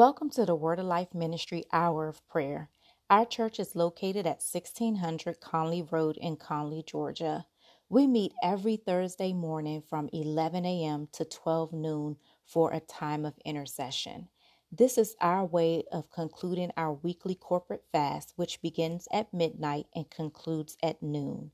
Welcome 0.00 0.30
to 0.30 0.46
the 0.46 0.54
Word 0.54 0.78
of 0.78 0.86
Life 0.86 1.12
Ministry 1.12 1.64
Hour 1.74 2.08
of 2.08 2.26
Prayer. 2.26 2.70
Our 3.10 3.26
church 3.26 3.60
is 3.60 3.76
located 3.76 4.26
at 4.26 4.42
1600 4.42 5.42
Conley 5.42 5.82
Road 5.82 6.16
in 6.16 6.36
Conley, 6.36 6.82
Georgia. 6.82 7.44
We 7.90 8.06
meet 8.06 8.32
every 8.42 8.76
Thursday 8.76 9.34
morning 9.34 9.82
from 9.82 10.08
11 10.10 10.64
a.m. 10.64 11.08
to 11.12 11.26
12 11.26 11.74
noon 11.74 12.16
for 12.46 12.72
a 12.72 12.80
time 12.80 13.26
of 13.26 13.34
intercession. 13.44 14.28
This 14.72 14.96
is 14.96 15.16
our 15.20 15.44
way 15.44 15.84
of 15.92 16.10
concluding 16.10 16.70
our 16.78 16.94
weekly 16.94 17.34
corporate 17.34 17.84
fast, 17.92 18.32
which 18.36 18.62
begins 18.62 19.06
at 19.12 19.34
midnight 19.34 19.84
and 19.94 20.08
concludes 20.08 20.78
at 20.82 21.02
noon. 21.02 21.50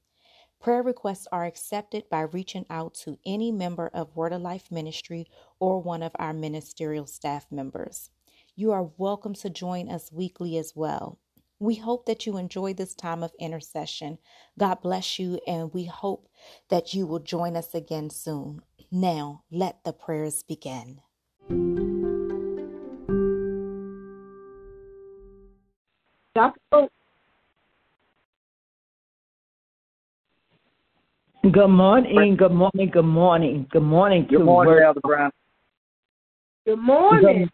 Prayer 0.61 0.85
requests 0.85 1.27
are 1.33 1.47
accepted 1.47 2.09
by 2.09 2.21
reaching 2.21 2.65
out 2.71 2.95
to 2.95 3.19
any 3.27 3.51
member 3.51 3.89
of 3.89 4.15
Word 4.15 4.33
of 4.33 4.41
Life 4.41 4.71
Ministry 4.71 5.27
or 5.59 5.83
one 5.83 6.05
of 6.05 6.13
our 6.21 6.33
ministerial 6.33 7.07
staff 7.07 7.47
members. 7.51 8.11
You 8.59 8.73
are 8.73 8.89
welcome 8.97 9.35
to 9.35 9.51
join 9.51 9.91
us 9.91 10.11
weekly 10.11 10.57
as 10.57 10.73
well. 10.75 11.19
We 11.59 11.75
hope 11.75 12.07
that 12.07 12.25
you 12.25 12.39
enjoy 12.39 12.73
this 12.73 12.95
time 12.95 13.23
of 13.23 13.31
intercession. 13.39 14.17
God 14.59 14.81
bless 14.81 15.19
you, 15.19 15.39
and 15.47 15.75
we 15.75 15.85
hope 15.85 16.31
that 16.71 16.95
you 16.95 17.07
will 17.07 17.19
join 17.19 17.55
us 17.55 17.75
again 17.75 18.09
soon. 18.09 18.63
Now, 18.91 19.43
let 19.51 19.85
the 19.85 19.93
prayers 19.93 20.43
begin. 20.43 21.03
Good 26.35 26.55
morning, 31.69 32.37
good 32.37 32.53
morning, 32.53 32.91
good 32.91 33.03
morning, 33.03 33.67
good 33.71 33.83
morning. 33.83 34.27
Good 34.31 34.43
morning, 34.43 34.83
Elder 34.83 35.01
Brown. 35.01 35.31
Good 36.65 36.79
morning. 36.79 37.51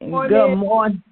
Good 0.00 0.10
morning. 0.10 1.02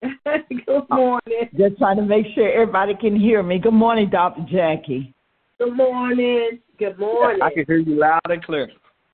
Good 0.02 0.88
morning. 0.90 1.48
Just 1.56 1.78
trying 1.78 1.96
to 1.96 2.02
make 2.02 2.26
sure 2.34 2.50
everybody 2.50 2.94
can 3.00 3.18
hear 3.18 3.42
me. 3.42 3.58
Good 3.58 3.72
morning, 3.72 4.08
Dr. 4.10 4.46
Jackie. 4.50 5.14
Good 5.58 5.76
morning. 5.76 6.60
Good 6.78 6.98
morning. 6.98 7.42
I 7.42 7.50
can 7.50 7.64
hear 7.66 7.78
you 7.78 7.98
loud 7.98 8.20
and 8.24 8.42
clear. 8.42 8.70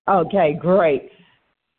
Okay, 0.09 0.57
great. 0.61 1.11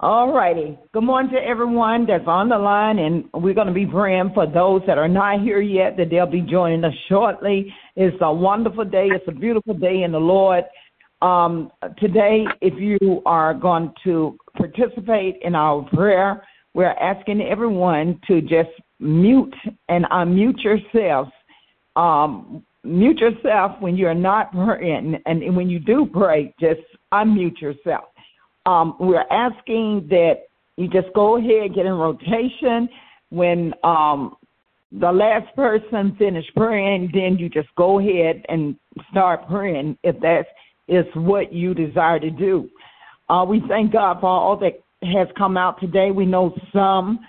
All 0.01 0.33
righty. 0.33 0.77
Good 0.93 1.03
morning 1.03 1.31
to 1.31 1.37
everyone 1.37 2.05
that's 2.05 2.27
on 2.27 2.49
the 2.49 2.57
line, 2.57 2.99
and 2.99 3.29
we're 3.33 3.53
going 3.53 3.67
to 3.67 3.73
be 3.73 3.85
praying 3.85 4.31
for 4.33 4.45
those 4.45 4.81
that 4.87 4.97
are 4.97 5.07
not 5.07 5.41
here 5.41 5.61
yet 5.61 5.95
that 5.97 6.09
they'll 6.09 6.25
be 6.25 6.41
joining 6.41 6.83
us 6.83 6.93
shortly. 7.07 7.73
It's 7.95 8.17
a 8.19 8.33
wonderful 8.33 8.83
day. 8.83 9.07
It's 9.11 9.25
a 9.27 9.31
beautiful 9.31 9.73
day 9.73 10.03
in 10.03 10.11
the 10.11 10.19
Lord. 10.19 10.65
Um, 11.21 11.71
today, 11.97 12.43
if 12.61 12.73
you 12.77 13.21
are 13.25 13.53
going 13.53 13.93
to 14.03 14.37
participate 14.57 15.37
in 15.43 15.55
our 15.55 15.87
prayer, 15.93 16.43
we're 16.75 16.91
asking 16.91 17.41
everyone 17.41 18.19
to 18.27 18.41
just 18.41 18.69
mute 18.99 19.55
and 19.87 20.03
unmute 20.11 20.61
yourselves. 20.61 21.31
Um, 21.95 22.63
mute 22.83 23.17
yourself 23.17 23.77
when 23.79 23.95
you're 23.95 24.13
not 24.13 24.51
praying, 24.51 25.17
and 25.25 25.55
when 25.55 25.69
you 25.69 25.79
do 25.79 26.05
pray, 26.05 26.53
just 26.59 26.81
unmute 27.13 27.61
yourself. 27.61 28.03
Um, 28.65 28.97
we're 28.99 29.25
asking 29.31 30.07
that 30.09 30.47
you 30.75 30.89
just 30.89 31.07
go 31.15 31.37
ahead, 31.37 31.67
and 31.67 31.75
get 31.75 31.85
in 31.85 31.93
rotation. 31.93 32.89
When 33.29 33.73
um, 33.85 34.35
the 34.91 35.11
last 35.11 35.55
person 35.55 36.13
finish 36.19 36.45
praying, 36.57 37.11
then 37.13 37.37
you 37.37 37.47
just 37.47 37.69
go 37.77 37.99
ahead 37.99 38.45
and 38.49 38.75
start 39.11 39.47
praying 39.47 39.97
if 40.03 40.19
that 40.19 40.47
is 40.89 41.05
what 41.13 41.53
you 41.53 41.73
desire 41.73 42.19
to 42.19 42.29
do. 42.29 42.69
Uh, 43.29 43.45
we 43.47 43.61
thank 43.69 43.93
God 43.93 44.19
for 44.19 44.29
all 44.29 44.57
that 44.57 44.84
has 45.13 45.27
come 45.37 45.57
out 45.57 45.79
today. 45.79 46.11
We 46.11 46.25
know 46.25 46.55
some 46.73 47.19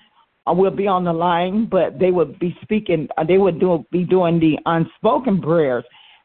uh, 0.47 0.53
will 0.53 0.71
be 0.71 0.87
on 0.87 1.05
the 1.05 1.13
line, 1.13 1.67
but 1.71 1.99
they 1.99 2.11
will 2.11 2.33
be 2.41 2.57
speaking. 2.63 3.09
Uh, 3.17 3.25
they 3.25 3.39
would 3.39 3.61
do 3.61 3.85
be 3.91 4.05
doing 4.05 4.39
the 4.39 4.59
unspoken 4.67 5.41
prayers, 5.41 5.85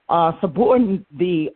uh, 0.10 0.34
supporting 0.42 1.06
the 1.18 1.50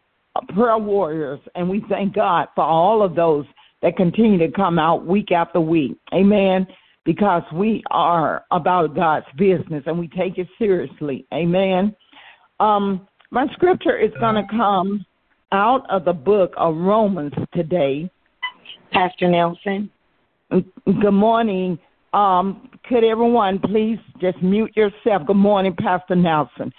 prayer 0.53 0.77
warriors, 0.77 1.39
and 1.55 1.69
we 1.69 1.83
thank 1.89 2.13
God 2.13 2.47
for 2.55 2.63
all 2.63 3.01
of 3.01 3.15
those 3.15 3.45
that 3.81 3.95
continue 3.95 4.37
to 4.39 4.51
come 4.51 4.79
out 4.79 5.05
week 5.05 5.31
after 5.31 5.59
week. 5.61 5.97
Amen. 6.13 6.65
Because 7.05 7.43
we 7.53 7.83
are 7.91 8.43
about 8.51 8.95
God's 8.95 9.27
business 9.37 9.83
and 9.85 9.99
we 9.99 10.07
take 10.07 10.39
it 10.39 10.47
seriously. 10.57 11.27
Amen. 11.31 11.95
Um, 12.59 13.07
my 13.29 13.45
scripture 13.53 13.97
is 13.97 14.11
going 14.19 14.35
to 14.35 14.47
come 14.49 15.05
out 15.51 15.85
of 15.89 16.03
the 16.03 16.13
book 16.13 16.53
of 16.57 16.75
Romans 16.75 17.33
today, 17.53 18.09
Pastor 18.91 19.29
Nelson. 19.29 19.91
Good 20.49 21.11
morning. 21.11 21.79
Um, 22.13 22.69
could 22.87 23.03
everyone 23.03 23.59
please 23.59 23.97
just 24.21 24.41
mute 24.41 24.71
yourself? 24.75 25.25
Good 25.27 25.35
morning, 25.35 25.75
Pastor 25.77 26.15
Nelson. 26.15 26.71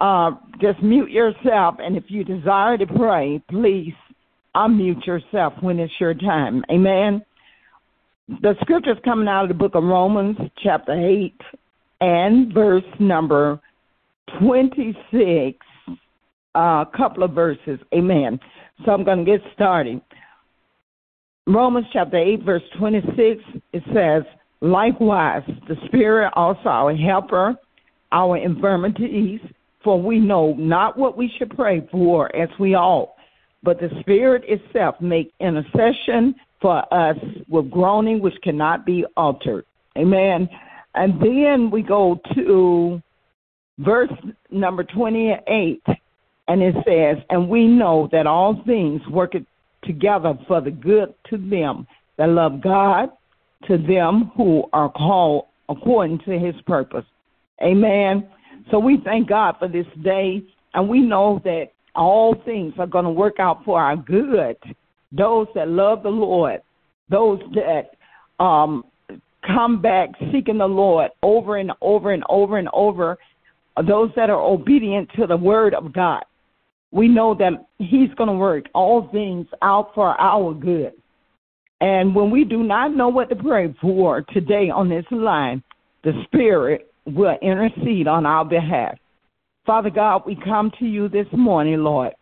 Uh, 0.00 0.32
just 0.60 0.82
mute 0.82 1.10
yourself, 1.10 1.76
and 1.78 1.96
if 1.96 2.04
you 2.08 2.24
desire 2.24 2.76
to 2.76 2.86
pray, 2.86 3.40
please 3.48 3.94
unmute 4.56 5.06
yourself 5.06 5.54
when 5.60 5.78
it's 5.78 5.92
your 6.00 6.14
time. 6.14 6.64
Amen. 6.70 7.22
The 8.28 8.54
scripture 8.60 8.92
is 8.92 8.98
coming 9.04 9.28
out 9.28 9.44
of 9.44 9.48
the 9.48 9.54
book 9.54 9.74
of 9.74 9.84
Romans, 9.84 10.36
chapter 10.62 10.92
8, 10.92 11.34
and 12.00 12.52
verse 12.52 12.84
number 12.98 13.60
26, 14.40 15.58
a 16.54 16.58
uh, 16.58 16.84
couple 16.86 17.22
of 17.22 17.32
verses. 17.32 17.78
Amen. 17.94 18.40
So 18.84 18.90
I'm 18.90 19.04
going 19.04 19.24
to 19.24 19.30
get 19.30 19.40
started. 19.54 20.00
Romans 21.46 21.86
chapter 21.92 22.18
8, 22.18 22.44
verse 22.44 22.62
26, 22.78 23.42
it 23.72 23.82
says, 23.92 24.22
Likewise, 24.60 25.42
the 25.68 25.74
Spirit 25.86 26.32
also 26.36 26.68
our 26.68 26.94
helper, 26.94 27.56
our 28.12 28.36
infirmities, 28.36 29.40
for 29.82 30.00
we 30.00 30.20
know 30.20 30.54
not 30.54 30.96
what 30.96 31.16
we 31.16 31.32
should 31.36 31.50
pray 31.56 31.86
for 31.90 32.34
as 32.36 32.48
we 32.60 32.76
ought, 32.76 33.12
but 33.64 33.80
the 33.80 33.90
Spirit 34.00 34.44
itself 34.46 34.94
make 35.00 35.32
intercession 35.40 36.36
for 36.60 36.82
us 36.94 37.16
with 37.48 37.70
groaning 37.72 38.20
which 38.20 38.40
cannot 38.44 38.86
be 38.86 39.04
altered. 39.16 39.64
Amen. 39.98 40.48
And 40.94 41.20
then 41.20 41.70
we 41.72 41.82
go 41.82 42.20
to 42.36 43.02
verse 43.78 44.12
number 44.50 44.84
28, 44.84 45.82
and 46.46 46.62
it 46.62 46.76
says, 46.86 47.16
And 47.30 47.48
we 47.48 47.66
know 47.66 48.08
that 48.12 48.28
all 48.28 48.62
things 48.64 49.00
work 49.08 49.34
together 49.84 50.34
for 50.46 50.60
the 50.60 50.70
good 50.70 51.14
to 51.30 51.36
them 51.36 51.86
that 52.18 52.28
love 52.28 52.60
God, 52.62 53.10
to 53.66 53.78
them 53.78 54.32
who 54.36 54.64
are 54.72 54.90
called 54.90 55.46
according 55.68 56.18
to 56.20 56.38
his 56.38 56.54
purpose. 56.66 57.04
Amen. 57.62 58.28
So 58.70 58.78
we 58.78 59.00
thank 59.04 59.28
God 59.28 59.56
for 59.58 59.68
this 59.68 59.86
day, 60.02 60.42
and 60.74 60.88
we 60.88 61.00
know 61.00 61.40
that 61.44 61.68
all 61.94 62.34
things 62.44 62.74
are 62.78 62.86
going 62.86 63.04
to 63.04 63.10
work 63.10 63.38
out 63.38 63.64
for 63.64 63.80
our 63.80 63.96
good. 63.96 64.56
Those 65.10 65.46
that 65.54 65.68
love 65.68 66.02
the 66.02 66.08
Lord, 66.08 66.62
those 67.10 67.40
that 67.54 67.90
um, 68.42 68.84
come 69.46 69.82
back 69.82 70.10
seeking 70.32 70.58
the 70.58 70.66
Lord 70.66 71.10
over 71.22 71.56
and 71.56 71.72
over 71.80 72.12
and 72.12 72.24
over 72.28 72.58
and 72.58 72.68
over, 72.72 73.18
those 73.86 74.10
that 74.16 74.30
are 74.30 74.40
obedient 74.40 75.10
to 75.16 75.26
the 75.26 75.36
word 75.36 75.74
of 75.74 75.92
God 75.92 76.24
we 76.92 77.08
know 77.08 77.34
that 77.34 77.52
He's 77.78 78.14
going 78.16 78.28
to 78.28 78.34
work 78.34 78.66
all 78.74 79.08
things 79.10 79.46
out 79.62 79.92
for 79.94 80.18
our 80.20 80.54
good. 80.54 80.92
And 81.80 82.14
when 82.14 82.30
we 82.30 82.44
do 82.44 82.62
not 82.62 82.94
know 82.94 83.08
what 83.08 83.28
to 83.30 83.36
pray 83.36 83.74
for 83.80 84.22
today 84.32 84.70
on 84.70 84.88
this 84.88 85.04
line, 85.10 85.64
the 86.04 86.12
Spirit 86.24 86.92
will 87.06 87.36
intercede 87.42 88.06
on 88.06 88.24
our 88.24 88.44
behalf. 88.44 88.96
Father 89.66 89.90
God, 89.90 90.22
we 90.26 90.36
come 90.44 90.70
to 90.78 90.84
you 90.84 91.08
this 91.08 91.26
morning, 91.32 91.82
Lord. 91.82 92.12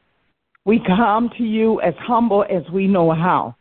We 0.65 0.81
come 0.87 1.31
to 1.37 1.45
you 1.45 1.81
as 1.81 1.95
humble 1.99 2.45
as 2.45 2.71
we 2.73 2.87
know 2.87 3.13
how. 3.13 3.57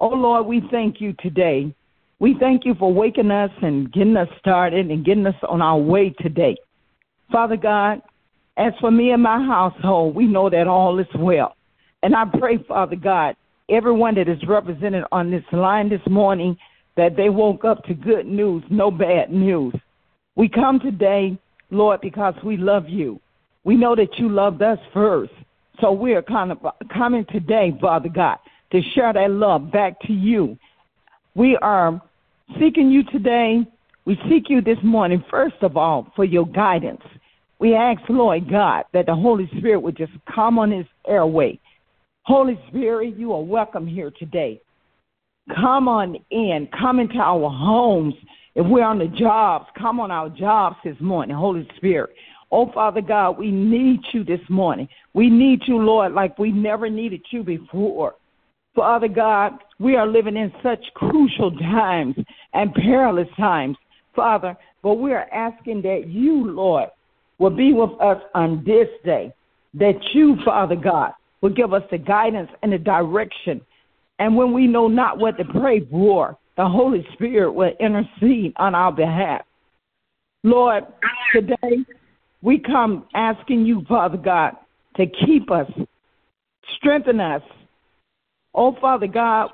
Oh, 0.00 0.08
Lord, 0.08 0.46
we 0.46 0.62
thank 0.70 1.00
you 1.00 1.14
today. 1.20 1.74
We 2.20 2.36
thank 2.40 2.64
you 2.64 2.74
for 2.78 2.92
waking 2.92 3.30
us 3.30 3.50
and 3.62 3.92
getting 3.92 4.16
us 4.16 4.28
started 4.38 4.90
and 4.90 5.04
getting 5.04 5.26
us 5.26 5.34
on 5.48 5.60
our 5.60 5.78
way 5.78 6.14
today. 6.20 6.56
Father 7.30 7.56
God, 7.56 8.02
as 8.58 8.72
for 8.80 8.90
me 8.90 9.12
and 9.12 9.22
my 9.22 9.42
household, 9.44 10.14
we 10.14 10.26
know 10.26 10.50
that 10.50 10.66
all 10.66 10.98
is 10.98 11.06
well. 11.16 11.54
And 12.02 12.14
I 12.14 12.24
pray, 12.24 12.58
Father 12.66 12.96
God, 12.96 13.36
everyone 13.70 14.16
that 14.16 14.28
is 14.28 14.38
represented 14.46 15.04
on 15.12 15.30
this 15.30 15.44
line 15.52 15.88
this 15.88 16.06
morning, 16.08 16.56
that 16.96 17.16
they 17.16 17.30
woke 17.30 17.64
up 17.64 17.84
to 17.84 17.94
good 17.94 18.26
news, 18.26 18.64
no 18.68 18.90
bad 18.90 19.30
news. 19.30 19.74
We 20.34 20.48
come 20.48 20.80
today, 20.80 21.38
Lord, 21.70 22.00
because 22.00 22.34
we 22.44 22.56
love 22.56 22.88
you. 22.88 23.20
We 23.62 23.76
know 23.76 23.94
that 23.94 24.18
you 24.18 24.28
loved 24.28 24.62
us 24.62 24.78
first. 24.92 25.32
So 25.80 25.92
we 25.92 26.14
are 26.14 26.22
kind 26.22 26.50
of 26.50 26.58
coming 26.92 27.24
today, 27.30 27.76
Father 27.80 28.08
God, 28.08 28.38
to 28.72 28.82
share 28.94 29.12
that 29.12 29.30
love 29.30 29.70
back 29.70 30.00
to 30.02 30.12
you. 30.12 30.58
We 31.36 31.56
are 31.58 32.02
seeking 32.58 32.90
you 32.90 33.04
today. 33.04 33.64
We 34.04 34.18
seek 34.28 34.48
you 34.48 34.60
this 34.60 34.78
morning, 34.82 35.22
first 35.30 35.56
of 35.60 35.76
all, 35.76 36.12
for 36.16 36.24
your 36.24 36.46
guidance. 36.46 37.02
We 37.60 37.74
ask, 37.74 38.00
Lord 38.08 38.48
God, 38.48 38.84
that 38.92 39.06
the 39.06 39.14
Holy 39.14 39.50
Spirit 39.58 39.80
would 39.80 39.96
just 39.96 40.12
come 40.32 40.58
on 40.58 40.70
this 40.70 40.86
airway. 41.06 41.58
Holy 42.22 42.58
Spirit, 42.68 43.16
you 43.16 43.32
are 43.32 43.42
welcome 43.42 43.86
here 43.86 44.12
today. 44.16 44.60
Come 45.54 45.88
on 45.88 46.16
in. 46.30 46.68
Come 46.78 47.00
into 47.00 47.18
our 47.18 47.50
homes. 47.50 48.14
If 48.54 48.66
we're 48.66 48.84
on 48.84 48.98
the 48.98 49.08
jobs, 49.08 49.66
come 49.76 49.98
on 49.98 50.10
our 50.10 50.28
jobs 50.28 50.76
this 50.84 50.96
morning, 51.00 51.36
Holy 51.36 51.68
Spirit. 51.76 52.10
Oh, 52.52 52.70
Father 52.72 53.00
God, 53.00 53.38
we 53.38 53.50
need 53.50 54.00
you 54.12 54.24
this 54.24 54.40
morning. 54.48 54.88
We 55.14 55.28
need 55.28 55.62
you, 55.66 55.78
Lord, 55.78 56.12
like 56.12 56.38
we 56.38 56.52
never 56.52 56.88
needed 56.88 57.22
you 57.30 57.42
before. 57.42 58.14
Father 58.74 59.08
God, 59.08 59.54
we 59.80 59.96
are 59.96 60.06
living 60.06 60.36
in 60.36 60.52
such 60.62 60.84
crucial 60.94 61.50
times 61.58 62.14
and 62.54 62.72
perilous 62.74 63.28
times, 63.36 63.76
Father, 64.14 64.56
but 64.82 64.94
we 64.94 65.12
are 65.12 65.28
asking 65.32 65.82
that 65.82 66.06
you, 66.06 66.50
Lord, 66.50 66.88
will 67.38 67.50
be 67.50 67.72
with 67.72 67.90
us 68.00 68.20
on 68.34 68.64
this 68.64 68.88
day, 69.04 69.32
that 69.74 69.98
you, 70.12 70.36
Father 70.44 70.76
God, 70.76 71.12
will 71.40 71.50
give 71.50 71.72
us 71.72 71.82
the 71.90 71.98
guidance 71.98 72.50
and 72.62 72.72
the 72.72 72.78
direction. 72.78 73.60
And 74.18 74.36
when 74.36 74.52
we 74.52 74.66
know 74.66 74.88
not 74.88 75.18
what 75.18 75.36
to 75.38 75.44
pray 75.44 75.80
for, 75.88 76.36
the 76.56 76.66
Holy 76.66 77.06
Spirit 77.12 77.52
will 77.52 77.72
intercede 77.78 78.52
on 78.56 78.74
our 78.74 78.90
behalf. 78.90 79.42
Lord, 80.42 80.84
today 81.32 81.84
we 82.42 82.58
come 82.58 83.06
asking 83.14 83.64
you, 83.64 83.84
Father 83.88 84.16
God, 84.16 84.52
to 84.96 85.06
keep 85.06 85.50
us, 85.50 85.70
strengthen 86.76 87.20
us. 87.20 87.42
Oh, 88.54 88.76
Father 88.80 89.06
God, 89.06 89.50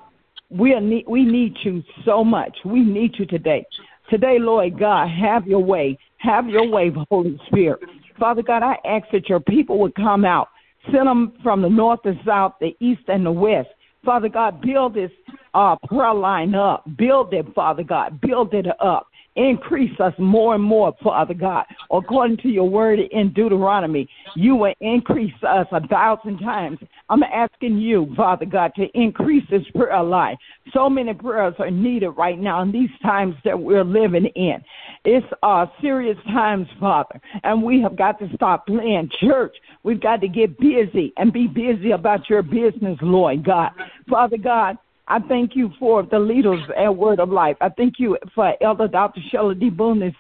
we, 0.51 0.79
need, 0.81 1.05
we 1.07 1.25
need 1.25 1.55
you 1.63 1.83
so 2.05 2.25
much. 2.25 2.57
We 2.65 2.81
need 2.81 3.13
you 3.19 3.27
today. 3.27 3.67
Today, 4.11 4.39
Lord 4.39 4.79
God, 4.79 5.09
have 5.09 5.47
your 5.47 5.63
way. 5.63 5.99
Have 6.19 6.49
your 6.49 6.69
way, 6.69 6.93
Holy 7.11 7.41
Spirit. 7.47 7.81
Father 8.19 8.43
God, 8.43 8.63
I 8.63 8.77
ask 8.87 9.07
that 9.13 9.29
your 9.29 9.41
people 9.41 9.79
would 9.79 9.95
come 9.95 10.25
out. 10.25 10.49
Send 10.93 11.07
them 11.07 11.33
from 11.43 11.63
the 11.63 11.69
north, 11.69 12.01
the 12.05 12.19
south, 12.27 12.55
the 12.61 12.77
east, 12.81 13.03
and 13.09 13.25
the 13.25 13.33
west. 13.33 13.69
Father 14.05 14.29
God, 14.29 14.61
build 14.61 14.95
this 14.95 15.11
uh, 15.55 15.77
prayer 15.89 16.13
line 16.13 16.55
up. 16.55 16.85
Build 16.97 17.33
it, 17.33 17.47
Father 17.55 17.83
God. 17.83 18.21
Build 18.21 18.53
it 18.53 18.67
up. 18.81 19.09
Increase 19.37 19.99
us 19.99 20.15
more 20.19 20.55
and 20.55 20.63
more, 20.63 20.95
Father 21.03 21.35
God. 21.35 21.65
According 21.91 22.37
to 22.39 22.49
your 22.49 22.69
word 22.69 23.01
in 23.11 23.33
Deuteronomy, 23.33 24.09
you 24.37 24.55
will 24.55 24.75
increase 24.81 25.35
us 25.47 25.67
a 25.73 25.87
thousand 25.89 26.39
times. 26.39 26.79
I'm 27.09 27.23
asking 27.23 27.79
you, 27.79 28.13
Father 28.17 28.47
God, 28.47 28.73
to 28.77 28.87
increase 28.95 29.45
this 29.51 29.65
prayer 29.75 30.03
life. 30.03 30.39
So 30.73 30.89
many 30.89 31.13
prayers 31.15 31.55
are 31.59 31.71
needed 31.71 32.11
right 32.11 32.39
now 32.39 32.63
in 32.63 32.71
these 32.71 32.91
times 33.03 33.35
that 33.45 33.59
we're 33.59 33.85
living 33.85 34.27
in. 34.37 34.63
It's 35.05 35.27
uh, 35.43 35.67
serious 35.81 36.17
times, 36.27 36.67
Father, 36.79 37.21
and 37.43 37.63
we 37.63 37.81
have 37.83 37.97
got 37.97 38.19
to 38.21 38.29
stop 38.35 38.67
playing 38.67 39.11
church. 39.21 39.55
We've 39.83 40.01
got 40.01 40.21
to 40.21 40.29
get 40.29 40.59
busy 40.59 41.13
and 41.17 41.33
be 41.33 41.47
busy 41.47 41.91
about 41.91 42.31
your 42.31 42.43
business, 42.43 42.99
Lord 43.03 43.45
God. 43.45 43.73
Father 44.09 44.39
God, 44.39 44.79
I 45.07 45.19
thank 45.21 45.55
you 45.55 45.71
for 45.79 46.03
the 46.03 46.19
leaders 46.19 46.61
at 46.77 46.97
Word 46.97 47.21
of 47.21 47.29
Life. 47.29 47.57
I 47.61 47.69
thank 47.69 47.95
you 47.99 48.17
for 48.35 48.55
Elder 48.63 48.89
Dr. 48.89 49.21
Shelley 49.31 49.55
D. 49.55 49.69
Boone 49.69 50.03
II. 50.03 50.13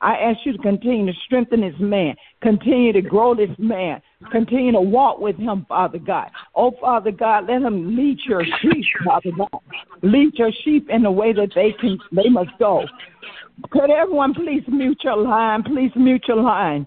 I 0.00 0.14
ask 0.14 0.38
you 0.44 0.52
to 0.52 0.58
continue 0.58 1.06
to 1.12 1.18
strengthen 1.24 1.62
this 1.62 1.74
man, 1.80 2.14
continue 2.40 2.92
to 2.92 3.02
grow 3.02 3.34
this 3.34 3.50
man, 3.58 4.00
continue 4.30 4.72
to 4.72 4.80
walk 4.80 5.18
with 5.18 5.36
him, 5.36 5.66
Father 5.68 5.98
God. 5.98 6.30
Oh, 6.54 6.72
Father 6.80 7.10
God, 7.10 7.48
let 7.48 7.62
him 7.62 7.96
lead 7.96 8.18
your 8.24 8.44
sheep, 8.60 8.84
Father 9.04 9.32
God. 9.36 9.60
Lead 10.02 10.34
your 10.34 10.52
sheep 10.64 10.88
in 10.88 11.02
the 11.02 11.10
way 11.10 11.32
that 11.32 11.50
they 11.54 11.72
can 11.80 11.98
they 12.12 12.28
must 12.28 12.50
go. 12.60 12.84
Could 13.70 13.90
everyone 13.90 14.34
please 14.34 14.62
mute 14.68 15.00
your 15.02 15.16
line? 15.16 15.64
Please 15.64 15.90
mute 15.96 16.24
your 16.28 16.38
line. 16.38 16.86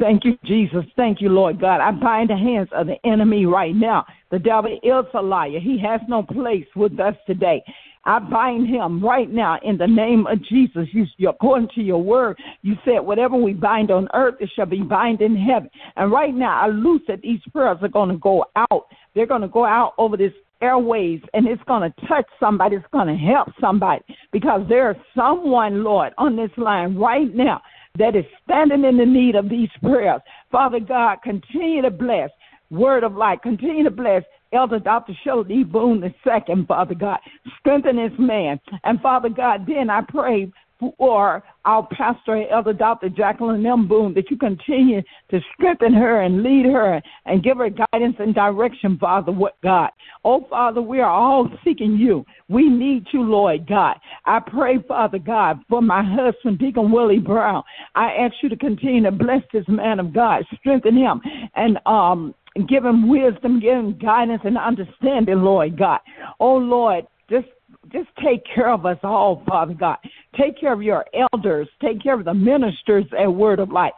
Thank 0.00 0.24
you, 0.24 0.36
Jesus. 0.44 0.84
Thank 0.96 1.20
you, 1.20 1.30
Lord 1.30 1.60
God. 1.60 1.80
I 1.80 1.90
bind 1.90 2.30
the 2.30 2.36
hands 2.36 2.68
of 2.72 2.86
the 2.86 2.96
enemy 3.08 3.46
right 3.46 3.74
now. 3.74 4.04
The 4.30 4.38
devil 4.38 4.78
is 4.82 5.06
a 5.14 5.22
liar. 5.22 5.58
He 5.60 5.80
has 5.82 6.00
no 6.08 6.22
place 6.22 6.66
with 6.74 6.98
us 7.00 7.14
today. 7.26 7.62
I 8.04 8.18
bind 8.18 8.68
him 8.68 9.02
right 9.04 9.30
now 9.30 9.58
in 9.64 9.78
the 9.78 9.86
name 9.86 10.26
of 10.26 10.42
Jesus. 10.44 10.86
You, 10.92 11.28
according 11.28 11.70
to 11.74 11.80
your 11.80 12.02
word, 12.02 12.38
you 12.62 12.74
said, 12.84 13.00
whatever 13.00 13.36
we 13.36 13.52
bind 13.52 13.90
on 13.90 14.08
earth, 14.14 14.36
it 14.40 14.50
shall 14.54 14.66
be 14.66 14.82
bind 14.82 15.22
in 15.22 15.34
heaven. 15.34 15.70
And 15.96 16.12
right 16.12 16.34
now, 16.34 16.60
I 16.60 16.68
loose 16.68 17.02
that 17.08 17.22
these 17.22 17.40
prayers 17.52 17.78
are 17.82 17.88
going 17.88 18.10
to 18.10 18.18
go 18.18 18.44
out. 18.70 18.86
They're 19.14 19.26
going 19.26 19.42
to 19.42 19.48
go 19.48 19.64
out 19.64 19.94
over 19.98 20.16
this 20.16 20.32
airways 20.62 21.20
and 21.34 21.46
it's 21.46 21.62
going 21.64 21.82
to 21.82 22.06
touch 22.06 22.26
somebody. 22.40 22.76
It's 22.76 22.86
going 22.92 23.08
to 23.08 23.16
help 23.16 23.48
somebody 23.60 24.02
because 24.32 24.62
there's 24.68 24.96
someone, 25.14 25.82
Lord, 25.82 26.12
on 26.16 26.36
this 26.36 26.50
line 26.56 26.96
right 26.96 27.34
now 27.34 27.60
that 27.98 28.16
is 28.16 28.24
standing 28.44 28.84
in 28.84 28.96
the 28.96 29.06
need 29.06 29.34
of 29.34 29.48
these 29.48 29.70
prayers. 29.82 30.20
Father 30.50 30.80
God, 30.80 31.18
continue 31.22 31.82
to 31.82 31.90
bless. 31.90 32.30
Word 32.68 33.04
of 33.04 33.14
life, 33.14 33.38
continue 33.44 33.84
to 33.84 33.92
bless 33.92 34.24
Elder 34.52 34.80
Dr. 34.80 35.12
Shelley 35.22 35.62
Boone 35.62 36.02
II, 36.02 36.64
Father 36.66 36.94
God. 36.94 37.18
Strengthen 37.60 37.96
this 37.96 38.12
man. 38.18 38.58
And 38.82 39.00
Father 39.00 39.28
God, 39.28 39.66
then 39.68 39.88
I 39.88 40.00
pray 40.00 40.50
for 40.98 41.44
our 41.66 41.86
pastor, 41.90 42.48
Elder 42.50 42.72
Dr. 42.72 43.08
Jacqueline 43.08 43.66
M. 43.66 43.88
Boone, 43.88 44.14
that 44.14 44.30
you 44.30 44.38
continue 44.38 45.02
to 45.30 45.40
strengthen 45.54 45.92
her 45.92 46.22
and 46.22 46.42
lead 46.42 46.66
her 46.66 47.02
and 47.26 47.42
give 47.42 47.58
her 47.58 47.68
guidance 47.68 48.16
and 48.18 48.34
direction, 48.34 48.96
Father 48.98 49.32
what 49.32 49.60
God. 49.62 49.90
Oh, 50.24 50.46
Father, 50.48 50.80
we 50.80 51.00
are 51.00 51.10
all 51.10 51.50
seeking 51.64 51.96
you. 51.96 52.24
We 52.48 52.68
need 52.68 53.06
you, 53.12 53.22
Lord 53.22 53.68
God. 53.68 53.96
I 54.24 54.38
pray, 54.38 54.78
Father 54.86 55.18
God, 55.18 55.60
for 55.68 55.82
my 55.82 56.02
husband, 56.02 56.60
Deacon 56.60 56.92
Willie 56.92 57.18
Brown. 57.18 57.62
I 57.94 58.12
ask 58.14 58.34
you 58.42 58.48
to 58.48 58.56
continue 58.56 59.02
to 59.02 59.10
bless 59.10 59.42
this 59.52 59.66
man 59.68 59.98
of 59.98 60.14
God, 60.14 60.44
strengthen 60.60 60.96
him, 60.96 61.20
and 61.56 61.78
um, 61.84 62.34
give 62.68 62.84
him 62.84 63.08
wisdom, 63.08 63.60
give 63.60 63.74
him 63.74 63.98
guidance 63.98 64.42
and 64.44 64.56
understanding, 64.56 65.40
Lord 65.40 65.76
God. 65.76 66.00
Oh, 66.38 66.56
Lord, 66.56 67.06
just 67.28 67.46
just 67.92 68.08
take 68.24 68.42
care 68.54 68.70
of 68.70 68.86
us 68.86 68.98
all, 69.02 69.42
Father 69.46 69.74
God. 69.74 69.96
Take 70.38 70.58
care 70.60 70.72
of 70.72 70.82
your 70.82 71.04
elders. 71.32 71.68
Take 71.82 72.02
care 72.02 72.18
of 72.18 72.24
the 72.24 72.34
ministers 72.34 73.04
at 73.18 73.26
Word 73.26 73.58
of 73.58 73.70
Life. 73.70 73.92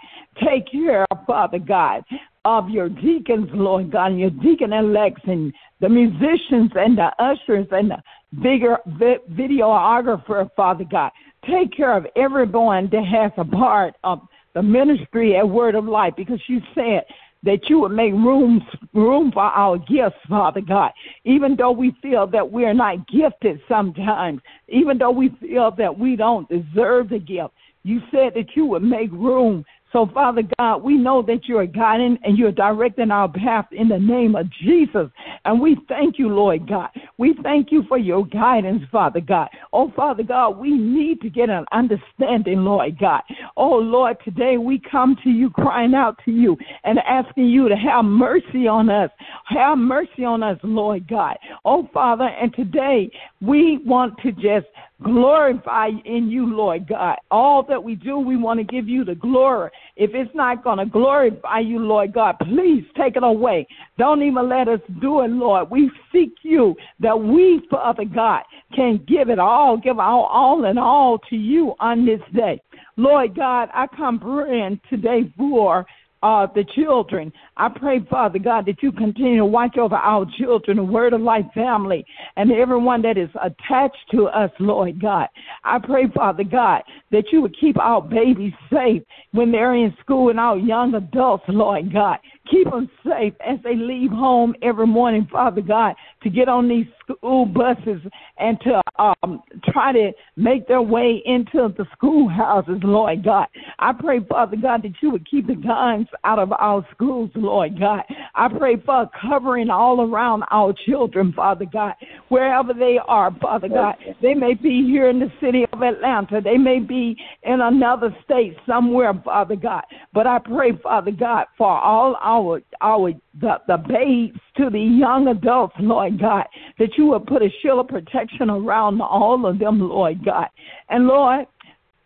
Take 0.44 0.70
care, 0.70 1.06
Father 1.26 1.58
God, 1.58 2.02
of 2.44 2.68
your 2.68 2.88
deacons, 2.88 3.48
Lord 3.52 3.90
God, 3.90 4.12
and 4.12 4.20
your 4.20 4.30
deacon 4.30 4.72
elects 4.72 5.22
and 5.24 5.52
the 5.80 5.88
musicians 5.88 6.70
and 6.74 6.96
the 6.96 7.10
ushers 7.18 7.66
and 7.70 7.90
the 7.90 8.02
bigger 8.42 8.78
videographer, 8.88 10.48
Father 10.54 10.84
God. 10.90 11.10
Take 11.48 11.76
care 11.76 11.96
of 11.96 12.06
everyone 12.16 12.88
that 12.92 13.04
has 13.04 13.32
a 13.36 13.44
part 13.44 13.94
of 14.04 14.20
the 14.54 14.62
ministry 14.62 15.36
at 15.36 15.48
Word 15.48 15.74
of 15.74 15.84
Life 15.84 16.14
because 16.16 16.40
you 16.48 16.60
said 16.74 17.04
that 17.44 17.68
you 17.68 17.80
would 17.80 17.92
make 17.92 18.12
room 18.12 18.66
room 18.92 19.30
for 19.32 19.42
our 19.42 19.78
gifts, 19.78 20.18
Father 20.28 20.60
God. 20.60 20.90
Even 21.24 21.56
though 21.56 21.72
we 21.72 21.94
feel 22.02 22.26
that 22.26 22.50
we're 22.50 22.74
not 22.74 23.06
gifted 23.08 23.60
sometimes, 23.68 24.40
even 24.68 24.98
though 24.98 25.10
we 25.10 25.30
feel 25.40 25.70
that 25.72 25.96
we 25.96 26.16
don't 26.16 26.48
deserve 26.48 27.08
the 27.08 27.18
gift, 27.18 27.54
you 27.84 28.00
said 28.10 28.34
that 28.34 28.54
you 28.54 28.66
would 28.66 28.82
make 28.82 29.10
room 29.12 29.64
so, 29.92 30.06
Father 30.12 30.42
God, 30.58 30.82
we 30.82 30.98
know 30.98 31.22
that 31.22 31.46
you're 31.46 31.66
guiding 31.66 32.18
and 32.22 32.36
you're 32.36 32.52
directing 32.52 33.10
our 33.10 33.28
path 33.30 33.66
in 33.72 33.88
the 33.88 33.98
name 33.98 34.36
of 34.36 34.46
Jesus. 34.62 35.08
And 35.46 35.60
we 35.60 35.78
thank 35.88 36.18
you, 36.18 36.28
Lord 36.28 36.68
God. 36.68 36.90
We 37.16 37.34
thank 37.42 37.72
you 37.72 37.84
for 37.88 37.96
your 37.96 38.26
guidance, 38.26 38.82
Father 38.92 39.20
God. 39.20 39.48
Oh, 39.72 39.90
Father 39.96 40.22
God, 40.22 40.58
we 40.58 40.72
need 40.72 41.22
to 41.22 41.30
get 41.30 41.48
an 41.48 41.64
understanding, 41.72 42.64
Lord 42.64 42.98
God. 42.98 43.22
Oh, 43.56 43.76
Lord, 43.76 44.18
today 44.24 44.58
we 44.58 44.78
come 44.90 45.16
to 45.24 45.30
you, 45.30 45.48
crying 45.48 45.94
out 45.94 46.18
to 46.26 46.32
you 46.32 46.56
and 46.84 46.98
asking 46.98 47.46
you 47.46 47.70
to 47.70 47.76
have 47.76 48.04
mercy 48.04 48.68
on 48.68 48.90
us. 48.90 49.10
Have 49.46 49.78
mercy 49.78 50.22
on 50.22 50.42
us, 50.42 50.58
Lord 50.62 51.08
God. 51.08 51.38
Oh, 51.64 51.88
Father, 51.94 52.28
and 52.28 52.52
today 52.54 53.10
we 53.40 53.78
want 53.86 54.18
to 54.18 54.32
just 54.32 54.66
glorify 55.02 55.88
in 56.04 56.28
you, 56.28 56.46
Lord 56.54 56.88
God. 56.88 57.16
All 57.30 57.62
that 57.64 57.82
we 57.82 57.94
do, 57.94 58.18
we 58.18 58.36
want 58.36 58.58
to 58.58 58.64
give 58.64 58.88
you 58.88 59.04
the 59.04 59.14
glory. 59.14 59.70
If 59.96 60.10
it's 60.14 60.34
not 60.34 60.64
going 60.64 60.78
to 60.78 60.86
glorify 60.86 61.60
you, 61.60 61.78
Lord 61.78 62.12
God, 62.12 62.36
please 62.40 62.84
take 62.96 63.16
it 63.16 63.22
away. 63.22 63.66
Don't 63.96 64.22
even 64.22 64.48
let 64.48 64.68
us 64.68 64.80
do 65.00 65.20
it, 65.20 65.28
Lord. 65.28 65.70
We 65.70 65.90
seek 66.12 66.32
you 66.42 66.74
that 67.00 67.18
we, 67.18 67.62
Father 67.70 68.04
God, 68.04 68.42
can 68.74 69.04
give 69.06 69.28
it 69.28 69.38
all, 69.38 69.76
give 69.76 69.98
our 69.98 70.26
all 70.26 70.64
and 70.64 70.78
all 70.78 71.18
to 71.30 71.36
you 71.36 71.74
on 71.80 72.04
this 72.04 72.20
day. 72.34 72.60
Lord 72.96 73.36
God, 73.36 73.68
I 73.72 73.86
come 73.86 74.18
praying 74.18 74.80
today 74.90 75.32
for 75.36 75.86
uh, 76.22 76.46
the 76.54 76.64
children. 76.74 77.32
I 77.56 77.68
pray, 77.68 78.00
Father 78.10 78.38
God, 78.38 78.66
that 78.66 78.82
you 78.82 78.92
continue 78.92 79.38
to 79.38 79.46
watch 79.46 79.76
over 79.76 79.94
our 79.94 80.26
children, 80.38 80.78
the 80.78 80.84
Word 80.84 81.12
of 81.12 81.20
Life 81.20 81.46
family, 81.54 82.04
and 82.36 82.50
everyone 82.52 83.02
that 83.02 83.16
is 83.16 83.30
attached 83.42 83.96
to 84.12 84.26
us, 84.26 84.50
Lord 84.58 85.00
God. 85.00 85.28
I 85.64 85.78
pray, 85.78 86.08
Father 86.14 86.44
God, 86.44 86.82
that 87.10 87.24
you 87.32 87.42
would 87.42 87.56
keep 87.60 87.78
our 87.78 88.02
babies 88.02 88.52
safe 88.72 89.02
when 89.32 89.52
they're 89.52 89.74
in 89.74 89.94
school 90.00 90.30
and 90.30 90.40
our 90.40 90.56
young 90.56 90.94
adults, 90.94 91.44
Lord 91.48 91.92
God. 91.92 92.18
Keep 92.50 92.70
them 92.70 92.90
safe 93.04 93.34
as 93.46 93.58
they 93.62 93.76
leave 93.76 94.10
home 94.10 94.54
every 94.62 94.86
morning, 94.86 95.28
Father 95.30 95.60
God, 95.60 95.94
to 96.22 96.30
get 96.30 96.48
on 96.48 96.68
these 96.68 96.86
school 97.08 97.46
buses 97.46 98.00
and 98.38 98.58
to 98.60 98.80
um, 98.98 99.42
try 99.70 99.92
to 99.92 100.12
make 100.36 100.66
their 100.68 100.82
way 100.82 101.22
into 101.24 101.72
the 101.76 101.86
schoolhouses, 101.92 102.80
Lord 102.82 103.24
God. 103.24 103.46
I 103.78 103.92
pray, 103.92 104.20
Father 104.28 104.56
God, 104.56 104.82
that 104.82 104.94
you 105.00 105.10
would 105.10 105.28
keep 105.28 105.46
the 105.46 105.54
guns 105.54 106.06
out 106.24 106.38
of 106.38 106.52
our 106.52 106.86
schools, 106.94 107.30
Lord 107.34 107.78
God. 107.78 108.02
I 108.34 108.48
pray 108.48 108.76
for 108.84 109.08
covering 109.20 109.70
all 109.70 110.00
around 110.00 110.44
our 110.50 110.74
children, 110.86 111.32
Father 111.32 111.66
God, 111.70 111.94
wherever 112.28 112.72
they 112.72 112.98
are, 113.06 113.34
Father 113.40 113.68
God. 113.68 113.96
They 114.22 114.34
may 114.34 114.54
be 114.54 114.84
here 114.84 115.08
in 115.08 115.18
the 115.18 115.32
city 115.40 115.64
of 115.72 115.82
Atlanta. 115.82 116.40
They 116.40 116.58
may 116.58 116.80
be 116.80 117.16
in 117.42 117.60
another 117.60 118.14
state 118.24 118.56
somewhere, 118.66 119.12
Father 119.24 119.56
God. 119.56 119.82
But 120.12 120.26
I 120.26 120.38
pray, 120.38 120.72
Father 120.82 121.10
God, 121.10 121.46
for 121.56 121.68
all 121.68 122.16
our 122.22 122.60
our 122.80 123.12
the, 123.40 123.60
the 123.66 123.76
babes 123.76 124.40
to 124.56 124.70
the 124.70 124.80
young 124.80 125.28
adults, 125.28 125.74
Lord 125.78 126.20
God, 126.20 126.44
that 126.78 126.97
you 126.98 127.06
will 127.06 127.20
put 127.20 127.42
a 127.42 127.48
shield 127.62 127.80
of 127.80 127.88
protection 127.88 128.50
around 128.50 129.00
all 129.00 129.46
of 129.46 129.58
them, 129.58 129.80
Lord 129.80 130.24
God. 130.24 130.48
And 130.90 131.06
Lord, 131.06 131.46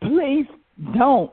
please 0.02 0.46
don't 0.94 1.32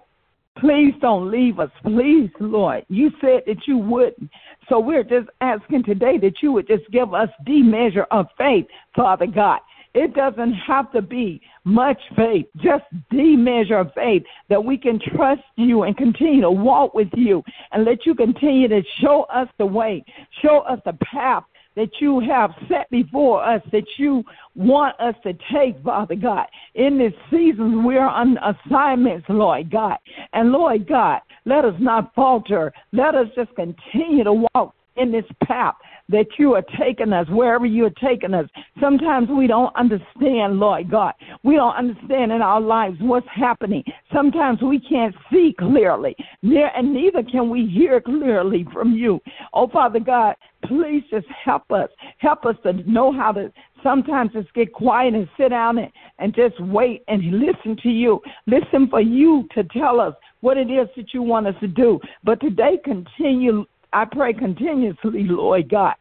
Please 0.59 0.93
don't 0.99 1.31
leave 1.31 1.59
us. 1.59 1.69
Please, 1.83 2.29
Lord. 2.39 2.85
You 2.89 3.11
said 3.21 3.43
that 3.47 3.65
you 3.65 3.77
wouldn't. 3.77 4.29
So 4.67 4.79
we're 4.79 5.03
just 5.03 5.29
asking 5.41 5.83
today 5.83 6.17
that 6.17 6.41
you 6.41 6.51
would 6.51 6.67
just 6.67 6.89
give 6.91 7.13
us 7.13 7.29
the 7.45 7.61
measure 7.61 8.05
of 8.11 8.27
faith, 8.37 8.65
Father 8.95 9.25
God. 9.25 9.59
It 9.95 10.13
doesn't 10.13 10.53
have 10.53 10.91
to 10.91 11.01
be 11.01 11.41
much 11.63 11.99
faith, 12.15 12.45
just 12.57 12.83
the 13.09 13.35
measure 13.35 13.77
of 13.77 13.91
faith 13.95 14.23
that 14.49 14.63
we 14.63 14.77
can 14.77 14.99
trust 15.15 15.41
you 15.55 15.83
and 15.83 15.97
continue 15.97 16.41
to 16.41 16.51
walk 16.51 16.93
with 16.93 17.09
you 17.13 17.43
and 17.71 17.85
let 17.85 18.05
you 18.05 18.13
continue 18.13 18.67
to 18.67 18.81
show 19.01 19.23
us 19.23 19.47
the 19.57 19.65
way, 19.65 20.03
show 20.43 20.59
us 20.59 20.79
the 20.85 20.93
path 21.03 21.43
that 21.79 22.01
you 22.01 22.19
have 22.19 22.51
set 22.67 22.89
before 22.91 23.41
us, 23.41 23.61
that 23.71 23.85
you 23.97 24.21
want 24.53 24.99
us 24.99 25.15
to 25.23 25.31
take, 25.53 25.81
Father 25.81 26.15
God. 26.15 26.45
In 26.75 26.97
this 26.97 27.13
season, 27.31 27.85
we're 27.85 28.05
on 28.05 28.37
assignments, 28.37 29.25
Lord 29.29 29.71
God. 29.71 29.95
And 30.33 30.51
Lord 30.51 30.89
God, 30.89 31.21
let 31.45 31.63
us 31.63 31.75
not 31.79 32.13
falter. 32.13 32.73
Let 32.91 33.15
us 33.15 33.27
just 33.33 33.55
continue 33.55 34.25
to 34.25 34.45
walk 34.53 34.75
in 34.97 35.09
this 35.13 35.23
path 35.45 35.75
that 36.09 36.25
you 36.37 36.55
are 36.55 36.63
taking 36.77 37.13
us, 37.13 37.27
wherever 37.29 37.65
you 37.65 37.85
are 37.85 37.91
taking 38.03 38.33
us. 38.33 38.45
Sometimes 38.81 39.29
we 39.29 39.47
don't 39.47 39.73
understand, 39.75 40.59
Lord 40.59 40.89
God. 40.89 41.13
We 41.43 41.55
don't 41.55 41.75
understand 41.75 42.31
in 42.31 42.41
our 42.41 42.59
lives 42.59 42.97
what's 42.99 43.27
happening. 43.33 43.83
Sometimes 44.11 44.59
we 44.61 44.79
can't 44.79 45.15
see 45.31 45.55
clearly, 45.57 46.15
and 46.41 46.93
neither 46.93 47.23
can 47.23 47.49
we 47.49 47.67
hear 47.67 48.01
clearly 48.01 48.65
from 48.73 48.93
you. 48.93 49.21
Oh, 49.53 49.67
Father 49.67 49.99
God, 49.99 50.35
please 50.65 51.03
just 51.09 51.27
help 51.43 51.71
us. 51.71 51.89
Help 52.17 52.45
us 52.45 52.55
to 52.63 52.73
know 52.89 53.11
how 53.11 53.31
to 53.31 53.51
sometimes 53.83 54.31
just 54.33 54.53
get 54.53 54.73
quiet 54.73 55.13
and 55.13 55.27
sit 55.37 55.49
down 55.49 55.77
and, 55.77 55.91
and 56.19 56.35
just 56.35 56.59
wait 56.61 57.03
and 57.07 57.39
listen 57.39 57.77
to 57.83 57.89
you. 57.89 58.19
Listen 58.47 58.87
for 58.89 59.01
you 59.01 59.47
to 59.55 59.63
tell 59.65 59.99
us 59.99 60.13
what 60.41 60.57
it 60.57 60.69
is 60.69 60.87
that 60.95 61.13
you 61.13 61.21
want 61.21 61.47
us 61.47 61.55
to 61.59 61.67
do. 61.67 61.99
But 62.23 62.39
today, 62.41 62.79
continue 62.83 63.65
I 63.91 64.05
pray 64.05 64.33
continuously, 64.33 65.23
Lord 65.23 65.69
God. 65.69 65.95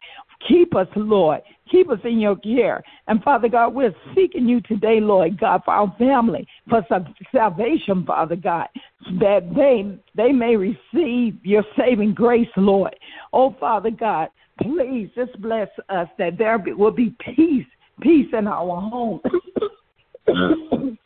Keep 0.47 0.75
us, 0.75 0.87
Lord. 0.95 1.41
Keep 1.69 1.89
us 1.89 1.99
in 2.03 2.19
your 2.19 2.37
care. 2.37 2.81
And 3.07 3.21
Father 3.23 3.49
God, 3.49 3.73
we're 3.73 3.93
seeking 4.15 4.47
you 4.47 4.61
today, 4.61 4.99
Lord 5.01 5.39
God, 5.39 5.61
for 5.65 5.73
our 5.73 5.93
family, 5.97 6.47
for 6.69 6.85
some 6.87 7.13
salvation, 7.31 8.05
Father 8.05 8.35
God, 8.35 8.67
that 9.19 9.41
they 9.55 9.99
they 10.15 10.31
may 10.31 10.55
receive 10.55 11.45
your 11.45 11.63
saving 11.77 12.13
grace, 12.13 12.47
Lord. 12.55 12.95
Oh, 13.33 13.55
Father 13.59 13.91
God, 13.91 14.29
please 14.61 15.09
just 15.15 15.39
bless 15.41 15.69
us 15.89 16.07
that 16.17 16.37
there 16.37 16.57
will 16.57 16.91
be 16.91 17.15
peace, 17.35 17.65
peace 18.01 18.27
in 18.37 18.47
our 18.47 18.81
home. 18.81 19.19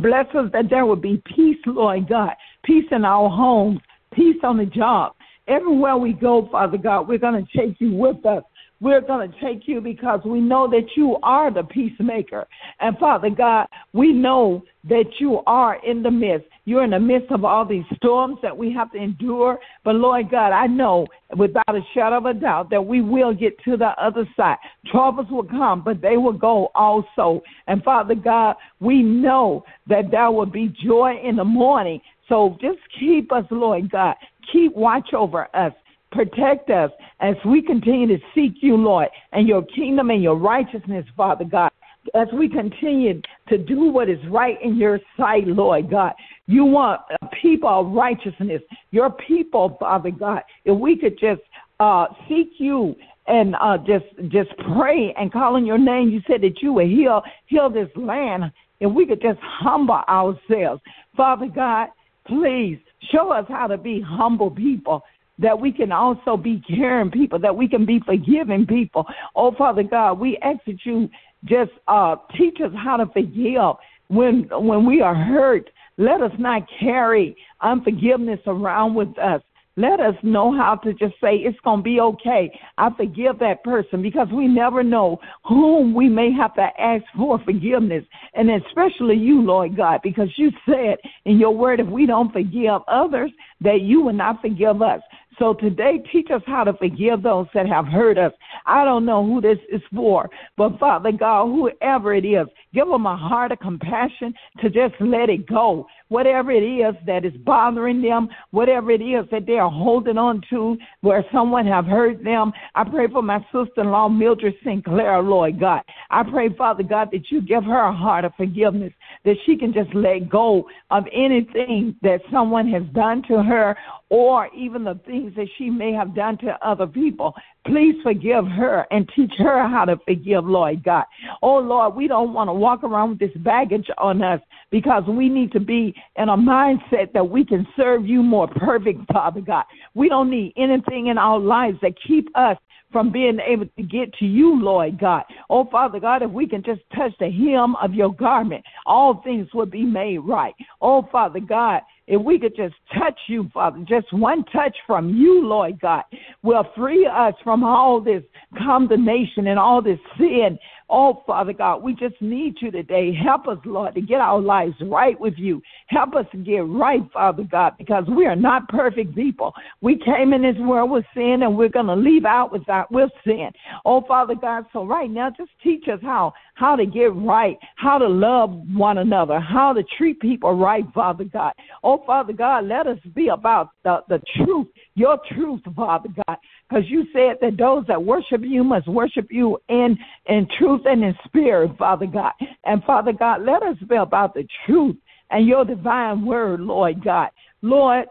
bless 0.00 0.26
us 0.34 0.50
that 0.52 0.70
there 0.70 0.86
will 0.86 0.96
be 0.96 1.22
peace, 1.34 1.58
Lord 1.66 2.08
God, 2.08 2.32
peace 2.64 2.86
in 2.90 3.04
our 3.04 3.28
homes, 3.28 3.80
peace 4.12 4.36
on 4.42 4.56
the 4.56 4.66
job, 4.66 5.14
Everywhere 5.48 5.96
we 5.96 6.12
go, 6.12 6.48
Father 6.52 6.78
God, 6.78 7.08
we're 7.08 7.18
going 7.18 7.44
to 7.44 7.58
take 7.58 7.80
you 7.80 7.92
with 7.92 8.24
us. 8.24 8.44
We're 8.80 9.00
going 9.00 9.30
to 9.30 9.40
take 9.40 9.66
you 9.66 9.80
because 9.80 10.20
we 10.24 10.40
know 10.40 10.68
that 10.68 10.86
you 10.96 11.16
are 11.22 11.52
the 11.52 11.64
peacemaker. 11.64 12.46
And 12.80 12.96
Father 12.98 13.30
God, 13.30 13.66
we 13.92 14.12
know 14.12 14.64
that 14.88 15.04
you 15.18 15.40
are 15.46 15.84
in 15.84 16.02
the 16.02 16.10
midst. 16.10 16.48
You're 16.64 16.84
in 16.84 16.90
the 16.90 17.00
midst 17.00 17.32
of 17.32 17.44
all 17.44 17.64
these 17.64 17.84
storms 17.96 18.38
that 18.42 18.56
we 18.56 18.72
have 18.72 18.92
to 18.92 18.98
endure. 18.98 19.58
But 19.84 19.96
Lord 19.96 20.30
God, 20.30 20.52
I 20.52 20.68
know 20.68 21.06
without 21.36 21.68
a 21.68 21.80
shadow 21.92 22.18
of 22.18 22.26
a 22.26 22.34
doubt 22.34 22.70
that 22.70 22.84
we 22.84 23.00
will 23.00 23.34
get 23.34 23.58
to 23.64 23.76
the 23.76 23.90
other 24.00 24.28
side. 24.36 24.58
Troubles 24.86 25.26
will 25.28 25.44
come, 25.44 25.82
but 25.82 26.00
they 26.00 26.16
will 26.16 26.32
go 26.32 26.70
also. 26.74 27.42
And 27.66 27.82
Father 27.82 28.14
God, 28.14 28.56
we 28.78 29.02
know 29.02 29.64
that 29.88 30.10
there 30.12 30.30
will 30.30 30.46
be 30.46 30.72
joy 30.84 31.20
in 31.22 31.36
the 31.36 31.44
morning. 31.44 32.00
So 32.28 32.56
just 32.60 32.78
keep 32.98 33.32
us, 33.32 33.44
Lord 33.50 33.90
God. 33.90 34.14
Keep 34.52 34.76
watch 34.76 35.14
over 35.14 35.48
us. 35.56 35.72
Protect 36.12 36.70
us 36.70 36.90
as 37.20 37.34
we 37.44 37.62
continue 37.62 38.06
to 38.06 38.22
seek 38.34 38.56
you, 38.60 38.76
Lord, 38.76 39.08
and 39.32 39.48
your 39.48 39.62
kingdom 39.62 40.10
and 40.10 40.22
your 40.22 40.36
righteousness, 40.36 41.06
Father 41.16 41.44
God. 41.44 41.72
As 42.14 42.28
we 42.32 42.48
continue 42.48 43.20
to 43.48 43.58
do 43.58 43.90
what 43.90 44.08
is 44.08 44.18
right 44.28 44.60
in 44.62 44.76
your 44.76 45.00
sight, 45.16 45.46
Lord 45.46 45.90
God. 45.90 46.12
You 46.46 46.64
want 46.64 47.00
a 47.20 47.26
people 47.40 47.68
of 47.68 47.92
righteousness. 47.92 48.60
Your 48.90 49.10
people, 49.10 49.76
Father 49.78 50.10
God. 50.10 50.42
If 50.64 50.78
we 50.78 50.96
could 50.96 51.18
just 51.18 51.42
uh, 51.80 52.06
seek 52.28 52.54
you 52.58 52.96
and 53.28 53.54
uh, 53.60 53.78
just 53.78 54.06
just 54.28 54.50
pray 54.76 55.14
and 55.16 55.32
call 55.32 55.54
on 55.54 55.64
your 55.64 55.78
name. 55.78 56.10
You 56.10 56.20
said 56.26 56.40
that 56.42 56.60
you 56.60 56.72
would 56.74 56.88
heal 56.88 57.22
heal 57.46 57.70
this 57.70 57.88
land. 57.94 58.52
If 58.80 58.92
we 58.92 59.06
could 59.06 59.22
just 59.22 59.38
humble 59.40 60.02
ourselves, 60.08 60.82
Father 61.16 61.46
God, 61.46 61.88
please 62.26 62.78
Show 63.10 63.32
us 63.32 63.46
how 63.48 63.66
to 63.66 63.76
be 63.76 64.00
humble 64.00 64.50
people, 64.50 65.02
that 65.38 65.58
we 65.58 65.72
can 65.72 65.90
also 65.90 66.36
be 66.36 66.62
caring 66.68 67.10
people, 67.10 67.38
that 67.40 67.56
we 67.56 67.66
can 67.66 67.84
be 67.84 68.00
forgiving 68.00 68.66
people. 68.66 69.06
Oh, 69.34 69.52
Father 69.52 69.82
God, 69.82 70.20
we 70.20 70.38
you 70.84 71.08
just 71.44 71.72
uh, 71.88 72.16
teach 72.36 72.58
us 72.64 72.72
how 72.76 72.96
to 72.96 73.06
forgive 73.06 73.76
when 74.08 74.48
when 74.50 74.86
we 74.86 75.00
are 75.00 75.14
hurt. 75.14 75.70
Let 75.98 76.22
us 76.22 76.32
not 76.38 76.62
carry 76.80 77.36
unforgiveness 77.60 78.40
around 78.46 78.94
with 78.94 79.16
us. 79.18 79.42
Let 79.76 80.00
us 80.00 80.14
know 80.22 80.54
how 80.54 80.76
to 80.84 80.92
just 80.92 81.14
say, 81.14 81.36
it's 81.36 81.58
going 81.60 81.78
to 81.78 81.82
be 81.82 81.98
okay. 81.98 82.52
I 82.76 82.90
forgive 82.94 83.38
that 83.38 83.64
person 83.64 84.02
because 84.02 84.28
we 84.30 84.46
never 84.46 84.82
know 84.82 85.18
whom 85.48 85.94
we 85.94 86.10
may 86.10 86.30
have 86.30 86.54
to 86.56 86.68
ask 86.78 87.04
for 87.16 87.38
forgiveness. 87.42 88.04
And 88.34 88.50
especially 88.50 89.16
you, 89.16 89.40
Lord 89.40 89.74
God, 89.74 90.00
because 90.02 90.28
you 90.36 90.50
said 90.66 90.96
in 91.24 91.38
your 91.38 91.56
word, 91.56 91.80
if 91.80 91.86
we 91.86 92.04
don't 92.04 92.32
forgive 92.32 92.82
others, 92.86 93.30
that 93.62 93.80
you 93.80 94.02
will 94.02 94.12
not 94.12 94.42
forgive 94.42 94.82
us. 94.82 95.00
So 95.38 95.54
today, 95.54 96.02
teach 96.12 96.30
us 96.30 96.42
how 96.46 96.64
to 96.64 96.74
forgive 96.74 97.22
those 97.22 97.46
that 97.54 97.66
have 97.66 97.86
hurt 97.86 98.18
us. 98.18 98.32
I 98.66 98.84
don't 98.84 99.06
know 99.06 99.24
who 99.24 99.40
this 99.40 99.58
is 99.70 99.80
for, 99.94 100.28
but 100.56 100.78
Father 100.78 101.10
God, 101.10 101.46
whoever 101.46 102.14
it 102.14 102.24
is, 102.24 102.46
give 102.74 102.86
them 102.86 103.06
a 103.06 103.16
heart 103.16 103.50
of 103.50 103.58
compassion 103.58 104.34
to 104.60 104.68
just 104.68 104.94
let 105.00 105.30
it 105.30 105.46
go. 105.46 105.86
Whatever 106.08 106.50
it 106.50 106.62
is 106.62 106.94
that 107.06 107.24
is 107.24 107.32
bothering 107.44 108.02
them, 108.02 108.28
whatever 108.50 108.90
it 108.90 109.00
is 109.00 109.24
that 109.30 109.46
they 109.46 109.58
are 109.58 109.70
holding 109.70 110.18
on 110.18 110.42
to, 110.50 110.76
where 111.00 111.24
someone 111.32 111.66
have 111.66 111.86
hurt 111.86 112.22
them. 112.22 112.52
I 112.74 112.84
pray 112.84 113.08
for 113.08 113.22
my 113.22 113.38
sister-in-law, 113.52 114.10
Mildred 114.10 114.54
Sinclair, 114.62 115.22
Lord 115.22 115.58
God. 115.58 115.82
I 116.10 116.22
pray, 116.22 116.50
Father 116.50 116.82
God, 116.82 117.08
that 117.12 117.30
you 117.30 117.40
give 117.40 117.64
her 117.64 117.80
a 117.80 117.92
heart 117.92 118.26
of 118.26 118.34
forgiveness, 118.36 118.92
that 119.24 119.36
she 119.46 119.56
can 119.56 119.72
just 119.72 119.94
let 119.94 120.28
go 120.28 120.64
of 120.90 121.04
anything 121.12 121.94
that 122.02 122.20
someone 122.32 122.68
has 122.68 122.82
done 122.92 123.22
to 123.28 123.42
her 123.42 123.76
or 124.08 124.48
even 124.54 124.84
the 124.84 124.98
things 125.06 125.32
that 125.36 125.48
she 125.56 125.70
may 125.70 125.92
have 125.92 126.14
done 126.14 126.36
to 126.38 126.58
other 126.66 126.86
people. 126.86 127.34
Please 127.66 127.94
forgive 128.02 128.46
her 128.46 128.86
and 128.90 129.08
teach 129.14 129.32
her 129.38 129.68
how 129.68 129.84
to 129.84 129.96
forgive, 130.04 130.44
Lord 130.44 130.82
God. 130.82 131.04
Oh, 131.42 131.58
Lord, 131.58 131.94
we 131.94 132.08
don't 132.08 132.34
want 132.34 132.48
to 132.48 132.54
walk 132.54 132.82
around 132.82 133.10
with 133.10 133.18
this 133.20 133.42
baggage 133.42 133.86
on 133.98 134.22
us 134.22 134.40
because 134.70 135.04
we 135.06 135.28
need 135.28 135.52
to 135.52 135.60
be 135.60 135.94
in 136.16 136.28
a 136.28 136.36
mindset 136.36 137.12
that 137.12 137.28
we 137.28 137.44
can 137.44 137.66
serve 137.76 138.06
you 138.06 138.22
more 138.22 138.48
perfect, 138.48 139.00
Father 139.12 139.40
God. 139.40 139.64
We 139.94 140.08
don't 140.08 140.30
need 140.30 140.52
anything 140.56 141.06
in 141.06 141.18
our 141.18 141.38
lives 141.38 141.78
that 141.82 141.94
keep 142.06 142.28
us 142.34 142.56
from 142.92 143.10
being 143.10 143.38
able 143.44 143.66
to 143.66 143.82
get 143.82 144.12
to 144.14 144.26
you, 144.26 144.62
Lord 144.62 145.00
God. 145.00 145.24
Oh, 145.50 145.66
Father 145.70 145.98
God, 145.98 146.22
if 146.22 146.30
we 146.30 146.46
can 146.46 146.62
just 146.62 146.82
touch 146.94 147.12
the 147.18 147.30
hem 147.30 147.74
of 147.76 147.94
your 147.94 148.14
garment, 148.14 148.64
all 148.86 149.22
things 149.24 149.48
will 149.54 149.66
be 149.66 149.82
made 149.82 150.18
right. 150.18 150.54
Oh, 150.80 151.08
Father 151.10 151.40
God, 151.40 151.82
if 152.06 152.20
we 152.20 152.38
could 152.38 152.56
just 152.56 152.74
touch 152.98 153.18
you, 153.28 153.48
Father, 153.54 153.84
just 153.88 154.12
one 154.12 154.44
touch 154.46 154.76
from 154.86 155.14
you, 155.14 155.46
Lord 155.46 155.80
God, 155.80 156.02
will 156.42 156.66
free 156.76 157.06
us 157.06 157.34
from 157.42 157.64
all 157.64 158.00
this 158.00 158.22
condemnation 158.58 159.46
and 159.46 159.58
all 159.58 159.80
this 159.80 159.98
sin 160.18 160.58
Oh, 160.94 161.22
Father 161.26 161.54
God, 161.54 161.82
we 161.82 161.94
just 161.94 162.20
need 162.20 162.56
you 162.60 162.70
today. 162.70 163.14
Help 163.14 163.48
us, 163.48 163.56
Lord, 163.64 163.94
to 163.94 164.02
get 164.02 164.20
our 164.20 164.38
lives 164.38 164.74
right 164.82 165.18
with 165.18 165.32
you. 165.38 165.62
Help 165.86 166.14
us 166.14 166.26
get 166.44 166.66
right, 166.66 167.00
Father 167.14 167.44
God, 167.50 167.72
because 167.78 168.04
we 168.14 168.26
are 168.26 168.36
not 168.36 168.68
perfect 168.68 169.14
people. 169.14 169.54
We 169.80 169.98
came 170.04 170.34
in 170.34 170.42
this 170.42 170.58
world 170.58 170.90
with 170.90 171.06
sin 171.14 171.44
and 171.44 171.56
we're 171.56 171.70
going 171.70 171.86
to 171.86 171.96
leave 171.96 172.26
out 172.26 172.52
with, 172.52 172.66
that, 172.66 172.92
with 172.92 173.08
sin. 173.24 173.48
Oh, 173.86 174.02
Father 174.06 174.34
God, 174.34 174.66
so 174.74 174.84
right 174.84 175.10
now, 175.10 175.30
just 175.30 175.50
teach 175.64 175.88
us 175.88 175.98
how, 176.02 176.34
how 176.56 176.76
to 176.76 176.84
get 176.84 177.14
right, 177.16 177.56
how 177.76 177.96
to 177.96 178.06
love 178.06 178.50
one 178.74 178.98
another, 178.98 179.40
how 179.40 179.72
to 179.72 179.82
treat 179.96 180.20
people 180.20 180.52
right, 180.52 180.84
Father 180.92 181.24
God. 181.24 181.54
Oh, 181.82 182.02
Father 182.04 182.34
God, 182.34 182.66
let 182.66 182.86
us 182.86 182.98
be 183.14 183.28
about 183.28 183.70
the, 183.82 184.00
the 184.10 184.20
truth, 184.36 184.66
your 184.94 185.18
truth, 185.30 185.62
Father 185.74 186.10
God, 186.28 186.36
because 186.68 186.84
you 186.88 187.04
said 187.12 187.36
that 187.40 187.58
those 187.58 187.84
that 187.86 188.02
worship 188.02 188.42
you 188.42 188.64
must 188.64 188.88
worship 188.88 189.28
you 189.30 189.58
in, 189.68 189.96
in 190.26 190.46
truth 190.58 190.82
and 190.86 191.04
in 191.04 191.14
spirit, 191.24 191.76
Father 191.78 192.06
God. 192.06 192.32
And 192.64 192.82
Father 192.84 193.12
God, 193.12 193.42
let 193.42 193.62
us 193.62 193.76
be 193.88 193.96
about 193.96 194.34
the 194.34 194.46
truth 194.66 194.96
and 195.30 195.46
your 195.46 195.64
divine 195.64 196.24
word, 196.24 196.60
Lord 196.60 197.04
God. 197.04 197.28
Lord, 197.62 198.06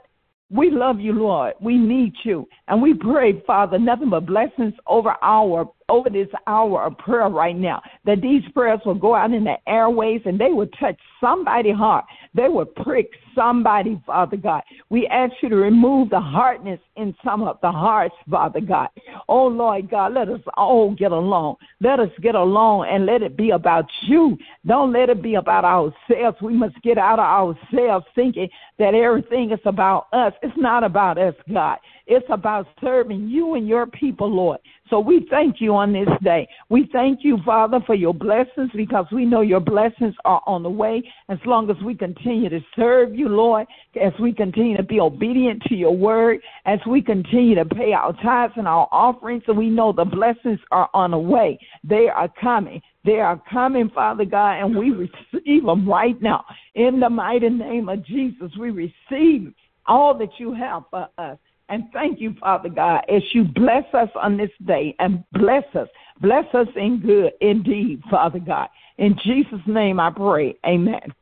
we 0.50 0.70
love 0.70 1.00
you, 1.00 1.14
Lord. 1.14 1.54
We 1.62 1.78
need 1.78 2.14
you. 2.24 2.48
And 2.68 2.82
we 2.82 2.94
pray, 2.94 3.42
Father, 3.48 3.80
nothing 3.80 4.10
but 4.10 4.26
blessings 4.26 4.74
over 4.86 5.16
our 5.22 5.70
over 5.92 6.10
this 6.10 6.28
hour 6.48 6.86
of 6.86 6.98
prayer 6.98 7.30
right 7.30 7.56
now. 7.56 7.82
That 8.06 8.22
these 8.22 8.44
prayers 8.54 8.80
will 8.86 8.96
go 8.96 9.14
out 9.14 9.34
in 9.34 9.44
the 9.44 9.58
airways 9.68 10.22
and 10.26 10.40
they 10.40 10.52
will 10.52 10.68
touch 10.80 10.98
somebody's 11.20 11.76
heart. 11.76 12.06
They 12.34 12.48
will 12.48 12.66
prick 12.66 13.10
somebody, 13.36 14.02
Father 14.06 14.38
God. 14.38 14.64
We 14.90 15.06
ask 15.08 15.34
you 15.42 15.50
to 15.50 15.56
remove 15.56 16.10
the 16.10 16.20
hardness 16.20 16.80
in 16.96 17.14
some 17.24 17.44
of 17.44 17.58
the 17.62 17.72
hearts, 17.72 18.16
Father 18.30 18.62
God. 18.62 18.90
Oh 19.28 19.48
Lord 19.48 19.90
God, 19.90 20.14
let 20.14 20.30
us 20.30 20.42
all 20.56 20.96
get 20.96 21.12
along. 21.12 21.56
Let 21.82 22.00
us 22.00 22.10
get 22.22 22.36
along 22.36 22.88
and 22.90 23.06
let 23.06 23.22
it 23.22 23.36
be 23.36 23.52
about 23.52 23.86
you. 24.04 24.38
Don't 24.66 24.94
let 24.94 25.10
it 25.10 25.22
be 25.22 25.36
about 25.36 25.66
ourselves. 25.66 26.38
We 26.42 26.54
must 26.54 26.82
get 26.84 26.98
out 26.98 27.20
of 27.20 27.26
ourselves 27.26 28.06
thinking 28.16 28.50
that 28.80 28.94
everything 28.94 29.52
is 29.52 29.60
about 29.66 30.08
us. 30.14 30.34
It's 30.42 30.58
not 30.58 30.84
about 30.84 31.18
us, 31.18 31.36
God. 31.52 31.80
It's 32.08 32.26
about 32.30 32.68
serving 32.82 33.30
you 33.30 33.56
and 33.56 33.68
your 33.68 33.86
people, 33.88 34.30
Lord. 34.30 34.60
So 34.92 35.00
we 35.00 35.26
thank 35.30 35.62
you 35.62 35.74
on 35.74 35.94
this 35.94 36.10
day. 36.22 36.46
We 36.68 36.90
thank 36.92 37.20
you, 37.24 37.38
Father, 37.46 37.80
for 37.88 37.96
your 37.96 38.14
blessings 38.14 38.70
because 38.76 39.06
we 39.10 39.24
know 39.24 39.40
your 39.40 39.62
blessings 39.62 40.14
are 40.26 40.42
on 40.46 40.64
the 40.64 40.70
way 40.70 41.02
as 41.30 41.38
long 41.46 41.70
as 41.70 41.78
we 41.82 41.96
continue 41.96 42.50
to 42.50 42.60
serve 42.76 43.16
you, 43.16 43.30
Lord, 43.30 43.68
as 44.00 44.12
we 44.20 44.34
continue 44.34 44.76
to 44.76 44.84
be 44.84 45.00
obedient 45.00 45.64
to 45.70 45.76
your 45.76 45.96
word, 45.96 46.42
as 46.66 46.80
we 46.86 47.02
continue 47.02 47.56
to 47.56 47.64
pay 47.64 47.94
our 47.94 48.12
tithes 48.22 48.52
and 48.58 48.68
our 48.68 48.90
offerings, 48.92 49.44
so 49.46 49.54
we 49.54 49.70
know 49.70 49.94
the 49.94 50.04
blessings 50.04 50.60
are 50.72 50.90
on 50.94 51.12
the 51.12 51.18
way. 51.18 51.58
They 51.86 52.10
are 52.14 52.28
coming. 52.42 52.82
They 53.06 53.22
are 53.22 53.42
coming, 53.50 53.90
Father 53.96 54.26
God, 54.26 54.62
and 54.62 54.78
we 54.78 54.92
receive 54.92 55.66
them 55.66 55.88
right 55.88 56.22
now. 56.22 56.44
In 56.76 57.00
the 57.00 57.10
mighty 57.10 57.48
name 57.48 57.88
of 57.88 58.06
Jesus, 58.06 58.52
we 58.60 58.72
receive 58.72 59.54
all 59.88 60.18
that 60.18 60.32
you 60.38 60.54
have 60.54 60.84
for 60.92 61.08
us. 61.18 61.38
And 61.72 61.86
thank 61.94 62.20
you, 62.20 62.36
Father 62.38 62.68
God, 62.68 63.06
as 63.08 63.24
you 63.34 63.46
bless 63.46 63.86
us 63.94 64.10
on 64.22 64.36
this 64.36 64.52
day 64.68 64.94
and 65.00 65.24
bless 65.32 65.64
us. 65.74 65.88
Bless 66.20 66.44
us 66.54 66.68
in 66.76 67.00
good 67.00 67.32
indeed, 67.40 68.02
Father 68.12 68.40
God. 68.40 68.68
In 68.98 69.16
Jesus' 69.24 69.62
name 69.66 69.98
I 69.98 70.12
pray. 70.12 70.58
Amen. 70.68 71.14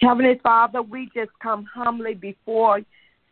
Heavenly 0.00 0.40
Father, 0.42 0.80
we 0.80 1.10
just 1.14 1.32
come 1.42 1.66
humbly 1.74 2.14
before 2.14 2.80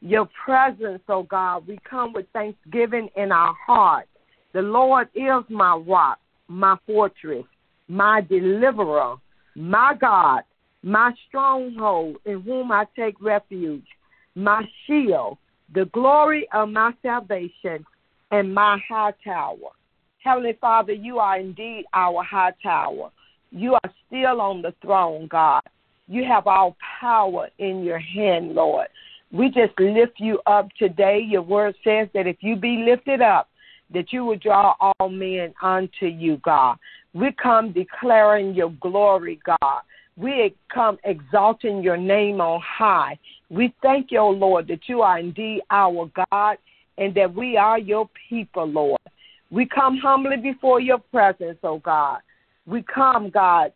your 0.01 0.29
presence, 0.45 1.03
oh 1.09 1.23
God. 1.23 1.67
We 1.67 1.79
come 1.89 2.13
with 2.13 2.27
thanksgiving 2.35 3.09
in 3.17 3.33
our 3.33 3.55
heart. 3.67 4.09
The 4.55 4.63
Lord 4.63 5.09
is 5.17 5.43
my 5.51 5.75
rock, 5.75 6.21
my 6.47 6.77
fortress, 6.87 7.45
my 7.89 8.21
deliverer, 8.21 9.17
my 9.57 9.95
God, 10.01 10.43
my 10.85 11.13
stronghold, 11.27 12.19
in 12.25 12.41
whom 12.43 12.71
I 12.71 12.87
take 12.95 13.21
refuge, 13.21 13.85
my 14.37 14.63
shield, 14.87 15.39
the 15.75 15.87
glory 15.87 16.47
of 16.55 16.69
my 16.69 16.93
salvation, 17.03 17.85
and 18.31 18.55
my 18.55 18.79
high 18.89 19.13
tower. 19.25 19.71
Heavenly 20.23 20.57
Father, 20.61 20.93
you 20.93 21.19
are 21.19 21.39
indeed 21.39 21.85
our 21.93 22.23
high 22.23 22.53
tower. 22.63 23.11
You 23.51 23.75
are 23.75 23.93
still 24.07 24.41
on 24.41 24.63
the 24.63 24.73
throne, 24.83 25.27
God. 25.27 25.63
You 26.07 26.25
have 26.25 26.47
all 26.47 26.77
power 27.01 27.49
in 27.59 27.83
your 27.83 27.99
hand, 27.99 28.55
Lord. 28.55 28.87
We 29.33 29.49
just 29.49 29.79
lift 29.81 30.21
you 30.21 30.39
up 30.47 30.69
today. 30.79 31.19
Your 31.29 31.43
word 31.43 31.75
says 31.83 32.09
that 32.15 32.29
if 32.29 32.37
you 32.41 32.55
be 32.55 32.85
lifted 32.89 33.21
up, 33.21 33.49
that 33.93 34.13
you 34.13 34.25
would 34.25 34.41
draw 34.41 34.75
all 34.81 35.09
men 35.09 35.55
unto 35.63 36.07
you, 36.07 36.39
God. 36.39 36.77
We 37.13 37.33
come 37.33 37.73
declaring 37.73 38.55
your 38.55 38.71
glory, 38.81 39.41
God. 39.45 39.83
We 40.17 40.55
come 40.73 40.99
exalting 41.05 41.83
your 41.83 41.97
name 41.97 42.41
on 42.41 42.61
high. 42.61 43.19
We 43.51 43.75
thank 43.83 44.11
you, 44.11 44.23
Lord, 44.23 44.69
that 44.69 44.89
you 44.89 45.03
are 45.03 45.19
indeed 45.19 45.63
our 45.71 46.11
God 46.31 46.59
and 46.99 47.15
that 47.15 47.35
we 47.35 47.57
are 47.57 47.79
your 47.79 48.09
people, 48.29 48.67
Lord. 48.67 49.01
We 49.51 49.67
come 49.67 49.99
humbly 49.99 50.37
before 50.37 50.81
your 50.81 50.99
presence, 50.99 51.59
oh 51.63 51.79
God. 51.79 52.19
We 52.67 52.83
come, 52.83 53.31
God, 53.31 53.73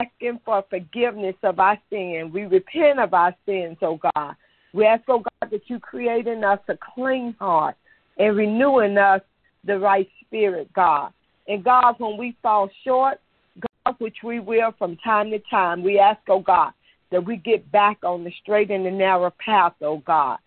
asking 0.00 0.40
for 0.44 0.64
forgiveness 0.68 1.36
of 1.42 1.58
our 1.58 1.78
sin. 1.88 2.30
We 2.32 2.42
repent 2.42 3.00
of 3.00 3.14
our 3.14 3.34
sins, 3.46 3.78
oh 3.82 3.98
God. 4.14 4.34
We 4.72 4.86
ask, 4.86 5.02
oh 5.08 5.18
God, 5.18 5.50
that 5.50 5.62
you 5.68 5.80
create 5.80 6.26
in 6.26 6.44
us 6.44 6.60
a 6.68 6.76
clean 6.94 7.34
heart 7.38 7.76
and 8.18 8.36
renew 8.36 8.80
in 8.80 8.98
us 8.98 9.22
the 9.64 9.78
right 9.78 10.08
spirit, 10.24 10.72
God. 10.72 11.12
And 11.48 11.64
God, 11.64 11.96
when 11.98 12.16
we 12.16 12.36
fall 12.42 12.70
short, 12.84 13.18
God, 13.84 13.96
which 13.98 14.18
we 14.22 14.40
will 14.40 14.72
from 14.78 14.96
time 14.98 15.30
to 15.30 15.40
time, 15.50 15.82
we 15.82 15.98
ask, 15.98 16.20
oh 16.28 16.40
God, 16.40 16.72
that 17.10 17.24
we 17.24 17.36
get 17.36 17.70
back 17.72 17.98
on 18.04 18.24
the 18.24 18.32
straight 18.42 18.70
and 18.70 18.86
the 18.86 18.90
narrow 18.90 19.32
path, 19.44 19.74
oh 19.82 19.98
God. 19.98 20.38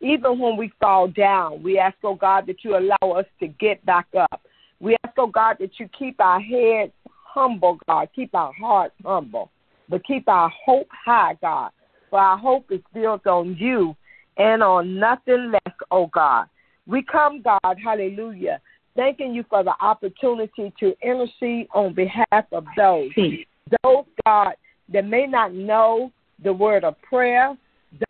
Even 0.00 0.38
when 0.38 0.56
we 0.56 0.72
fall 0.80 1.08
down, 1.08 1.62
we 1.62 1.78
ask, 1.78 1.96
oh 2.04 2.14
God, 2.14 2.46
that 2.46 2.64
you 2.64 2.76
allow 2.76 3.12
us 3.12 3.26
to 3.40 3.48
get 3.48 3.84
back 3.84 4.06
up. 4.18 4.42
We 4.80 4.96
ask, 5.04 5.14
oh 5.18 5.26
God, 5.26 5.56
that 5.60 5.78
you 5.78 5.88
keep 5.98 6.20
our 6.20 6.40
heads 6.40 6.92
humble, 7.06 7.78
God, 7.86 8.08
keep 8.14 8.34
our 8.34 8.52
hearts 8.52 8.94
humble, 9.04 9.50
but 9.88 10.04
keep 10.06 10.28
our 10.28 10.50
hope 10.64 10.88
high, 10.90 11.36
God. 11.40 11.70
For 12.10 12.18
our 12.18 12.36
hope 12.36 12.70
is 12.70 12.80
built 12.92 13.26
on 13.26 13.56
you 13.56 13.96
and 14.36 14.62
on 14.62 14.98
nothing 14.98 15.52
less, 15.52 15.74
oh 15.90 16.06
God. 16.06 16.46
We 16.86 17.02
come, 17.02 17.42
God, 17.42 17.76
hallelujah, 17.82 18.60
thanking 18.96 19.34
you 19.34 19.44
for 19.48 19.62
the 19.62 19.74
opportunity 19.80 20.72
to 20.80 20.94
intercede 21.02 21.68
on 21.74 21.94
behalf 21.94 22.44
of 22.52 22.64
those, 22.76 23.10
those, 23.82 24.04
God, 24.26 24.54
that 24.92 25.06
may 25.06 25.26
not 25.26 25.54
know 25.54 26.10
the 26.42 26.52
word 26.52 26.84
of 26.84 27.00
prayer, 27.02 27.56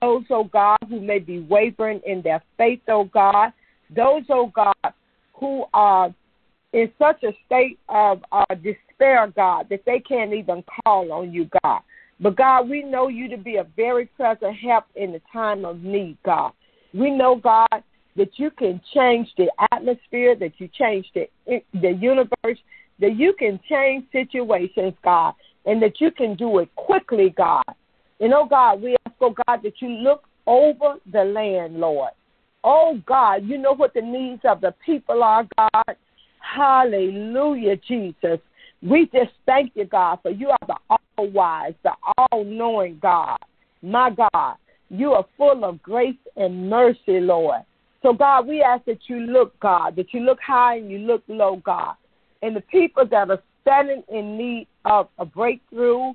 those, 0.00 0.24
oh 0.30 0.44
God, 0.44 0.78
who 0.88 1.00
may 1.00 1.18
be 1.18 1.40
wavering 1.40 2.00
in 2.06 2.22
their 2.22 2.42
faith, 2.56 2.80
oh 2.88 3.04
God, 3.04 3.52
those, 3.94 4.22
oh 4.30 4.50
God, 4.54 4.94
who 5.34 5.64
are 5.74 6.14
in 6.72 6.90
such 6.98 7.22
a 7.24 7.32
state 7.46 7.78
of 7.88 8.22
uh, 8.30 8.44
despair, 8.54 9.32
God, 9.34 9.66
that 9.70 9.82
they 9.84 10.00
can't 10.00 10.32
even 10.32 10.62
call 10.84 11.12
on 11.12 11.32
you, 11.32 11.48
God. 11.62 11.80
But 12.20 12.36
God, 12.36 12.68
we 12.68 12.82
know 12.82 13.08
you 13.08 13.28
to 13.28 13.38
be 13.38 13.56
a 13.56 13.64
very 13.76 14.06
present 14.06 14.56
help 14.56 14.84
in 14.94 15.12
the 15.12 15.22
time 15.32 15.64
of 15.64 15.82
need, 15.82 16.18
God. 16.24 16.52
We 16.92 17.10
know, 17.10 17.36
God, 17.36 17.82
that 18.20 18.38
you 18.38 18.50
can 18.50 18.82
change 18.92 19.28
the 19.38 19.50
atmosphere, 19.72 20.36
that 20.36 20.52
you 20.58 20.68
change 20.68 21.06
the 21.14 21.26
the 21.72 21.92
universe, 21.92 22.58
that 22.98 23.16
you 23.16 23.32
can 23.38 23.58
change 23.66 24.04
situations, 24.12 24.92
God, 25.02 25.32
and 25.64 25.80
that 25.80 26.02
you 26.02 26.10
can 26.10 26.34
do 26.34 26.58
it 26.58 26.68
quickly, 26.76 27.32
God. 27.34 27.64
And 28.20 28.34
oh 28.34 28.44
God, 28.44 28.82
we 28.82 28.94
ask, 29.06 29.16
oh 29.22 29.34
God, 29.46 29.60
that 29.62 29.80
you 29.80 29.88
look 29.88 30.24
over 30.46 30.96
the 31.10 31.24
land, 31.24 31.80
Lord. 31.80 32.10
Oh 32.62 33.00
God, 33.06 33.46
you 33.46 33.56
know 33.56 33.72
what 33.72 33.94
the 33.94 34.02
needs 34.02 34.42
of 34.44 34.60
the 34.60 34.74
people 34.84 35.22
are, 35.22 35.46
God. 35.56 35.96
Hallelujah, 36.40 37.76
Jesus. 37.76 38.38
We 38.82 39.08
just 39.14 39.32
thank 39.46 39.72
you, 39.74 39.86
God, 39.86 40.18
for 40.20 40.30
you 40.30 40.50
are 40.50 40.66
the 40.66 40.76
all 40.90 41.30
wise, 41.30 41.72
the 41.84 41.92
all 42.18 42.44
knowing 42.44 42.98
God. 43.00 43.38
My 43.80 44.10
God, 44.10 44.56
you 44.90 45.12
are 45.12 45.24
full 45.38 45.64
of 45.64 45.80
grace 45.80 46.22
and 46.36 46.68
mercy, 46.68 47.18
Lord. 47.20 47.62
So, 48.02 48.12
God, 48.12 48.46
we 48.46 48.62
ask 48.62 48.84
that 48.86 49.08
you 49.08 49.20
look, 49.20 49.58
God, 49.60 49.96
that 49.96 50.14
you 50.14 50.20
look 50.20 50.38
high 50.40 50.76
and 50.76 50.90
you 50.90 50.98
look 50.98 51.22
low, 51.28 51.56
God. 51.56 51.94
And 52.42 52.56
the 52.56 52.62
people 52.62 53.04
that 53.10 53.30
are 53.30 53.42
standing 53.62 54.02
in 54.08 54.38
need 54.38 54.66
of 54.86 55.08
a 55.18 55.26
breakthrough, 55.26 56.14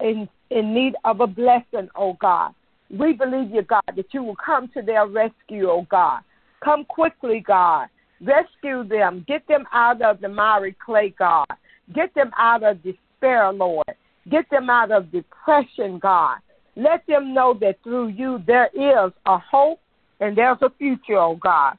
in, 0.00 0.28
in 0.50 0.74
need 0.74 0.94
of 1.04 1.20
a 1.20 1.26
blessing, 1.26 1.88
oh 1.96 2.16
God. 2.20 2.54
We 2.90 3.12
believe 3.12 3.50
you, 3.50 3.62
God, 3.62 3.82
that 3.96 4.12
you 4.12 4.22
will 4.22 4.36
come 4.36 4.68
to 4.74 4.82
their 4.82 5.06
rescue, 5.06 5.68
oh 5.68 5.86
God. 5.90 6.20
Come 6.62 6.84
quickly, 6.84 7.42
God. 7.44 7.88
Rescue 8.20 8.84
them. 8.84 9.24
Get 9.26 9.46
them 9.48 9.64
out 9.72 10.00
of 10.02 10.20
the 10.20 10.28
miry 10.28 10.76
clay, 10.84 11.14
God. 11.18 11.46
Get 11.94 12.14
them 12.14 12.30
out 12.38 12.62
of 12.62 12.82
despair, 12.82 13.52
Lord. 13.52 13.86
Get 14.30 14.48
them 14.50 14.70
out 14.70 14.90
of 14.90 15.10
depression, 15.10 15.98
God. 15.98 16.38
Let 16.76 17.06
them 17.06 17.34
know 17.34 17.56
that 17.60 17.82
through 17.82 18.08
you 18.08 18.42
there 18.46 18.70
is 18.74 19.12
a 19.26 19.38
hope 19.38 19.80
and 20.20 20.36
there's 20.36 20.58
a 20.62 20.70
future, 20.78 21.18
oh 21.18 21.36
God. 21.36 21.76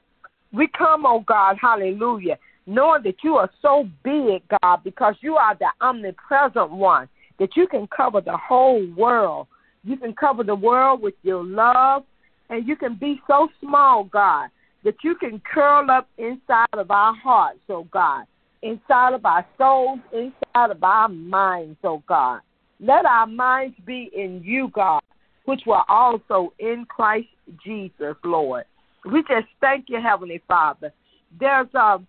We 0.51 0.67
come, 0.67 1.05
oh 1.05 1.23
God, 1.27 1.57
hallelujah, 1.61 2.37
knowing 2.65 3.03
that 3.03 3.17
you 3.23 3.35
are 3.35 3.49
so 3.61 3.87
big, 4.03 4.43
God, 4.61 4.83
because 4.83 5.15
you 5.21 5.35
are 5.35 5.55
the 5.55 5.67
omnipresent 5.81 6.71
one, 6.71 7.09
that 7.39 7.55
you 7.55 7.67
can 7.67 7.87
cover 7.87 8.21
the 8.21 8.37
whole 8.37 8.85
world. 8.95 9.47
You 9.83 9.97
can 9.97 10.13
cover 10.13 10.43
the 10.43 10.55
world 10.55 11.01
with 11.01 11.13
your 11.23 11.43
love, 11.43 12.03
and 12.49 12.67
you 12.67 12.75
can 12.75 12.95
be 12.95 13.21
so 13.27 13.49
small, 13.61 14.05
God, 14.05 14.49
that 14.83 14.95
you 15.03 15.15
can 15.15 15.41
curl 15.51 15.89
up 15.91 16.07
inside 16.17 16.67
of 16.73 16.91
our 16.91 17.13
hearts, 17.15 17.59
oh 17.69 17.87
God, 17.91 18.25
inside 18.61 19.13
of 19.13 19.25
our 19.25 19.45
souls, 19.57 19.99
inside 20.13 20.71
of 20.71 20.83
our 20.83 21.09
minds, 21.09 21.77
oh 21.83 22.03
God. 22.07 22.41
Let 22.79 23.05
our 23.05 23.27
minds 23.27 23.75
be 23.85 24.11
in 24.15 24.41
you, 24.43 24.69
God, 24.73 25.01
which 25.45 25.61
were 25.65 25.83
also 25.89 26.53
in 26.59 26.85
Christ 26.87 27.27
Jesus, 27.63 28.15
Lord. 28.23 28.65
We 29.05 29.21
just 29.21 29.47
thank 29.61 29.85
you, 29.87 29.99
Heavenly 30.01 30.41
Father. 30.47 30.91
There's 31.39 31.67
a, 31.75 31.99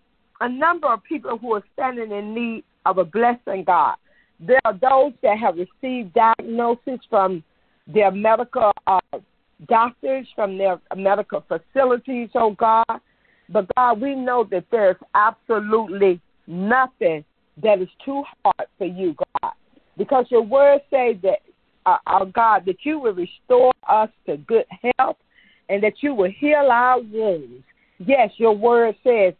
a 0.41 0.49
number 0.49 0.87
of 0.87 1.03
people 1.03 1.37
who 1.37 1.53
are 1.53 1.63
standing 1.73 2.11
in 2.11 2.33
need 2.33 2.63
of 2.85 2.97
a 2.97 3.05
blessing, 3.05 3.63
God. 3.65 3.95
There 4.39 4.59
are 4.65 4.73
those 4.73 5.13
that 5.23 5.37
have 5.39 5.55
received 5.57 6.13
diagnosis 6.13 6.99
from 7.09 7.43
their 7.87 8.11
medical 8.11 8.71
uh, 8.85 8.99
doctors, 9.67 10.27
from 10.35 10.57
their 10.57 10.79
medical 10.95 11.43
facilities, 11.47 12.29
oh 12.35 12.51
God. 12.51 13.01
But 13.49 13.67
God, 13.75 14.01
we 14.01 14.13
know 14.13 14.47
that 14.51 14.65
there's 14.71 14.97
absolutely 15.15 16.19
nothing 16.47 17.23
that 17.63 17.81
is 17.81 17.89
too 18.03 18.23
hard 18.43 18.67
for 18.77 18.85
you, 18.85 19.15
God. 19.41 19.53
Because 19.97 20.25
your 20.29 20.43
word 20.43 20.81
says 20.89 21.15
that, 21.23 21.39
uh, 21.87 21.97
uh, 22.05 22.25
God, 22.25 22.63
that 22.65 22.77
you 22.83 22.99
will 22.99 23.13
restore 23.13 23.71
us 23.89 24.09
to 24.25 24.37
good 24.37 24.65
health 24.97 25.17
and 25.69 25.81
that 25.81 25.93
you 26.01 26.13
will 26.13 26.31
heal 26.37 26.69
our 26.69 26.99
wounds. 26.99 27.63
Yes, 27.99 28.29
your 28.37 28.55
word 28.55 28.95
says 29.03 29.33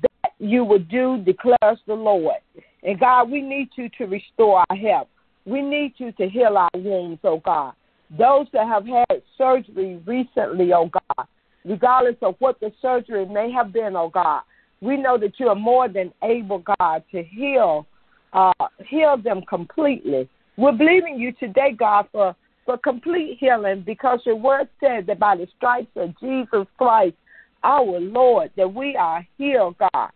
that 0.00 0.32
you 0.38 0.64
will 0.64 0.80
do, 0.80 1.22
declares 1.24 1.78
the 1.86 1.94
Lord. 1.94 2.36
And 2.82 2.98
God, 2.98 3.30
we 3.30 3.42
need 3.42 3.68
you 3.76 3.88
to 3.98 4.06
restore 4.06 4.64
our 4.68 4.76
health. 4.76 5.08
We 5.44 5.60
need 5.60 5.94
you 5.98 6.12
to 6.12 6.28
heal 6.28 6.56
our 6.56 6.70
wounds, 6.74 7.20
oh 7.24 7.40
God. 7.44 7.74
Those 8.10 8.46
that 8.52 8.66
have 8.66 8.86
had 8.86 9.22
surgery 9.38 10.00
recently, 10.06 10.72
oh 10.72 10.90
God, 10.92 11.26
regardless 11.64 12.16
of 12.22 12.36
what 12.38 12.58
the 12.60 12.72
surgery 12.80 13.26
may 13.26 13.50
have 13.52 13.72
been, 13.72 13.96
oh 13.96 14.08
God, 14.08 14.42
we 14.80 14.96
know 14.96 15.16
that 15.18 15.38
you 15.38 15.48
are 15.48 15.54
more 15.54 15.88
than 15.88 16.12
able, 16.24 16.64
God, 16.78 17.04
to 17.12 17.22
heal, 17.22 17.86
uh, 18.32 18.52
heal 18.88 19.16
them 19.16 19.42
completely. 19.48 20.28
We're 20.56 20.72
believing 20.72 21.18
you 21.18 21.32
today, 21.32 21.74
God, 21.76 22.06
for 22.12 22.36
for 22.64 22.78
complete 22.78 23.38
healing 23.40 23.82
because 23.84 24.20
your 24.24 24.36
word 24.36 24.68
says 24.80 25.04
that 25.06 25.18
by 25.18 25.36
the 25.36 25.48
stripes 25.56 25.90
of 25.96 26.18
Jesus 26.20 26.66
Christ, 26.78 27.16
our 27.64 27.98
Lord, 27.98 28.50
that 28.56 28.72
we 28.72 28.96
are 28.96 29.26
healed, 29.38 29.76
God. 29.78 30.10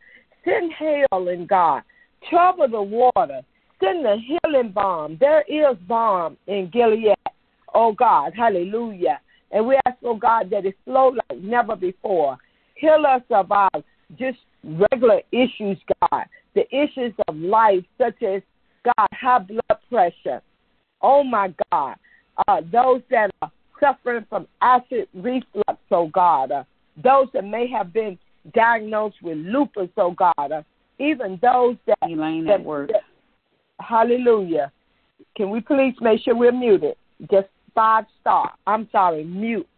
Send 0.45 0.73
healing, 0.79 1.47
God. 1.47 1.83
Trouble 2.31 2.69
the 2.69 2.83
water. 2.83 3.43
Send 3.83 4.05
the 4.05 4.17
healing 4.17 4.71
balm. 4.71 5.17
There 5.21 5.43
is 5.43 5.77
balm 5.89 6.37
in 6.47 6.71
Gilead, 6.73 7.17
oh 7.75 7.93
God. 7.93 8.33
Hallelujah. 8.37 9.21
And 9.51 9.67
we 9.67 9.79
ask, 9.87 9.97
oh 10.05 10.17
God, 10.17 10.51
that 10.51 10.67
it 10.67 10.77
flow 10.85 11.15
like 11.29 11.41
never 11.41 11.77
before. 11.77 12.37
Heal 12.75 13.05
us 13.07 13.23
of 13.31 13.51
our 13.53 13.71
just 14.19 14.39
regular 14.65 15.21
issues, 15.33 15.79
God. 16.01 16.25
The 16.55 16.65
issues 16.75 17.13
of 17.29 17.37
life, 17.37 17.85
such 17.99 18.23
as, 18.23 18.43
God, 18.87 19.09
high 19.13 19.39
blood 19.41 19.79
pressure. 19.91 20.41
Oh 21.03 21.23
my 21.23 21.53
God 21.71 21.97
uh, 22.49 22.61
those 22.73 23.03
that 23.11 23.31
are 23.43 23.51
suffering 23.81 24.25
from 24.29 24.47
acid 24.61 25.09
reflux, 25.15 25.81
oh 25.91 26.09
God, 26.09 26.53
uh, 26.53 26.65
those 27.03 27.29
that 27.35 27.45
may 27.45 27.69
have 27.69 27.93
been 27.93 28.19
diagnosed 28.55 29.17
with 29.23 29.39
lupus, 29.39 29.89
oh 29.97 30.13
God, 30.13 30.53
uh, 30.53 30.63
even 30.99 31.39
those 31.43 31.77
that, 31.87 31.99
Elaine, 32.03 32.45
that, 32.45 32.59
that 32.59 32.65
works. 32.65 32.93
That, 32.93 33.85
hallelujah. 33.85 34.73
Can 35.37 35.51
we 35.51 35.61
please 35.61 35.95
make 36.01 36.23
sure 36.23 36.35
we're 36.35 36.53
muted? 36.53 36.97
Just 37.31 37.49
five 37.75 38.05
star. 38.21 38.53
I'm 38.67 38.89
sorry, 38.91 39.25
mute. 39.25 39.69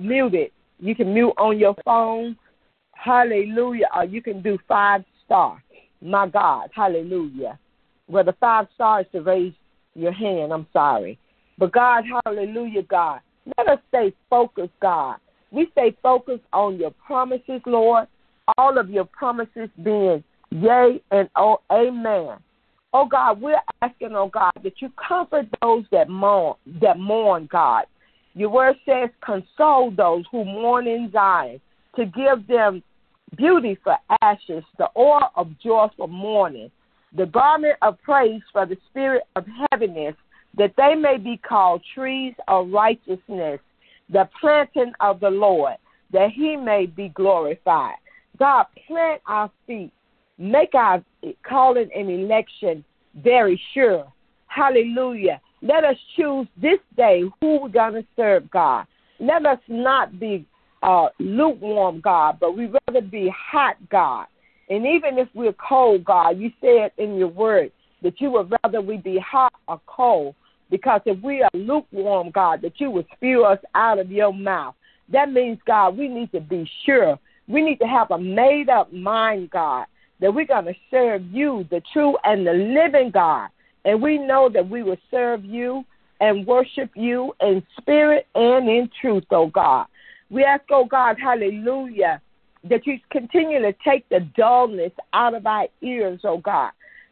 Muted. 0.00 0.50
You 0.78 0.94
can 0.94 1.14
mute 1.14 1.32
on 1.38 1.58
your 1.58 1.74
phone. 1.84 2.36
Hallelujah. 2.92 3.86
Or 3.94 4.04
you 4.04 4.22
can 4.22 4.42
do 4.42 4.58
five 4.68 5.04
star. 5.24 5.62
My 6.00 6.28
God. 6.28 6.70
Hallelujah. 6.74 7.58
Well, 8.08 8.24
the 8.24 8.34
five 8.40 8.66
stars 8.74 9.06
to 9.12 9.20
raise 9.20 9.54
your 9.94 10.12
hand. 10.12 10.52
I'm 10.52 10.66
sorry. 10.72 11.18
But 11.58 11.72
God, 11.72 12.04
hallelujah, 12.24 12.82
God. 12.82 13.20
Let 13.58 13.68
us 13.68 13.78
stay 13.88 14.14
focused, 14.30 14.72
God. 14.80 15.16
We 15.50 15.68
stay 15.72 15.96
focused 16.02 16.44
on 16.52 16.78
your 16.78 16.92
promises, 16.92 17.60
Lord. 17.66 18.08
All 18.56 18.78
of 18.78 18.90
your 18.90 19.04
promises 19.04 19.68
being 19.82 20.24
yea 20.50 21.02
and 21.10 21.28
oh, 21.36 21.60
amen. 21.70 22.38
Oh 22.94 23.06
God, 23.06 23.40
we're 23.40 23.60
asking, 23.80 24.10
oh 24.12 24.28
God, 24.28 24.52
that 24.62 24.82
you 24.82 24.90
comfort 25.08 25.46
those 25.62 25.84
that 25.92 26.08
mourn, 26.08 26.56
that 26.80 26.98
mourn, 26.98 27.48
God. 27.50 27.84
Your 28.34 28.50
word 28.50 28.76
says, 28.86 29.10
console 29.24 29.90
those 29.90 30.24
who 30.30 30.44
mourn 30.44 30.86
in 30.86 31.10
Zion, 31.12 31.60
to 31.96 32.04
give 32.06 32.46
them 32.48 32.82
beauty 33.36 33.78
for 33.82 33.96
ashes, 34.20 34.64
the 34.78 34.88
oil 34.96 35.30
of 35.36 35.58
joy 35.62 35.88
for 35.96 36.08
mourning, 36.08 36.70
the 37.16 37.26
garment 37.26 37.76
of 37.82 38.00
praise 38.02 38.42
for 38.52 38.66
the 38.66 38.76
spirit 38.90 39.22
of 39.36 39.44
heaviness, 39.70 40.14
that 40.56 40.74
they 40.76 40.94
may 40.94 41.18
be 41.18 41.36
called 41.36 41.82
trees 41.94 42.34
of 42.48 42.70
righteousness, 42.70 43.60
the 44.10 44.28
planting 44.40 44.92
of 45.00 45.20
the 45.20 45.30
Lord, 45.30 45.76
that 46.12 46.30
he 46.30 46.56
may 46.56 46.86
be 46.86 47.08
glorified. 47.10 47.96
God, 48.38 48.66
plant 48.86 49.22
our 49.26 49.50
feet, 49.66 49.92
make 50.38 50.74
our 50.74 51.02
calling 51.48 51.90
and 51.94 52.10
election 52.10 52.84
very 53.16 53.60
sure. 53.74 54.10
Hallelujah. 54.46 55.40
Let 55.62 55.84
us 55.84 55.96
choose 56.16 56.46
this 56.60 56.80
day 56.96 57.22
who 57.40 57.62
we're 57.62 57.68
going 57.68 57.94
to 57.94 58.04
serve, 58.16 58.50
God. 58.50 58.86
Let 59.20 59.46
us 59.46 59.60
not 59.68 60.18
be 60.18 60.44
uh, 60.82 61.08
lukewarm, 61.18 62.00
God, 62.00 62.38
but 62.40 62.56
we 62.56 62.66
rather 62.66 63.00
be 63.00 63.32
hot, 63.34 63.76
God. 63.88 64.26
And 64.72 64.86
even 64.86 65.18
if 65.18 65.28
we're 65.34 65.52
cold, 65.52 66.02
God, 66.02 66.38
you 66.38 66.50
said 66.58 66.92
in 66.96 67.18
your 67.18 67.28
word 67.28 67.72
that 68.00 68.22
you 68.22 68.30
would 68.30 68.50
rather 68.64 68.80
we 68.80 68.96
be 68.96 69.18
hot 69.18 69.52
or 69.68 69.78
cold. 69.86 70.34
Because 70.70 71.02
if 71.04 71.22
we 71.22 71.42
are 71.42 71.50
lukewarm, 71.52 72.30
God, 72.30 72.62
that 72.62 72.80
you 72.80 72.90
will 72.90 73.04
spew 73.14 73.44
us 73.44 73.58
out 73.74 73.98
of 73.98 74.10
your 74.10 74.32
mouth. 74.32 74.74
That 75.10 75.30
means, 75.30 75.58
God, 75.66 75.98
we 75.98 76.08
need 76.08 76.32
to 76.32 76.40
be 76.40 76.66
sure. 76.86 77.18
We 77.48 77.60
need 77.60 77.80
to 77.80 77.86
have 77.86 78.12
a 78.12 78.18
made 78.18 78.70
up 78.70 78.90
mind, 78.94 79.50
God, 79.50 79.84
that 80.20 80.32
we're 80.32 80.46
going 80.46 80.64
to 80.64 80.74
serve 80.90 81.22
you, 81.26 81.66
the 81.70 81.82
true 81.92 82.16
and 82.24 82.46
the 82.46 82.54
living 82.54 83.10
God. 83.10 83.50
And 83.84 84.00
we 84.00 84.16
know 84.16 84.48
that 84.48 84.66
we 84.66 84.82
will 84.82 84.96
serve 85.10 85.44
you 85.44 85.84
and 86.20 86.46
worship 86.46 86.92
you 86.94 87.34
in 87.42 87.62
spirit 87.78 88.26
and 88.34 88.70
in 88.70 88.88
truth, 89.02 89.24
oh 89.32 89.48
God. 89.48 89.84
We 90.30 90.44
ask, 90.44 90.64
oh 90.70 90.86
God, 90.86 91.18
hallelujah, 91.22 92.22
that 92.68 92.86
you 92.86 92.98
continue 93.10 93.60
to 93.60 93.74
take 93.84 94.08
the 94.08 94.20
dullness 94.36 94.92
out 95.12 95.34
of 95.34 95.46
our 95.46 95.66
ears, 95.80 96.20
oh 96.24 96.38
God, 96.38 96.70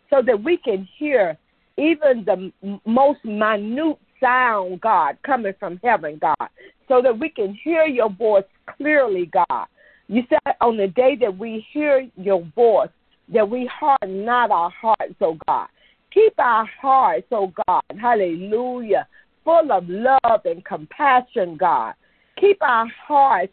so 0.09 0.23
that 0.23 0.43
we 0.43 0.57
can 0.57 0.89
hear 0.99 1.37
even 1.77 2.25
the 2.25 2.53
most 2.85 3.25
minute 3.25 3.99
sound, 4.21 4.81
God, 4.81 5.17
coming 5.25 5.55
from 5.59 5.81
heaven, 5.83 6.21
God, 6.21 6.49
so 6.89 7.01
that 7.03 7.19
we 7.19 7.31
can 7.31 7.55
hear 7.65 7.85
your 7.85 8.11
voice 8.11 8.45
clearly, 8.77 9.31
God. 9.33 9.67
You 10.09 10.23
said 10.29 10.55
on 10.61 10.77
the 10.77 10.89
day 10.89 11.17
that 11.21 11.37
we 11.37 11.67
hear 11.73 12.09
your 12.17 12.45
voice, 12.55 12.91
that 13.33 13.49
we 13.49 13.71
harden 13.73 14.25
not 14.25 14.51
our 14.51 14.71
hearts, 14.71 15.15
oh 15.21 15.39
God. 15.47 15.69
Keep 16.13 16.35
our 16.39 16.69
hearts, 16.81 17.27
oh 17.31 17.53
God, 17.67 17.83
hallelujah, 18.01 19.07
full 19.45 19.71
of 19.71 19.89
love 19.89 20.41
and 20.45 20.65
compassion, 20.65 21.57
God. 21.57 21.95
Keep 22.41 22.63
our 22.63 22.87
hearts 23.07 23.53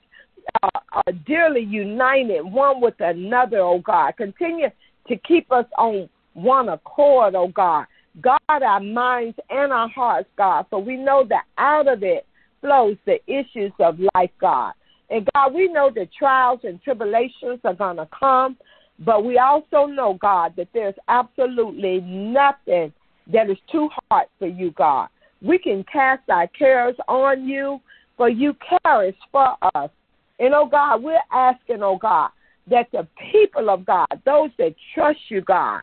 uh, 0.63 0.69
uh, 0.93 1.11
dearly 1.25 1.61
united 1.61 2.41
one 2.41 2.81
with 2.81 2.99
another, 2.99 3.59
oh 3.59 3.79
God. 3.79 4.15
Continue 4.17 4.69
to 5.07 5.15
keep 5.27 5.51
us 5.51 5.65
on 5.77 6.09
one 6.33 6.69
accord, 6.69 7.35
oh 7.35 7.49
God. 7.49 7.85
God 8.21 8.39
our 8.47 8.79
minds 8.79 9.37
and 9.49 9.71
our 9.71 9.89
hearts, 9.89 10.29
God, 10.37 10.65
for 10.69 10.81
we 10.81 10.97
know 10.97 11.25
that 11.29 11.43
out 11.57 11.87
of 11.87 12.03
it 12.03 12.25
flows 12.61 12.97
the 13.05 13.19
issues 13.27 13.71
of 13.79 13.99
life, 14.15 14.31
God. 14.41 14.73
And 15.09 15.27
God, 15.33 15.53
we 15.53 15.67
know 15.67 15.91
that 15.95 16.09
trials 16.17 16.59
and 16.63 16.81
tribulations 16.81 17.59
are 17.63 17.73
going 17.73 17.97
to 17.97 18.07
come, 18.17 18.57
but 18.99 19.23
we 19.23 19.37
also 19.37 19.85
know, 19.85 20.17
God, 20.19 20.53
that 20.57 20.67
there's 20.73 20.95
absolutely 21.07 22.01
nothing 22.01 22.91
that 23.31 23.49
is 23.49 23.57
too 23.71 23.89
hard 24.09 24.27
for 24.39 24.47
you, 24.47 24.71
God. 24.71 25.09
We 25.41 25.59
can 25.59 25.85
cast 25.91 26.23
our 26.29 26.47
cares 26.47 26.95
on 27.07 27.47
you, 27.47 27.79
for 28.17 28.29
you 28.29 28.55
carest 28.83 29.19
for 29.31 29.55
us. 29.75 29.91
And, 30.39 30.53
oh 30.53 30.67
God, 30.67 31.03
we're 31.03 31.19
asking, 31.31 31.81
oh 31.81 31.97
God, 31.97 32.29
that 32.69 32.91
the 32.91 33.07
people 33.31 33.69
of 33.69 33.85
God, 33.85 34.07
those 34.25 34.49
that 34.57 34.75
trust 34.93 35.19
you, 35.29 35.41
God, 35.41 35.81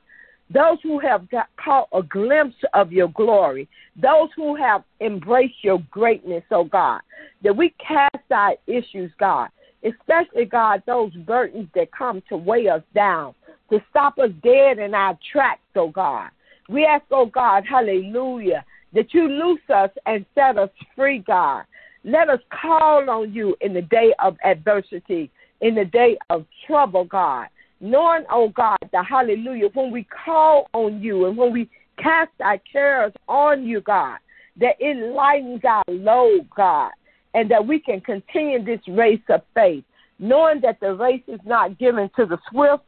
those 0.51 0.79
who 0.83 0.99
have 0.99 1.29
got, 1.31 1.49
caught 1.57 1.89
a 1.93 2.03
glimpse 2.03 2.57
of 2.75 2.93
your 2.93 3.09
glory, 3.09 3.69
those 4.01 4.29
who 4.37 4.55
have 4.55 4.85
embraced 5.01 5.63
your 5.63 5.83
greatness, 5.91 6.45
oh 6.51 6.65
God, 6.65 7.01
that 7.43 7.57
we 7.57 7.75
cast 7.87 8.31
our 8.31 8.55
issues, 8.67 9.11
God, 9.19 9.49
especially, 9.83 10.45
God, 10.45 10.83
those 10.87 11.13
burdens 11.13 11.69
that 11.75 11.91
come 11.93 12.23
to 12.29 12.37
weigh 12.37 12.69
us 12.69 12.83
down, 12.95 13.35
to 13.71 13.81
stop 13.91 14.19
us 14.19 14.31
dead 14.43 14.79
in 14.79 14.95
our 14.95 15.19
tracks, 15.33 15.63
oh 15.77 15.89
God. 15.89 16.31
We 16.69 16.85
ask, 16.85 17.05
oh 17.11 17.27
God, 17.27 17.65
hallelujah, 17.69 18.65
that 18.93 19.13
you 19.13 19.29
loose 19.29 19.61
us 19.75 19.91
and 20.07 20.25
set 20.35 20.59
us 20.59 20.71
free, 20.95 21.19
God. 21.19 21.65
Let 22.05 22.29
us 22.29 22.41
call 22.51 23.09
on 23.09 23.33
you 23.33 23.57
in 23.63 23.73
the 23.73 23.83
day 23.83 24.15
of 24.23 24.37
adversity, 24.45 25.31
in 25.63 25.75
the 25.75 25.87
day 25.87 26.19
of 26.29 26.45
trouble, 26.67 27.05
God. 27.05 27.49
Knowing, 27.81 28.25
oh 28.31 28.51
God, 28.51 28.79
the 28.93 29.03
hallelujah, 29.03 29.69
when 29.73 29.91
we 29.91 30.07
call 30.25 30.69
on 30.75 31.01
you 31.01 31.27
and 31.27 31.37
when 31.37 31.53
we 31.53 31.69
cast 31.99 32.31
our 32.41 32.59
cares 32.71 33.13
on 33.27 33.67
you, 33.67 33.81
God, 33.81 34.19
that 34.61 34.77
it 34.79 35.15
lightens 35.15 35.63
our 35.65 35.85
load, 35.89 36.47
God, 36.55 36.91
and 37.33 37.51
that 37.51 37.67
we 37.67 37.81
can 37.81 38.01
continue 38.01 38.63
this 38.63 38.81
race 38.89 39.21
of 39.31 39.43
faith, 39.55 39.85
knowing 40.19 40.61
that 40.61 40.81
the 40.81 40.95
race 40.95 41.23
is 41.27 41.41
not 41.45 41.79
given 41.79 42.11
to 42.17 42.27
the 42.27 42.39
swift 42.51 42.85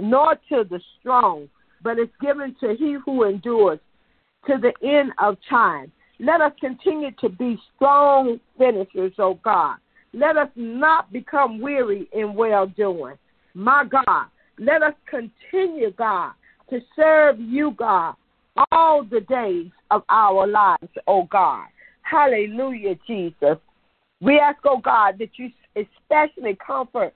nor 0.00 0.34
to 0.48 0.64
the 0.68 0.80
strong, 0.98 1.48
but 1.82 1.98
it's 1.98 2.12
given 2.20 2.56
to 2.60 2.74
he 2.76 2.96
who 3.04 3.24
endures 3.24 3.78
to 4.46 4.56
the 4.58 4.72
end 4.86 5.12
of 5.22 5.36
time. 5.48 5.92
Let 6.20 6.40
us 6.40 6.52
continue 6.60 7.10
to 7.20 7.28
be 7.28 7.58
strong 7.74 8.38
finishers, 8.56 9.12
oh 9.18 9.38
God. 9.44 9.76
Let 10.12 10.36
us 10.36 10.48
not 10.54 11.12
become 11.12 11.60
weary 11.60 12.08
in 12.12 12.34
well 12.34 12.66
doing. 12.66 13.16
My 13.54 13.84
God, 13.84 14.26
let 14.58 14.82
us 14.82 14.94
continue, 15.08 15.90
God, 15.92 16.32
to 16.70 16.80
serve 16.94 17.40
you, 17.40 17.72
God, 17.72 18.14
all 18.70 19.02
the 19.04 19.20
days 19.22 19.70
of 19.90 20.02
our 20.08 20.46
lives, 20.46 20.92
oh 21.06 21.24
God. 21.30 21.66
Hallelujah, 22.02 22.94
Jesus. 23.06 23.58
We 24.20 24.38
ask, 24.38 24.58
oh 24.64 24.78
God, 24.78 25.16
that 25.18 25.30
you 25.36 25.50
especially 25.76 26.56
comfort 26.64 27.12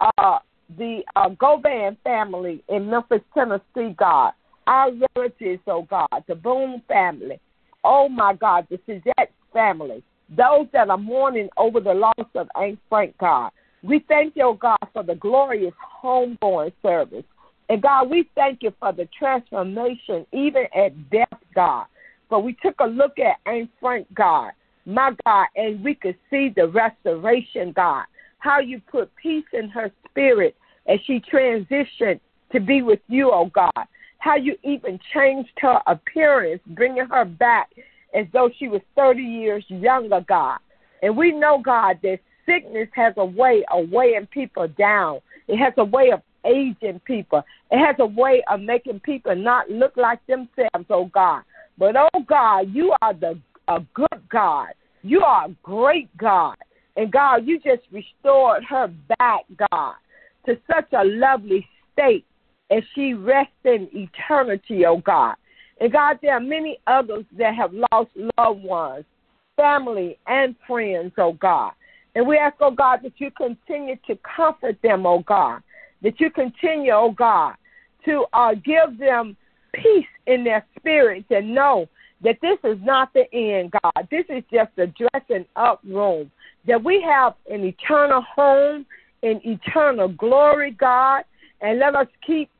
uh, 0.00 0.38
the 0.76 1.02
uh, 1.16 1.30
Govan 1.30 1.96
family 2.02 2.62
in 2.68 2.88
Memphis, 2.88 3.20
Tennessee, 3.34 3.94
God. 3.98 4.32
Our 4.66 4.92
relatives, 5.16 5.62
oh 5.66 5.82
God, 5.82 6.24
the 6.26 6.34
Boone 6.34 6.82
family. 6.88 7.40
Oh 7.84 8.08
my 8.08 8.34
God, 8.34 8.66
the 8.70 8.78
Suzette 8.86 9.32
family. 9.52 10.02
Those 10.30 10.66
that 10.72 10.90
are 10.90 10.98
mourning 10.98 11.48
over 11.56 11.80
the 11.80 11.94
loss 11.94 12.28
of 12.34 12.48
Aunt 12.54 12.78
Frank, 12.88 13.16
God. 13.18 13.50
We 13.82 14.04
thank 14.08 14.36
you, 14.36 14.44
oh 14.44 14.54
God, 14.54 14.78
for 14.92 15.02
the 15.02 15.14
glorious 15.14 15.74
homegoing 16.02 16.72
service. 16.82 17.24
And 17.68 17.82
God, 17.82 18.10
we 18.10 18.28
thank 18.34 18.62
you 18.62 18.72
for 18.80 18.92
the 18.92 19.08
transformation, 19.18 20.26
even 20.32 20.64
at 20.74 21.10
death, 21.10 21.28
God. 21.54 21.86
But 22.30 22.40
we 22.40 22.56
took 22.62 22.76
a 22.80 22.86
look 22.86 23.18
at 23.18 23.36
Aunt 23.50 23.70
Frank, 23.80 24.06
God, 24.14 24.52
my 24.84 25.12
God, 25.24 25.46
and 25.56 25.82
we 25.82 25.94
could 25.94 26.16
see 26.30 26.52
the 26.54 26.68
restoration, 26.68 27.72
God. 27.72 28.04
How 28.38 28.60
you 28.60 28.80
put 28.90 29.10
peace 29.16 29.44
in 29.52 29.68
her 29.70 29.90
spirit 30.08 30.56
as 30.86 30.98
she 31.06 31.20
transitioned 31.20 32.20
to 32.52 32.60
be 32.60 32.82
with 32.82 33.00
you, 33.08 33.30
oh 33.32 33.50
God. 33.54 33.86
How 34.18 34.36
you 34.36 34.56
even 34.62 34.98
changed 35.14 35.50
her 35.58 35.80
appearance, 35.86 36.60
bringing 36.68 37.06
her 37.06 37.24
back 37.24 37.70
as 38.14 38.26
though 38.32 38.50
she 38.58 38.68
was 38.68 38.80
30 38.96 39.22
years 39.22 39.64
younger, 39.68 40.24
God. 40.26 40.58
And 41.02 41.16
we 41.16 41.32
know, 41.32 41.60
God, 41.64 41.98
that 42.02 42.18
sickness 42.46 42.88
has 42.94 43.14
a 43.16 43.24
way 43.24 43.64
of 43.70 43.90
weighing 43.90 44.26
people 44.26 44.68
down. 44.68 45.20
It 45.46 45.58
has 45.58 45.72
a 45.76 45.84
way 45.84 46.10
of 46.12 46.22
aging 46.44 47.00
people. 47.04 47.42
It 47.70 47.84
has 47.84 47.96
a 47.98 48.06
way 48.06 48.42
of 48.50 48.60
making 48.60 49.00
people 49.00 49.34
not 49.36 49.70
look 49.70 49.96
like 49.96 50.24
themselves, 50.26 50.86
oh 50.90 51.06
God. 51.06 51.42
But 51.76 51.94
oh 51.96 52.20
God, 52.26 52.74
you 52.74 52.94
are 53.00 53.14
the 53.14 53.38
a 53.68 53.80
good 53.94 54.22
God. 54.30 54.68
You 55.02 55.20
are 55.20 55.46
a 55.46 55.54
great 55.62 56.14
God. 56.16 56.56
And 56.96 57.12
God, 57.12 57.46
you 57.46 57.60
just 57.60 57.82
restored 57.92 58.64
her 58.64 58.88
back, 59.18 59.42
God, 59.70 59.94
to 60.46 60.58
such 60.66 60.88
a 60.92 61.04
lovely 61.04 61.66
state 61.92 62.24
as 62.70 62.82
she 62.94 63.14
rests 63.14 63.52
in 63.64 63.88
eternity, 63.92 64.84
oh 64.86 64.98
God. 64.98 65.36
And 65.80 65.92
God, 65.92 66.18
there 66.22 66.34
are 66.34 66.40
many 66.40 66.78
others 66.86 67.24
that 67.36 67.54
have 67.54 67.72
lost 67.72 68.10
loved 68.36 68.62
ones, 68.62 69.04
family, 69.56 70.18
and 70.26 70.54
friends, 70.66 71.12
oh 71.18 71.34
God. 71.34 71.72
And 72.14 72.26
we 72.26 72.36
ask, 72.36 72.56
oh 72.60 72.70
God, 72.70 73.00
that 73.02 73.12
you 73.18 73.30
continue 73.30 73.96
to 74.06 74.18
comfort 74.36 74.76
them, 74.82 75.06
oh 75.06 75.20
God. 75.20 75.62
That 76.02 76.20
you 76.20 76.30
continue, 76.30 76.92
oh 76.92 77.12
God, 77.16 77.54
to 78.04 78.26
uh, 78.32 78.54
give 78.54 78.98
them 78.98 79.36
peace 79.72 80.06
in 80.26 80.44
their 80.44 80.64
spirits 80.78 81.26
and 81.30 81.54
know 81.54 81.88
that 82.22 82.38
this 82.42 82.58
is 82.64 82.78
not 82.82 83.12
the 83.14 83.32
end, 83.32 83.72
God. 83.82 84.08
This 84.10 84.24
is 84.28 84.42
just 84.52 84.70
a 84.78 84.86
dressing 84.86 85.46
up 85.56 85.80
room. 85.84 86.30
That 86.66 86.82
we 86.82 87.00
have 87.02 87.34
an 87.48 87.64
eternal 87.64 88.22
home 88.22 88.84
an 89.22 89.40
eternal 89.44 90.08
glory, 90.08 90.72
God. 90.72 91.24
And 91.60 91.78
let 91.78 91.94
us 91.94 92.06
keep 92.26 92.50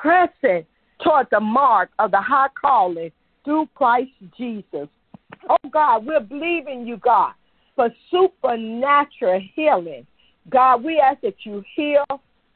pressing 0.00 0.64
toward 1.02 1.26
the 1.30 1.40
mark 1.40 1.90
of 1.98 2.10
the 2.10 2.20
high 2.20 2.48
calling 2.60 3.10
through 3.44 3.68
Christ 3.74 4.10
Jesus. 4.36 4.88
Oh 5.48 5.68
God, 5.70 6.06
we're 6.06 6.20
believing 6.20 6.86
you, 6.86 6.96
God, 6.98 7.32
for 7.76 7.88
supernatural 8.10 9.40
healing. 9.54 10.06
God, 10.48 10.82
we 10.82 10.98
ask 10.98 11.20
that 11.22 11.34
you 11.44 11.62
heal 11.74 12.04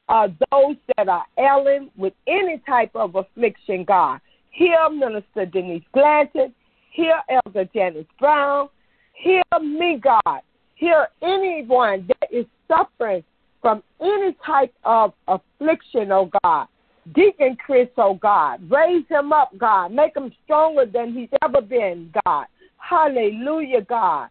uh, 0.09 0.29
those 0.51 0.77
that 0.97 1.09
are 1.09 1.25
ailing 1.38 1.90
with 1.97 2.12
any 2.27 2.62
type 2.66 2.90
of 2.94 3.14
affliction, 3.14 3.85
God. 3.85 4.20
Heal 4.51 4.90
Minister 4.90 5.47
Denise 5.47 5.83
Glanton. 5.92 6.55
Heal 6.90 7.20
Elder 7.29 7.68
Janice 7.75 8.07
Brown. 8.20 8.68
Heal 9.14 9.42
me, 9.61 10.01
God. 10.03 10.40
Heal 10.77 11.07
anyone 11.23 12.09
that 12.09 12.29
is 12.33 12.47
suffering 12.68 13.25
from 13.64 13.83
any 14.00 14.37
type 14.44 14.74
of 14.85 15.14
affliction, 15.27 16.12
oh 16.12 16.31
God. 16.42 16.66
Deacon 17.14 17.57
Chris, 17.57 17.88
oh 17.96 18.14
God. 18.14 18.61
Raise 18.70 19.05
him 19.09 19.33
up, 19.33 19.57
God. 19.57 19.92
Make 19.92 20.14
him 20.14 20.31
stronger 20.44 20.85
than 20.85 21.14
he's 21.14 21.31
ever 21.42 21.62
been, 21.62 22.12
God. 22.24 22.46
Hallelujah, 22.77 23.81
God 23.81 24.29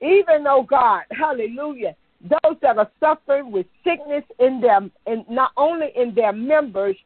even 0.00 0.44
though 0.44 0.66
God, 0.68 1.02
hallelujah, 1.10 1.94
those 2.20 2.56
that 2.62 2.78
are 2.78 2.90
suffering 3.00 3.50
with 3.52 3.66
sickness 3.84 4.24
in 4.38 4.60
them, 4.60 4.90
and 5.06 5.24
not 5.28 5.52
only 5.56 5.88
in 5.96 6.14
their 6.14 6.32
members, 6.32 6.96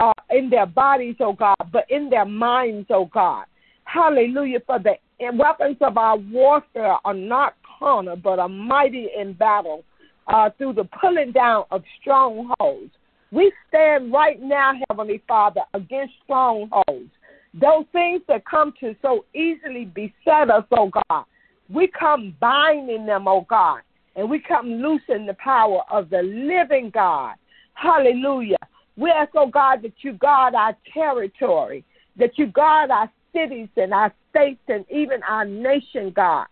uh, 0.00 0.12
in 0.30 0.50
their 0.50 0.66
bodies, 0.66 1.16
oh 1.20 1.32
God, 1.32 1.56
but 1.72 1.90
in 1.90 2.10
their 2.10 2.24
minds, 2.24 2.86
oh 2.90 3.06
God. 3.06 3.46
Hallelujah. 3.84 4.60
For 4.66 4.78
the 4.78 4.94
weapons 5.32 5.76
of 5.80 5.96
our 5.96 6.16
warfare 6.16 6.96
are 7.04 7.14
not 7.14 7.54
carnal, 7.78 8.16
but 8.16 8.38
are 8.38 8.48
mighty 8.48 9.08
in 9.18 9.32
battle 9.32 9.84
uh, 10.28 10.50
through 10.58 10.74
the 10.74 10.88
pulling 11.00 11.32
down 11.32 11.64
of 11.70 11.82
strongholds. 12.00 12.92
We 13.32 13.52
stand 13.68 14.12
right 14.12 14.40
now, 14.40 14.72
Heavenly 14.88 15.22
Father, 15.26 15.62
against 15.74 16.14
strongholds. 16.24 17.10
Those 17.54 17.84
things 17.92 18.22
that 18.28 18.44
come 18.44 18.72
to 18.80 18.94
so 19.02 19.24
easily 19.34 19.86
beset 19.86 20.50
us, 20.50 20.64
oh 20.70 20.90
God. 21.08 21.24
We 21.68 21.88
come 21.88 22.36
binding 22.40 23.06
them, 23.06 23.26
oh 23.26 23.46
God, 23.48 23.80
and 24.14 24.30
we 24.30 24.38
come 24.38 24.70
loosing 24.74 25.26
the 25.26 25.34
power 25.34 25.82
of 25.90 26.10
the 26.10 26.22
living 26.22 26.90
God. 26.90 27.34
Hallelujah. 27.74 28.56
We 28.96 29.10
ask, 29.10 29.30
oh 29.34 29.48
God, 29.48 29.82
that 29.82 29.92
you 30.02 30.12
guard 30.14 30.54
our 30.54 30.76
territory, 30.92 31.84
that 32.16 32.38
you 32.38 32.46
guard 32.46 32.90
our 32.90 33.10
cities 33.34 33.68
and 33.76 33.92
our 33.92 34.12
states 34.30 34.60
and 34.68 34.84
even 34.90 35.22
our 35.22 35.44
nation, 35.44 36.12
God. 36.14 36.46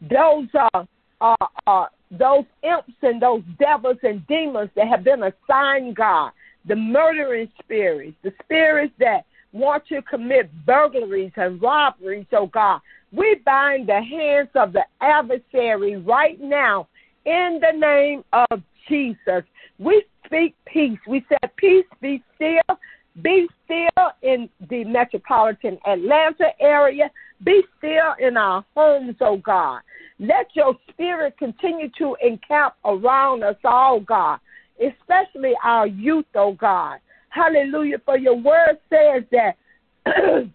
Those 0.00 0.48
are, 0.54 0.86
are, 1.20 1.48
are 1.66 1.90
those 2.10 2.44
imps 2.62 2.92
and 3.02 3.22
those 3.22 3.42
devils 3.58 3.98
and 4.02 4.26
demons 4.26 4.70
that 4.76 4.88
have 4.88 5.04
been 5.04 5.22
assigned, 5.22 5.96
God, 5.96 6.32
the 6.66 6.76
murdering 6.76 7.50
spirits, 7.62 8.16
the 8.22 8.32
spirits 8.42 8.92
that 8.98 9.24
want 9.52 9.86
to 9.88 10.02
commit 10.02 10.50
burglaries 10.66 11.32
and 11.36 11.60
robberies, 11.60 12.26
oh 12.32 12.46
God. 12.46 12.80
We 13.12 13.40
bind 13.44 13.88
the 13.88 14.00
hands 14.00 14.50
of 14.54 14.72
the 14.72 14.84
adversary 15.00 15.96
right 15.96 16.40
now 16.40 16.88
in 17.24 17.60
the 17.60 17.76
name 17.76 18.24
of 18.32 18.62
Jesus. 18.88 19.44
We 19.78 20.04
speak 20.24 20.54
peace. 20.66 20.98
We 21.08 21.24
said, 21.28 21.50
Peace 21.56 21.86
be 22.00 22.22
still. 22.36 22.78
Be 23.22 23.48
still 23.64 24.12
in 24.22 24.48
the 24.68 24.84
metropolitan 24.84 25.78
Atlanta 25.86 26.50
area. 26.60 27.10
Be 27.44 27.62
still 27.78 28.14
in 28.20 28.36
our 28.36 28.64
homes, 28.76 29.16
oh 29.20 29.38
God. 29.38 29.80
Let 30.20 30.54
your 30.54 30.76
spirit 30.90 31.38
continue 31.38 31.88
to 31.96 32.14
encamp 32.22 32.74
around 32.84 33.42
us 33.42 33.56
all, 33.64 34.00
God, 34.00 34.38
especially 34.78 35.54
our 35.64 35.86
youth, 35.86 36.26
oh 36.34 36.52
God. 36.52 36.98
Hallelujah. 37.30 38.02
For 38.04 38.18
your 38.18 38.36
word 38.36 38.78
says 38.90 39.24
that 39.32 39.56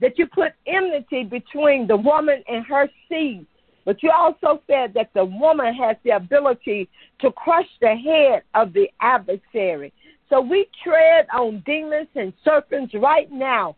that 0.00 0.18
you 0.18 0.26
put 0.26 0.52
enmity 0.66 1.24
between 1.24 1.86
the 1.86 1.96
woman 1.96 2.42
and 2.48 2.64
her 2.64 2.88
seed. 3.06 3.46
But 3.84 4.02
you 4.02 4.10
also 4.10 4.62
said 4.66 4.94
that 4.94 5.10
the 5.14 5.26
woman 5.26 5.74
has 5.74 5.96
the 6.02 6.10
ability 6.10 6.88
to 7.20 7.30
crush 7.32 7.68
the 7.82 7.94
head 7.94 8.44
of 8.54 8.72
the 8.72 8.88
adversary. 9.02 9.92
So 10.30 10.40
we 10.40 10.68
tread 10.82 11.26
on 11.34 11.62
demons 11.66 12.08
and 12.14 12.32
serpents 12.42 12.94
right 12.94 13.30
now 13.30 13.76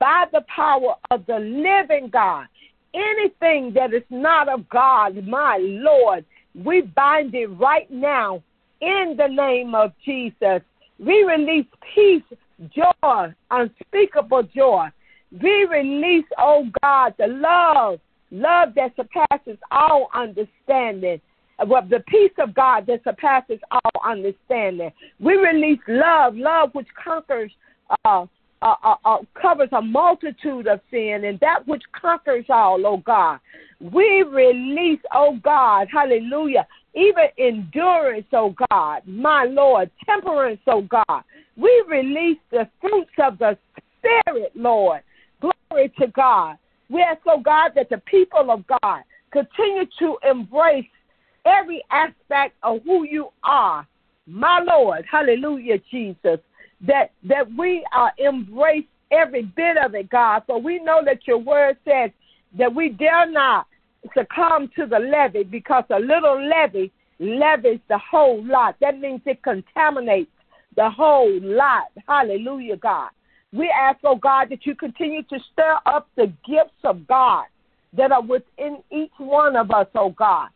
by 0.00 0.24
the 0.32 0.44
power 0.54 0.96
of 1.12 1.24
the 1.26 1.38
living 1.38 2.10
God. 2.12 2.46
Anything 2.94 3.72
that 3.74 3.92
is 3.92 4.04
not 4.08 4.48
of 4.48 4.68
God, 4.68 5.26
my 5.26 5.58
Lord, 5.60 6.24
we 6.54 6.82
bind 6.82 7.34
it 7.34 7.48
right 7.48 7.90
now 7.90 8.42
in 8.80 9.16
the 9.18 9.26
name 9.26 9.74
of 9.74 9.92
Jesus. 10.04 10.62
We 10.98 11.24
release 11.24 11.66
peace, 11.94 12.22
joy, 12.74 13.34
unspeakable 13.50 14.44
joy. 14.54 14.88
We 15.42 15.64
release, 15.64 16.26
oh 16.38 16.66
God, 16.82 17.14
the 17.18 17.26
love, 17.26 17.98
love 18.30 18.74
that 18.76 18.94
surpasses 18.94 19.58
all 19.72 20.08
understanding. 20.14 21.20
Well, 21.66 21.86
the 21.88 22.00
peace 22.08 22.32
of 22.38 22.54
God 22.54 22.86
that 22.86 23.02
surpasses 23.04 23.58
all 23.70 24.02
understanding. 24.04 24.92
We 25.18 25.34
release 25.34 25.80
love, 25.88 26.36
love 26.36 26.70
which 26.74 26.88
conquers 27.02 27.50
uh, 28.04 28.26
uh, 28.64 28.74
uh, 28.82 28.94
uh, 29.04 29.18
covers 29.40 29.68
a 29.72 29.82
multitude 29.82 30.66
of 30.66 30.80
sin 30.90 31.24
and 31.26 31.38
that 31.40 31.68
which 31.68 31.82
conquers 31.92 32.46
all, 32.48 32.84
oh 32.86 32.96
God. 32.96 33.38
We 33.80 34.24
release, 34.26 35.00
oh 35.12 35.38
God, 35.44 35.88
hallelujah, 35.92 36.66
even 36.94 37.26
endurance, 37.38 38.26
oh 38.32 38.54
God, 38.70 39.02
my 39.06 39.44
Lord, 39.44 39.90
temperance, 40.06 40.60
oh 40.66 40.82
God. 40.82 41.22
We 41.56 41.84
release 41.86 42.38
the 42.50 42.66
fruits 42.80 43.12
of 43.22 43.38
the 43.38 43.58
Spirit, 43.98 44.52
Lord. 44.54 45.02
Glory 45.40 45.92
to 46.00 46.06
God. 46.08 46.56
We 46.88 47.02
ask, 47.02 47.20
oh 47.26 47.40
God, 47.40 47.72
that 47.74 47.90
the 47.90 47.98
people 47.98 48.50
of 48.50 48.64
God 48.66 49.02
continue 49.30 49.84
to 49.98 50.16
embrace 50.28 50.86
every 51.44 51.84
aspect 51.90 52.54
of 52.62 52.80
who 52.84 53.04
you 53.04 53.28
are, 53.42 53.86
my 54.26 54.60
Lord. 54.66 55.04
Hallelujah, 55.10 55.78
Jesus 55.90 56.40
that 56.86 57.12
that 57.24 57.46
we 57.56 57.84
uh, 57.96 58.10
embrace 58.18 58.84
every 59.10 59.42
bit 59.42 59.76
of 59.76 59.94
it, 59.94 60.10
God. 60.10 60.42
For 60.46 60.60
we 60.60 60.78
know 60.78 61.02
that 61.04 61.26
your 61.26 61.38
word 61.38 61.76
says 61.84 62.10
that 62.58 62.74
we 62.74 62.90
dare 62.90 63.30
not 63.30 63.66
succumb 64.16 64.70
to 64.76 64.86
the 64.86 64.98
leaven 64.98 65.48
because 65.50 65.84
a 65.90 65.98
little 65.98 66.46
leaven 66.48 66.90
leavens 67.18 67.80
the 67.88 67.98
whole 67.98 68.44
lot. 68.44 68.76
That 68.80 68.98
means 68.98 69.20
it 69.24 69.42
contaminates 69.42 70.30
the 70.76 70.90
whole 70.90 71.40
lot. 71.40 71.84
Hallelujah, 72.06 72.76
God. 72.76 73.10
We 73.52 73.70
ask, 73.70 73.98
oh 74.04 74.16
God, 74.16 74.50
that 74.50 74.66
you 74.66 74.74
continue 74.74 75.22
to 75.24 75.38
stir 75.52 75.76
up 75.86 76.08
the 76.16 76.26
gifts 76.46 76.82
of 76.82 77.06
God 77.06 77.46
that 77.96 78.10
are 78.10 78.22
within 78.22 78.78
each 78.90 79.12
one 79.18 79.54
of 79.54 79.70
us, 79.70 79.86
oh 79.94 80.10
God, 80.10 80.48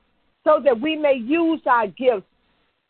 so 0.43 0.61
that 0.64 0.81
we 0.81 0.97
may 0.97 1.14
use 1.14 1.61
our 1.67 1.87
gifts 1.87 2.27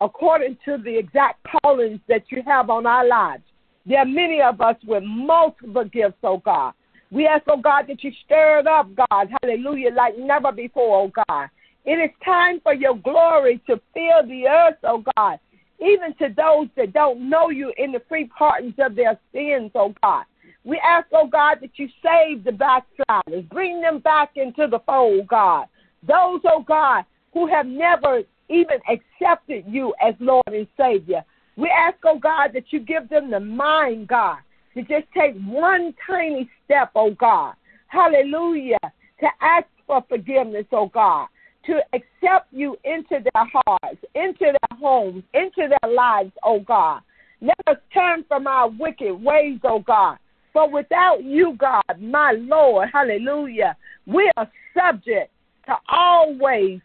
according 0.01 0.57
to 0.65 0.77
the 0.77 0.97
exact 0.97 1.45
callings 1.61 1.99
that 2.07 2.23
you 2.29 2.41
have 2.45 2.69
on 2.69 2.85
our 2.85 3.05
lives. 3.07 3.43
There 3.85 3.99
are 3.99 4.05
many 4.05 4.41
of 4.41 4.61
us 4.61 4.75
with 4.85 5.03
multiple 5.03 5.85
gifts, 5.85 6.17
oh 6.23 6.37
God. 6.37 6.73
We 7.11 7.25
ask, 7.25 7.43
oh 7.47 7.57
God, 7.57 7.85
that 7.87 8.03
you 8.03 8.11
stir 8.25 8.59
it 8.59 8.67
up, 8.67 8.87
God, 8.95 9.29
hallelujah, 9.41 9.91
like 9.91 10.17
never 10.17 10.51
before, 10.51 11.01
oh 11.03 11.11
God. 11.27 11.49
It 11.85 11.93
is 11.93 12.11
time 12.23 12.59
for 12.61 12.73
your 12.73 12.97
glory 12.97 13.61
to 13.67 13.81
fill 13.93 14.27
the 14.27 14.47
earth, 14.47 14.77
oh 14.83 15.03
God, 15.17 15.39
even 15.79 16.13
to 16.15 16.33
those 16.35 16.67
that 16.77 16.93
don't 16.93 17.29
know 17.29 17.49
you 17.49 17.73
in 17.77 17.91
the 17.91 18.01
free 18.07 18.29
pardons 18.37 18.75
of 18.79 18.95
their 18.95 19.17
sins, 19.33 19.71
oh 19.75 19.93
God. 20.03 20.25
We 20.63 20.79
ask, 20.85 21.07
oh 21.13 21.27
God, 21.27 21.57
that 21.61 21.71
you 21.77 21.87
save 22.03 22.43
the 22.43 22.51
backsliders, 22.51 23.45
bring 23.49 23.81
them 23.81 23.99
back 23.99 24.31
into 24.35 24.67
the 24.67 24.79
fold, 24.85 25.27
God. 25.27 25.65
Those, 26.03 26.41
oh 26.45 26.63
God, 26.67 27.05
who 27.33 27.47
have 27.47 27.65
never 27.65 28.23
even 28.49 28.79
accepted 28.89 29.65
you 29.67 29.93
as 30.05 30.15
Lord 30.19 30.43
and 30.47 30.67
Savior. 30.77 31.23
We 31.55 31.69
ask, 31.69 31.97
oh 32.05 32.19
God, 32.19 32.51
that 32.53 32.71
you 32.71 32.79
give 32.79 33.09
them 33.09 33.29
the 33.31 33.39
mind, 33.39 34.07
God, 34.07 34.37
to 34.73 34.81
just 34.81 35.05
take 35.17 35.35
one 35.43 35.93
tiny 36.07 36.49
step, 36.65 36.91
oh 36.95 37.11
God. 37.11 37.53
Hallelujah. 37.87 38.77
To 39.19 39.27
ask 39.41 39.65
for 39.85 40.03
forgiveness, 40.07 40.65
oh 40.71 40.87
God. 40.87 41.27
To 41.65 41.79
accept 41.93 42.47
you 42.51 42.77
into 42.85 43.21
their 43.23 43.45
hearts, 43.53 43.97
into 44.15 44.39
their 44.53 44.77
homes, 44.79 45.23
into 45.33 45.67
their 45.67 45.91
lives, 45.91 46.31
oh 46.43 46.59
God. 46.59 47.01
Let 47.41 47.57
us 47.67 47.77
turn 47.93 48.23
from 48.27 48.47
our 48.47 48.69
wicked 48.69 49.13
ways, 49.13 49.59
oh 49.63 49.79
God. 49.79 50.17
For 50.53 50.69
without 50.69 51.23
you, 51.23 51.55
God, 51.57 51.83
my 51.99 52.33
Lord, 52.37 52.89
hallelujah, 52.91 53.75
we 54.07 54.31
are 54.37 54.49
subject 54.75 55.31
to 55.67 55.75
always 55.89 56.79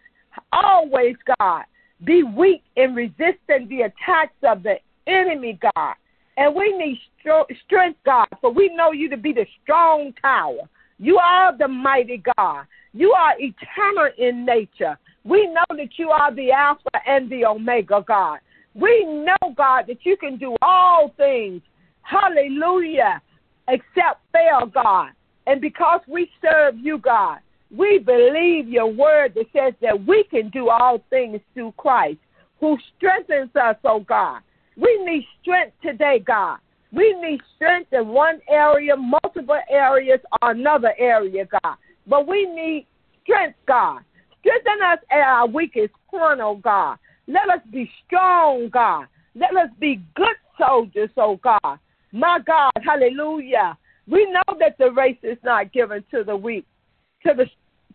always, 0.52 1.16
God, 1.38 1.64
be 2.04 2.22
weak 2.22 2.62
in 2.76 2.94
resisting 2.94 3.68
the 3.68 3.82
attacks 3.82 4.36
of 4.42 4.62
the 4.62 4.76
enemy, 5.06 5.58
God. 5.74 5.94
And 6.36 6.54
we 6.54 6.76
need 6.76 6.98
strength, 7.64 7.98
God, 8.04 8.26
for 8.40 8.52
we 8.52 8.74
know 8.74 8.92
you 8.92 9.08
to 9.10 9.16
be 9.16 9.32
the 9.32 9.46
strong 9.62 10.12
tower. 10.20 10.68
You 10.98 11.18
are 11.18 11.56
the 11.56 11.68
mighty 11.68 12.22
God. 12.36 12.64
You 12.92 13.12
are 13.12 13.34
eternal 13.38 14.10
in 14.18 14.44
nature. 14.44 14.98
We 15.24 15.46
know 15.46 15.64
that 15.70 15.90
you 15.96 16.10
are 16.10 16.34
the 16.34 16.52
Alpha 16.52 17.00
and 17.06 17.30
the 17.30 17.44
Omega, 17.44 18.04
God. 18.06 18.38
We 18.74 19.04
know, 19.04 19.54
God, 19.56 19.84
that 19.88 20.04
you 20.04 20.16
can 20.16 20.36
do 20.36 20.56
all 20.60 21.12
things. 21.16 21.62
Hallelujah. 22.02 23.22
Except 23.68 24.20
fail, 24.32 24.66
God. 24.72 25.10
And 25.46 25.60
because 25.60 26.00
we 26.08 26.30
serve 26.42 26.76
you, 26.78 26.98
God, 26.98 27.38
we 27.76 27.98
believe 27.98 28.68
your 28.68 28.86
word 28.86 29.34
that 29.34 29.46
says 29.52 29.74
that 29.80 30.06
we 30.06 30.24
can 30.30 30.48
do 30.50 30.68
all 30.68 31.02
things 31.10 31.40
through 31.54 31.72
Christ 31.76 32.18
who 32.60 32.76
strengthens 32.96 33.50
us, 33.56 33.76
oh 33.84 34.00
God. 34.00 34.40
We 34.76 35.04
need 35.04 35.26
strength 35.40 35.74
today, 35.82 36.22
God. 36.24 36.58
We 36.92 37.14
need 37.20 37.40
strength 37.56 37.92
in 37.92 38.08
one 38.08 38.40
area, 38.48 38.96
multiple 38.96 39.58
areas, 39.68 40.20
or 40.40 40.52
another 40.52 40.94
area, 40.98 41.46
God. 41.46 41.76
But 42.06 42.28
we 42.28 42.46
need 42.46 42.86
strength, 43.22 43.58
God. 43.66 44.00
Strengthen 44.40 44.82
us 44.84 44.98
at 45.10 45.20
our 45.20 45.46
weakest 45.46 45.94
point, 46.08 46.40
oh 46.40 46.56
God. 46.56 46.98
Let 47.26 47.48
us 47.48 47.60
be 47.72 47.90
strong, 48.06 48.68
God. 48.72 49.06
Let 49.34 49.56
us 49.56 49.70
be 49.80 50.02
good 50.14 50.36
soldiers, 50.58 51.10
oh 51.16 51.40
God. 51.42 51.78
My 52.12 52.38
God, 52.46 52.72
hallelujah. 52.84 53.76
We 54.06 54.30
know 54.30 54.56
that 54.60 54.78
the 54.78 54.92
race 54.92 55.18
is 55.22 55.38
not 55.42 55.72
given 55.72 56.04
to 56.12 56.22
the 56.22 56.36
weak, 56.36 56.66
to 57.26 57.32
the 57.34 57.46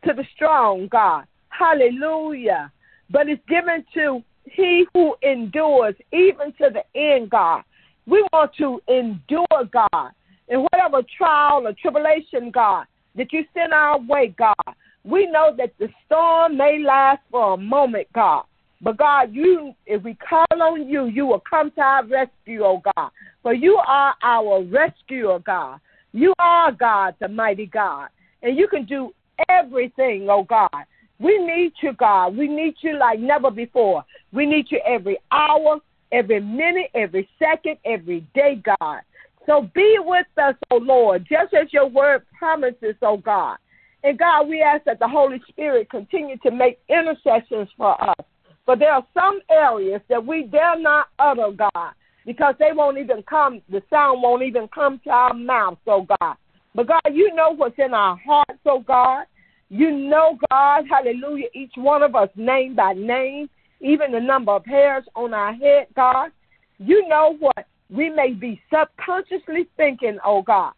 to 0.06 0.14
the 0.14 0.26
strong, 0.36 0.88
God. 0.88 1.26
Hallelujah. 1.50 2.72
But 3.10 3.28
it's 3.28 3.42
given 3.48 3.84
to 3.96 4.24
he 4.46 4.86
who 4.94 5.16
endures 5.22 5.96
even 6.12 6.54
to 6.54 6.70
the 6.72 6.84
end, 7.00 7.30
God. 7.30 7.64
We 8.06 8.26
want 8.34 8.52
to 8.58 8.82
endure, 8.88 9.66
God. 9.72 10.12
In 10.48 10.62
whatever 10.62 11.04
trial 11.16 11.68
or 11.68 11.74
tribulation, 11.74 12.50
God, 12.52 12.86
that 13.16 13.32
you 13.32 13.46
send 13.54 13.74
our 13.74 14.00
way, 14.00 14.34
God. 14.38 14.56
We 15.04 15.28
know 15.28 15.54
that 15.58 15.74
the 15.80 15.90
storm 16.06 16.58
may 16.58 16.80
last 16.84 17.22
for 17.30 17.54
a 17.54 17.58
moment, 17.58 18.08
God. 18.14 18.44
But 18.82 18.98
God, 18.98 19.34
you 19.34 19.74
if 19.86 20.04
we 20.04 20.16
call 20.16 20.46
on 20.52 20.88
you, 20.88 21.06
you 21.06 21.26
will 21.26 21.44
come 21.48 21.72
to 21.72 21.82
our 21.82 22.06
rescue, 22.06 22.64
oh 22.64 22.82
God. 22.96 23.10
For 23.44 23.54
you 23.54 23.80
are 23.86 24.16
our 24.24 24.64
rescuer, 24.64 25.40
God. 25.40 25.80
You 26.14 26.34
are 26.40 26.72
God, 26.72 27.16
the 27.20 27.28
mighty 27.28 27.66
God. 27.66 28.08
And 28.42 28.58
you 28.58 28.68
can 28.68 28.86
do 28.86 29.14
everything, 29.48 30.28
oh 30.30 30.44
God. 30.44 30.86
We 31.20 31.38
need 31.38 31.74
you, 31.82 31.94
God. 31.94 32.38
We 32.38 32.48
need 32.48 32.76
you 32.82 32.98
like 32.98 33.20
never 33.20 33.52
before. 33.52 34.04
We 34.32 34.46
need 34.46 34.68
you 34.70 34.80
every 34.86 35.18
hour, 35.32 35.80
every 36.12 36.40
minute, 36.40 36.92
every 36.96 37.28
second, 37.38 37.78
every 37.86 38.22
day, 38.34 38.62
God. 38.64 39.02
So 39.46 39.70
be 39.74 39.98
with 40.00 40.28
us, 40.38 40.56
oh 40.72 40.78
Lord, 40.78 41.28
just 41.30 41.54
as 41.54 41.74
your 41.74 41.88
word 41.88 42.24
promises, 42.38 42.96
oh 43.02 43.18
God. 43.18 43.58
And 44.04 44.18
God, 44.18 44.48
we 44.48 44.62
ask 44.62 44.86
that 44.86 45.00
the 45.00 45.08
Holy 45.08 45.42
Spirit 45.50 45.90
continue 45.90 46.38
to 46.38 46.52
make 46.52 46.80
intercessions 46.88 47.68
for 47.76 48.02
us. 48.02 48.26
For 48.66 48.76
there 48.76 48.94
are 48.94 49.06
some 49.14 49.40
areas 49.50 50.02
that 50.10 50.26
we 50.26 50.44
dare 50.44 50.80
not 50.80 51.08
utter, 51.18 51.52
God, 51.52 51.94
because 52.26 52.56
they 52.60 52.72
won't 52.72 52.98
even 52.98 53.24
come, 53.24 53.62
the 53.70 53.82
sound 53.90 54.22
won't 54.22 54.44
even 54.44 54.68
come 54.68 55.02
to 55.04 55.10
our 55.10 55.34
mouths, 55.34 55.80
oh 55.88 56.06
God. 56.22 56.36
But 56.76 56.88
God, 56.88 57.02
you 57.12 57.34
know 57.36 57.56
what's 57.56 57.80
in 57.80 57.94
our 57.94 58.18
hearts, 58.18 58.60
oh 58.66 58.80
God. 58.80 59.26
You 59.70 59.92
know, 59.92 60.38
God, 60.50 60.86
hallelujah, 60.90 61.48
each 61.54 61.74
one 61.76 62.04
of 62.04 62.16
us 62.16 62.30
name 62.36 62.76
by 62.76 62.94
name, 62.94 63.50
even 63.82 64.12
the 64.12 64.20
number 64.20 64.52
of 64.52 64.66
hairs 64.66 65.04
on 65.16 65.34
our 65.34 65.54
head, 65.54 65.88
God. 65.96 66.32
You 66.80 67.08
know 67.08 67.36
what 67.40 67.68
we 67.90 68.10
may 68.10 68.34
be 68.34 68.62
subconsciously 68.74 69.68
thinking, 69.78 70.18
oh 70.26 70.42
God. 70.42 70.74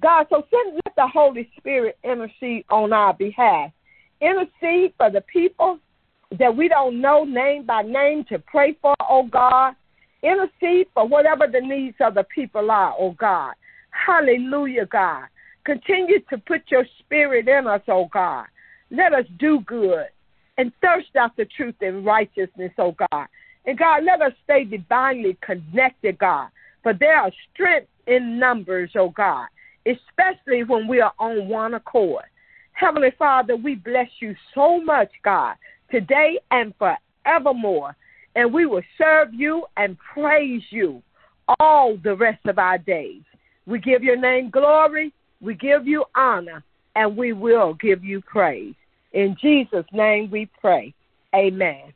God, 0.00 0.26
so 0.28 0.44
send 0.50 0.74
let 0.74 0.96
the 0.96 1.06
Holy 1.06 1.50
Spirit 1.56 1.96
intercede 2.02 2.64
on 2.70 2.92
our 2.92 3.14
behalf. 3.14 3.70
Intercede 4.20 4.92
for 4.96 5.10
the 5.10 5.22
people 5.32 5.78
that 6.38 6.54
we 6.54 6.68
don't 6.68 7.00
know 7.00 7.24
name 7.24 7.64
by 7.64 7.82
name 7.82 8.24
to 8.28 8.38
pray 8.38 8.76
for, 8.82 8.94
oh 9.08 9.28
God. 9.30 9.74
Intercede 10.22 10.86
for 10.94 11.06
whatever 11.06 11.46
the 11.46 11.60
needs 11.60 11.96
of 12.00 12.14
the 12.14 12.24
people 12.34 12.70
are, 12.70 12.94
oh 12.98 13.12
God. 13.12 13.52
Hallelujah, 13.90 14.86
God. 14.86 15.24
Continue 15.64 16.20
to 16.30 16.38
put 16.38 16.62
your 16.70 16.84
spirit 16.98 17.48
in 17.48 17.66
us, 17.66 17.82
oh 17.88 18.08
God. 18.12 18.46
Let 18.90 19.12
us 19.14 19.24
do 19.38 19.60
good 19.60 20.06
and 20.58 20.72
thirst 20.80 21.16
after 21.16 21.44
truth 21.44 21.76
and 21.80 22.04
righteousness, 22.04 22.72
oh 22.78 22.94
God. 23.10 23.26
And 23.66 23.78
God, 23.78 24.04
let 24.04 24.20
us 24.20 24.32
stay 24.44 24.64
divinely 24.64 25.38
connected, 25.40 26.18
God. 26.18 26.48
For 26.82 26.92
there 26.92 27.16
are 27.16 27.30
strength 27.52 27.88
in 28.06 28.38
numbers, 28.38 28.90
oh 28.94 29.08
God, 29.08 29.46
especially 29.86 30.64
when 30.64 30.86
we 30.86 31.00
are 31.00 31.14
on 31.18 31.48
one 31.48 31.74
accord. 31.74 32.24
Heavenly 32.72 33.12
Father, 33.18 33.56
we 33.56 33.76
bless 33.76 34.10
you 34.20 34.34
so 34.54 34.82
much, 34.82 35.10
God, 35.24 35.54
today 35.90 36.38
and 36.50 36.74
forevermore. 36.78 37.96
And 38.36 38.52
we 38.52 38.66
will 38.66 38.82
serve 38.98 39.32
you 39.32 39.64
and 39.76 39.96
praise 40.12 40.62
you 40.70 41.02
all 41.60 41.96
the 42.02 42.16
rest 42.16 42.44
of 42.46 42.58
our 42.58 42.78
days. 42.78 43.22
We 43.66 43.78
give 43.78 44.02
your 44.02 44.16
name 44.16 44.50
glory, 44.50 45.12
we 45.44 45.54
give 45.54 45.86
you 45.86 46.04
honor, 46.14 46.64
and 46.96 47.16
we 47.16 47.32
will 47.32 47.74
give 47.74 48.02
you 48.02 48.20
praise. 48.22 48.74
In 49.12 49.36
Jesus' 49.40 49.86
name 49.92 50.30
we 50.30 50.48
pray. 50.60 50.94
Amen. 51.34 51.92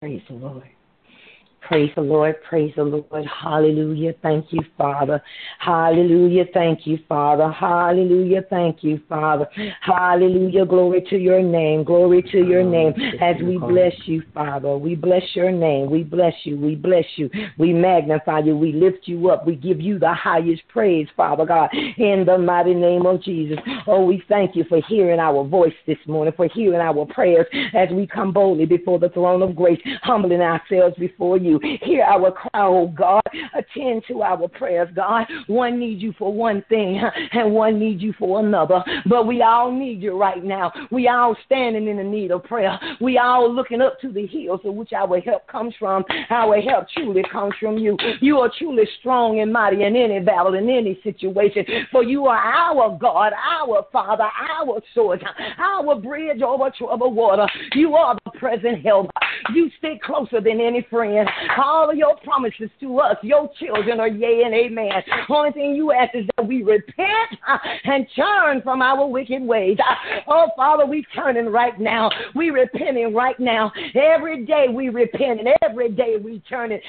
Praise 0.00 0.22
the 0.28 0.34
Lord. 0.34 0.62
Praise 1.68 1.90
the 1.96 2.00
Lord. 2.00 2.36
Praise 2.48 2.72
the 2.76 2.82
Lord. 2.82 3.26
Hallelujah. 3.26 4.14
Thank 4.22 4.46
you, 4.52 4.62
Father. 4.78 5.22
Hallelujah. 5.58 6.46
Thank 6.54 6.86
you, 6.86 6.98
Father. 7.06 7.52
Hallelujah. 7.52 8.40
Thank 8.48 8.82
you, 8.82 8.98
Father. 9.06 9.46
Hallelujah. 9.82 10.64
Glory 10.64 11.04
to 11.10 11.18
your 11.18 11.42
name. 11.42 11.84
Glory 11.84 12.22
to 12.22 12.38
your 12.38 12.64
name. 12.64 12.94
As 13.20 13.36
we 13.42 13.58
bless 13.58 13.92
you, 14.06 14.22
Father. 14.32 14.78
We 14.78 14.94
bless 14.94 15.22
your 15.34 15.52
name. 15.52 15.90
We 15.90 16.04
bless 16.04 16.32
you. 16.44 16.56
We 16.56 16.74
bless 16.74 17.04
you. 17.16 17.28
We 17.58 17.74
magnify 17.74 18.38
you. 18.38 18.56
We 18.56 18.72
lift 18.72 19.06
you 19.06 19.28
up. 19.28 19.46
We 19.46 19.54
give 19.54 19.78
you 19.78 19.98
the 19.98 20.14
highest 20.14 20.62
praise, 20.68 21.06
Father 21.18 21.44
God, 21.44 21.68
in 21.98 22.24
the 22.24 22.38
mighty 22.38 22.72
name 22.72 23.04
of 23.04 23.22
Jesus. 23.22 23.58
Oh, 23.86 24.06
we 24.06 24.22
thank 24.26 24.56
you 24.56 24.64
for 24.70 24.80
hearing 24.88 25.20
our 25.20 25.44
voice 25.44 25.74
this 25.86 25.98
morning, 26.06 26.32
for 26.34 26.48
hearing 26.48 26.80
our 26.80 27.04
prayers 27.04 27.46
as 27.74 27.90
we 27.90 28.06
come 28.06 28.32
boldly 28.32 28.64
before 28.64 28.98
the 28.98 29.10
throne 29.10 29.42
of 29.42 29.54
grace, 29.54 29.80
humbling 30.02 30.40
ourselves 30.40 30.96
before 30.96 31.36
you. 31.36 31.57
Hear 31.82 32.04
our 32.04 32.30
cry, 32.32 32.50
oh 32.54 32.88
God. 32.88 33.22
Attend 33.54 34.04
to 34.08 34.22
our 34.22 34.48
prayers, 34.48 34.88
God. 34.94 35.26
One 35.46 35.78
needs 35.78 36.02
you 36.02 36.14
for 36.18 36.32
one 36.32 36.64
thing, 36.68 37.00
and 37.32 37.52
one 37.52 37.78
needs 37.78 38.02
you 38.02 38.12
for 38.18 38.40
another. 38.40 38.82
But 39.06 39.26
we 39.26 39.42
all 39.42 39.70
need 39.70 40.02
you 40.02 40.18
right 40.18 40.42
now. 40.42 40.72
We 40.90 41.08
all 41.08 41.36
standing 41.46 41.88
in 41.88 41.96
the 41.96 42.04
need 42.04 42.30
of 42.30 42.44
prayer. 42.44 42.78
We 43.00 43.18
all 43.18 43.52
looking 43.52 43.80
up 43.80 44.00
to 44.00 44.12
the 44.12 44.26
hills 44.26 44.60
of 44.64 44.74
which 44.74 44.92
our 44.92 45.20
help 45.20 45.46
comes 45.46 45.74
from. 45.78 46.04
Our 46.30 46.60
help 46.60 46.86
truly 46.96 47.22
comes 47.30 47.54
from 47.60 47.78
you. 47.78 47.96
You 48.20 48.38
are 48.38 48.50
truly 48.58 48.84
strong 49.00 49.40
and 49.40 49.52
mighty 49.52 49.82
in 49.84 49.96
any 49.96 50.20
battle, 50.20 50.54
in 50.54 50.68
any 50.68 50.98
situation. 51.02 51.64
For 51.90 52.02
you 52.02 52.26
are 52.26 52.36
our 52.36 52.96
God, 52.98 53.32
our 53.32 53.86
Father, 53.92 54.24
our 54.24 54.80
source, 54.94 55.20
our 55.58 55.94
bridge 55.96 56.42
over 56.42 56.70
troubled 56.76 57.14
water. 57.14 57.46
You 57.74 57.94
are 57.94 58.16
the 58.24 58.38
present 58.38 58.84
help. 58.84 59.10
You 59.54 59.70
stick 59.78 60.02
closer 60.02 60.40
than 60.40 60.60
any 60.60 60.86
friend. 60.90 61.28
All 61.56 61.90
of 61.90 61.96
your 61.96 62.16
promises 62.18 62.70
to 62.80 62.98
us, 63.00 63.16
your 63.22 63.50
children, 63.58 64.00
are 64.00 64.08
yea 64.08 64.42
and 64.44 64.54
amen. 64.54 64.90
Only 65.28 65.52
thing 65.52 65.74
you 65.74 65.92
ask 65.92 66.14
is 66.14 66.26
that 66.36 66.46
we 66.46 66.62
repent 66.62 67.38
and 67.84 68.06
turn 68.14 68.62
from 68.62 68.82
our 68.82 69.06
wicked 69.06 69.42
ways. 69.42 69.78
Oh, 70.26 70.48
Father, 70.56 70.86
we 70.86 71.04
turning 71.14 71.46
right 71.46 71.78
now. 71.78 72.10
We 72.34 72.50
repenting 72.50 73.14
right 73.14 73.38
now. 73.38 73.72
Every 73.94 74.44
day 74.44 74.66
we 74.72 74.88
repent 74.88 75.40
and 75.40 75.48
every 75.62 75.90
day 75.90 76.16
we 76.22 76.42
turning. 76.48 76.80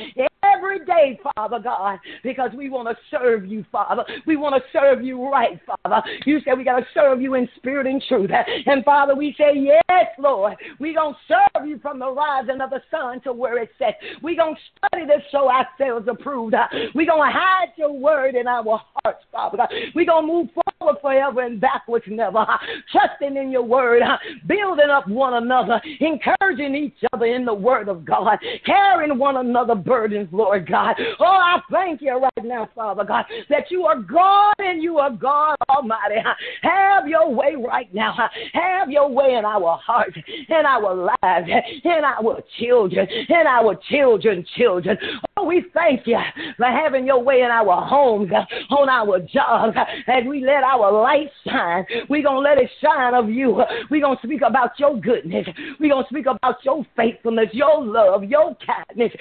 Every 0.44 0.86
day, 0.86 1.20
Father 1.36 1.60
God, 1.60 2.00
because 2.24 2.52
we 2.56 2.70
want 2.70 2.88
to 2.88 2.96
serve 3.12 3.46
you, 3.46 3.66
Father. 3.72 4.04
We 4.26 4.38
want 4.38 4.56
to 4.56 4.62
serve 4.72 5.04
you 5.04 5.30
right, 5.30 5.60
Father. 5.66 6.02
You 6.26 6.40
said 6.46 6.58
we 6.58 6.64
got 6.64 6.80
to 6.80 6.86
serve 6.94 7.22
you 7.22 7.34
in 7.34 7.48
spirit 7.58 7.88
and 7.88 8.02
truth. 8.08 8.32
And 8.66 8.84
Father, 8.86 9.16
we 9.16 9.36
say, 9.38 9.52
yes, 9.56 10.06
Lord. 10.18 10.56
we 10.80 10.94
going 10.94 11.14
to 11.14 11.20
serve 11.28 11.68
you 11.68 11.78
from 11.80 12.00
the 12.00 12.10
rising 12.10 12.62
of 12.62 12.70
the 12.70 12.82
sun 12.90 13.22
to 13.22 13.34
where 13.34 13.62
it 13.62 13.70
set. 13.78 14.00
we 14.24 14.36
going 14.36 14.56
to 14.56 14.62
study 14.78 15.06
to 15.08 15.18
show 15.32 15.50
ourselves 15.50 16.08
approved. 16.10 16.56
we 16.96 17.06
going 17.06 17.32
to 17.32 17.38
hide 17.38 17.74
your 17.78 17.92
word 17.92 18.36
in 18.36 18.48
our 18.48 18.82
hearts, 19.04 19.24
Father 19.32 19.58
God. 19.58 19.70
we 19.94 20.06
going 20.06 20.26
to 20.26 20.34
move 20.34 20.48
forward 20.54 20.69
forever 21.02 21.42
and 21.42 21.60
backwards 21.60 22.06
never. 22.08 22.46
Trusting 22.92 23.38
in 23.38 23.52
your 23.52 23.64
word, 23.64 24.02
building 24.48 24.90
up 24.90 25.08
one 25.08 25.34
another, 25.36 25.82
encouraging 26.00 26.76
each 26.76 26.98
other 27.14 27.26
in 27.26 27.46
the 27.46 27.54
word 27.54 27.88
of 27.90 28.06
God, 28.06 28.38
carrying 28.66 29.18
one 29.18 29.38
another 29.38 29.76
burdens, 29.76 30.30
Lord 30.32 30.68
God. 30.70 30.96
Oh, 31.20 31.26
I 31.26 31.60
thank 31.72 32.02
you 32.02 32.18
right 32.18 32.46
now, 32.46 32.70
Father 32.76 33.04
God, 33.04 33.26
that 33.50 33.70
you 33.70 33.86
are 33.86 34.00
God 34.00 34.54
and 34.60 34.82
you 34.82 34.98
are 34.98 35.12
God 35.12 35.56
Almighty. 35.70 36.16
Have 36.62 37.08
your 37.08 37.34
way 37.34 37.56
right 37.56 37.94
now. 37.94 38.16
Have 38.54 38.90
your 38.90 39.10
way 39.10 39.36
in 39.38 39.46
our 39.46 39.78
hearts, 39.78 40.18
in 40.48 40.66
our 40.66 40.94
lives, 40.96 41.50
in 41.84 42.04
our 42.04 42.42
children, 42.60 43.08
in 43.30 43.48
our 43.48 43.76
children's 43.90 44.48
children. 44.58 44.98
Oh, 45.38 45.46
we 45.46 45.66
thank 45.74 46.06
you 46.06 46.20
for 46.58 46.66
having 46.66 47.06
your 47.06 47.24
way 47.24 47.42
in 47.42 47.52
our 47.52 47.86
homes, 47.86 48.32
on 48.70 48.90
our 48.90 49.20
jobs, 49.20 49.78
as 50.08 50.24
we 50.28 50.44
let 50.44 50.64
our 50.64 50.79
light 50.80 51.30
shine. 51.46 51.86
We're 52.10 52.24
going 52.24 52.44
to 52.44 52.50
let 52.50 52.58
it 52.58 52.70
shine 52.82 53.14
of 53.14 53.30
you. 53.30 53.62
We're 53.90 54.02
going 54.02 54.18
to 54.18 54.28
speak 54.28 54.42
about 54.42 54.72
your 54.78 55.00
goodness. 55.00 55.48
We're 55.80 55.90
going 55.90 56.04
to 56.04 56.10
speak 56.10 56.26
about 56.26 56.64
your 56.64 56.86
faithfulness, 56.96 57.50
your 57.54 57.84
love, 57.84 58.24
your 58.24 58.56
kindness. 58.66 59.12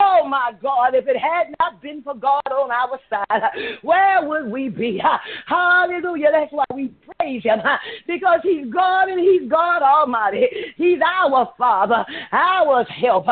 Oh, 0.00 0.26
my 0.28 0.52
God, 0.62 0.94
if 0.94 1.06
it 1.06 1.16
had 1.16 1.54
not 1.60 1.80
been 1.82 2.02
for 2.02 2.14
God 2.14 2.42
on 2.50 2.70
our 2.70 2.98
side, 3.10 3.42
where 3.82 4.26
would 4.26 4.50
we 4.50 4.68
be? 4.68 5.00
Hallelujah. 5.46 6.28
That's 6.32 6.52
why 6.52 6.64
we 6.74 6.92
praise 7.18 7.42
Him 7.42 7.58
because 8.06 8.40
He's 8.42 8.72
God 8.72 9.08
and 9.08 9.20
He's 9.20 9.48
God 9.50 9.82
Almighty. 9.82 10.46
He's 10.76 10.98
our 11.04 11.52
Father, 11.58 12.04
our 12.32 12.84
help. 12.84 13.26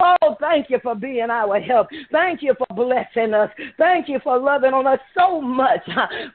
Oh, 0.00 0.36
thank 0.40 0.70
you 0.70 0.78
for 0.82 0.94
being 0.94 1.30
our 1.30 1.60
help. 1.60 1.88
Thank 2.12 2.42
you 2.42 2.54
for 2.58 2.66
blessing 2.74 3.34
us. 3.34 3.50
Thank 3.78 4.08
you 4.08 4.20
for 4.22 4.38
loving 4.38 4.72
on 4.72 4.86
us 4.86 5.00
so 5.16 5.40
much. 5.40 5.80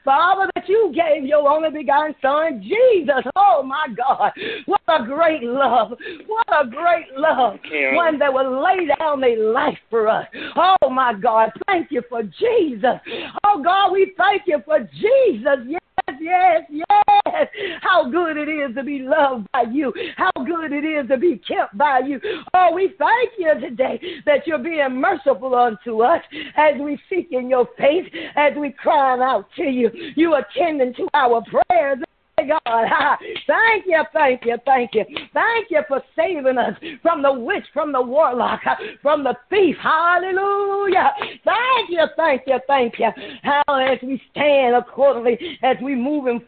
Father, 0.04 0.50
that 0.54 0.68
you 0.68 0.91
gave 0.92 1.24
your 1.24 1.48
only 1.48 1.70
begotten 1.70 2.14
Son, 2.22 2.62
Jesus. 2.62 3.24
Oh, 3.36 3.62
my 3.62 3.86
God. 3.96 4.32
What 4.66 4.80
a 4.88 5.04
great 5.04 5.42
love. 5.42 5.98
What 6.26 6.46
a 6.52 6.66
great 6.68 7.06
love. 7.16 7.58
One 7.94 8.18
that 8.18 8.32
will 8.32 8.62
lay 8.62 8.86
down 8.98 9.20
their 9.20 9.38
life 9.52 9.78
for 9.90 10.08
us. 10.08 10.26
Oh, 10.56 10.90
my 10.90 11.14
God. 11.14 11.50
Thank 11.66 11.90
you 11.90 12.02
for 12.08 12.22
Jesus. 12.22 13.00
Oh, 13.44 13.62
God, 13.62 13.92
we 13.92 14.12
thank 14.16 14.42
you 14.46 14.60
for 14.64 14.80
Jesus. 14.80 15.66
Yes, 15.66 15.80
yes, 16.20 16.62
yes. 16.70 17.48
How 17.80 18.08
good 18.10 18.36
it 18.36 18.48
is 18.48 18.74
to 18.76 18.82
be 18.82 19.00
loved 19.00 19.46
by 19.52 19.62
you. 19.70 19.92
How 20.16 20.30
good 20.44 20.72
it 20.72 20.84
is 20.84 21.08
to 21.08 21.16
be 21.16 21.40
kept 21.46 21.76
by 21.76 22.00
you. 22.00 22.20
Oh, 22.54 22.72
we 22.74 22.94
thank 22.98 23.30
you 23.38 23.54
today 23.60 24.00
that 24.26 24.46
you're 24.46 24.58
being 24.58 25.00
merciful 25.00 25.54
unto 25.54 26.02
us 26.02 26.22
as 26.56 26.74
we 26.80 26.98
seek 27.08 27.28
in 27.32 27.48
your 27.48 27.68
face, 27.78 28.10
as 28.36 28.52
we 28.56 28.70
cry 28.70 29.18
out 29.20 29.46
to 29.56 29.64
you. 29.64 29.90
You 30.16 30.34
attending 30.36 30.94
to 30.94 31.08
our 31.14 31.42
prayers. 31.42 31.98
God. 32.38 32.58
Thank 33.46 33.86
you, 33.86 34.02
thank 34.12 34.44
you, 34.44 34.56
thank 34.64 34.94
you. 34.94 35.04
Thank 35.32 35.70
you 35.70 35.82
for 35.86 36.02
saving 36.16 36.58
us 36.58 36.74
from 37.02 37.22
the 37.22 37.32
witch, 37.32 37.64
from 37.72 37.92
the 37.92 38.00
warlock, 38.00 38.60
from 39.02 39.22
the 39.22 39.34
thief. 39.50 39.76
Hallelujah. 39.82 41.12
Thank 41.44 41.90
you, 41.90 42.04
thank 42.16 42.42
you, 42.46 42.58
thank 42.66 42.98
you. 42.98 43.08
How 43.42 43.62
as 43.68 43.98
we 44.02 44.20
stand 44.30 44.76
accordingly, 44.76 45.58
as 45.62 45.76
we 45.82 45.94
moving 45.94 46.40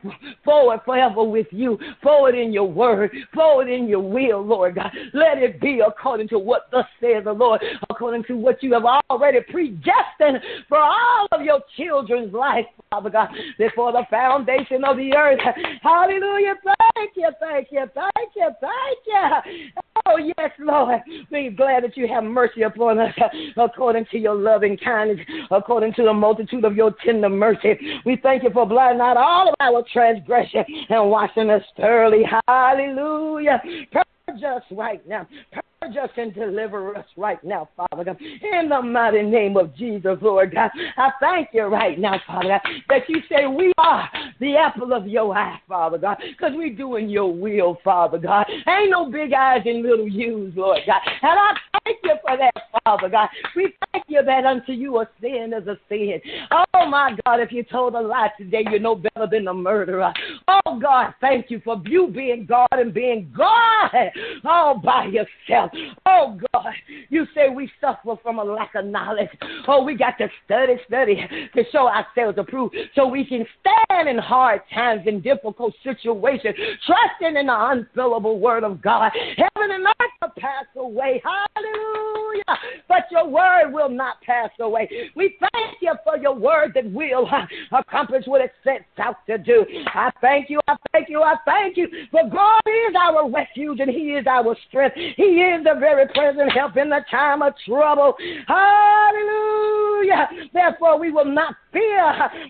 forward 0.44 0.80
forever 0.84 1.22
with 1.22 1.46
you, 1.50 1.78
forward 2.02 2.34
in 2.34 2.52
your 2.52 2.70
word, 2.70 3.10
forward 3.34 3.68
in 3.68 3.86
your 3.86 4.00
will, 4.00 4.42
Lord 4.44 4.76
God. 4.76 4.90
Let 5.12 5.38
it 5.38 5.60
be 5.60 5.80
according 5.86 6.28
to 6.28 6.38
what 6.38 6.68
thus 6.70 6.86
says 7.00 7.24
the 7.24 7.32
Lord, 7.32 7.62
according 7.90 8.24
to 8.24 8.36
what 8.36 8.62
you 8.62 8.72
have 8.74 8.84
already 9.10 9.40
predestined 9.50 10.40
for 10.68 10.78
all 10.78 11.28
of 11.32 11.42
your 11.42 11.60
children's 11.76 12.32
life, 12.32 12.66
Father 12.90 13.10
God, 13.10 13.28
before 13.58 13.92
the 13.92 14.04
foundation 14.10 14.84
of 14.84 14.96
the 14.96 15.14
earth. 15.14 15.40
Hallelujah. 15.82 16.54
Thank 16.64 17.10
you, 17.16 17.30
thank 17.40 17.68
you, 17.70 17.84
thank 17.94 18.30
you, 18.36 18.50
thank 18.60 18.98
you. 19.06 19.72
Oh, 20.06 20.16
yes, 20.18 20.50
Lord. 20.58 21.00
We're 21.30 21.50
glad 21.50 21.84
that 21.84 21.96
you 21.96 22.06
have 22.08 22.24
mercy 22.24 22.62
upon 22.62 22.98
us 22.98 23.14
according 23.56 24.06
to 24.10 24.18
your 24.18 24.34
loving 24.34 24.76
kindness, 24.76 25.26
according 25.50 25.94
to 25.94 26.02
the 26.04 26.12
multitude 26.12 26.64
of 26.64 26.76
your 26.76 26.94
tender 27.04 27.28
mercy. 27.28 27.78
We 28.04 28.16
thank 28.22 28.42
you 28.42 28.50
for 28.50 28.66
blotting 28.66 29.00
out 29.00 29.16
all 29.16 29.48
of 29.48 29.54
our 29.60 29.84
transgression 29.92 30.64
and 30.88 31.10
washing 31.10 31.50
us 31.50 31.62
thoroughly. 31.76 32.22
Hallelujah. 32.46 33.62
Purge 33.92 34.42
us 34.42 34.62
right 34.70 35.06
now. 35.06 35.26
Purge 35.52 35.63
us 35.92 36.10
and 36.16 36.34
deliver 36.34 36.96
us 36.96 37.04
right 37.16 37.42
now, 37.44 37.68
Father 37.76 38.04
God. 38.04 38.16
In 38.20 38.68
the 38.68 38.80
mighty 38.80 39.22
name 39.22 39.56
of 39.56 39.76
Jesus, 39.76 40.16
Lord 40.22 40.54
God. 40.54 40.70
I 40.96 41.10
thank 41.20 41.48
you 41.52 41.64
right 41.64 41.98
now, 41.98 42.18
Father 42.26 42.48
God, 42.48 42.60
that 42.88 43.08
you 43.08 43.20
say 43.28 43.46
we 43.46 43.72
are 43.78 44.08
the 44.40 44.56
apple 44.56 44.92
of 44.94 45.06
your 45.06 45.36
eye, 45.36 45.60
Father 45.68 45.98
God, 45.98 46.16
because 46.20 46.52
we're 46.54 46.74
doing 46.74 47.08
your 47.08 47.32
will, 47.32 47.78
Father 47.84 48.18
God. 48.18 48.46
Ain't 48.66 48.90
no 48.90 49.10
big 49.10 49.32
eyes 49.32 49.62
and 49.66 49.82
little 49.82 50.08
U's, 50.08 50.54
Lord 50.56 50.80
God. 50.86 51.00
And 51.22 51.38
I 51.38 51.54
thank 51.84 51.98
you 52.02 52.14
for 52.26 52.36
that, 52.36 52.54
Father 52.84 53.08
God. 53.08 53.28
We 53.54 53.74
thank 53.92 54.04
you 54.08 54.22
that 54.24 54.44
unto 54.44 54.72
you 54.72 54.98
a 55.00 55.08
sin 55.20 55.52
is 55.54 55.68
a 55.68 55.76
sin. 55.88 56.20
Oh, 56.50 56.86
my 56.86 57.16
God, 57.26 57.40
if 57.40 57.52
you 57.52 57.62
told 57.62 57.94
a 57.94 58.00
lie 58.00 58.30
today, 58.38 58.64
you're 58.70 58.80
no 58.80 58.94
better 58.94 59.26
than 59.30 59.48
a 59.48 59.54
murderer. 59.54 60.12
Oh, 60.48 60.78
God, 60.80 61.14
thank 61.20 61.50
you 61.50 61.60
for 61.64 61.80
you 61.84 62.08
being 62.08 62.46
God 62.46 62.68
and 62.72 62.94
being 62.94 63.32
God 63.36 64.10
all 64.44 64.78
by 64.78 65.06
yourself. 65.06 65.70
Oh, 66.06 66.38
God, 66.52 66.72
you 67.08 67.26
say 67.34 67.48
we 67.48 67.70
suffer 67.80 68.16
from 68.22 68.38
a 68.38 68.44
lack 68.44 68.74
of 68.74 68.84
knowledge. 68.84 69.28
Oh, 69.66 69.82
we 69.82 69.96
got 69.96 70.18
to 70.18 70.28
study, 70.44 70.74
study 70.86 71.16
to 71.54 71.64
show 71.72 71.88
ourselves 71.88 72.38
approved 72.38 72.76
so 72.94 73.06
we 73.06 73.24
can 73.24 73.46
stand 73.60 74.08
in 74.08 74.18
hard 74.18 74.60
times 74.72 75.02
and 75.06 75.22
difficult 75.22 75.74
situations, 75.82 76.54
trusting 76.86 77.36
in 77.36 77.46
the 77.46 77.52
unfillable 77.52 78.38
word 78.38 78.64
of 78.64 78.82
God. 78.82 79.12
Heaven 79.36 79.70
and 79.70 79.86
earth 79.86 80.10
will 80.22 80.32
pass 80.38 80.66
away. 80.76 81.22
Hallelujah. 81.24 82.44
But 82.88 83.04
your 83.10 83.28
word 83.28 83.72
will 83.72 83.88
not 83.88 84.20
pass 84.22 84.50
away. 84.60 84.88
We 85.14 85.36
thank 85.40 85.76
you 85.80 85.94
for 86.04 86.16
your 86.18 86.34
word 86.34 86.72
that 86.74 86.90
will 86.90 87.28
accomplish 87.72 88.26
what 88.26 88.40
it 88.40 88.52
sets 88.62 88.84
out 88.98 89.26
to 89.26 89.38
do. 89.38 89.64
I 89.86 90.10
thank 90.20 90.50
you. 90.50 90.60
I 90.68 90.76
thank 90.92 91.08
you. 91.08 91.22
I 91.22 91.36
thank 91.44 91.76
you. 91.76 91.88
For 92.10 92.22
God 92.28 92.60
is 92.66 92.94
our 93.00 93.30
refuge 93.30 93.80
and 93.80 93.90
He 93.90 94.12
is 94.12 94.26
our 94.26 94.56
strength. 94.68 94.96
He 95.16 95.22
is 95.22 95.63
the 95.64 95.74
very 95.78 96.06
present 96.08 96.52
help 96.52 96.76
in 96.76 96.90
the 96.90 97.00
time 97.10 97.42
of 97.42 97.54
trouble. 97.66 98.14
Hallelujah. 98.46 100.28
Therefore, 100.52 100.98
we 100.98 101.10
will 101.10 101.24
not 101.24 101.56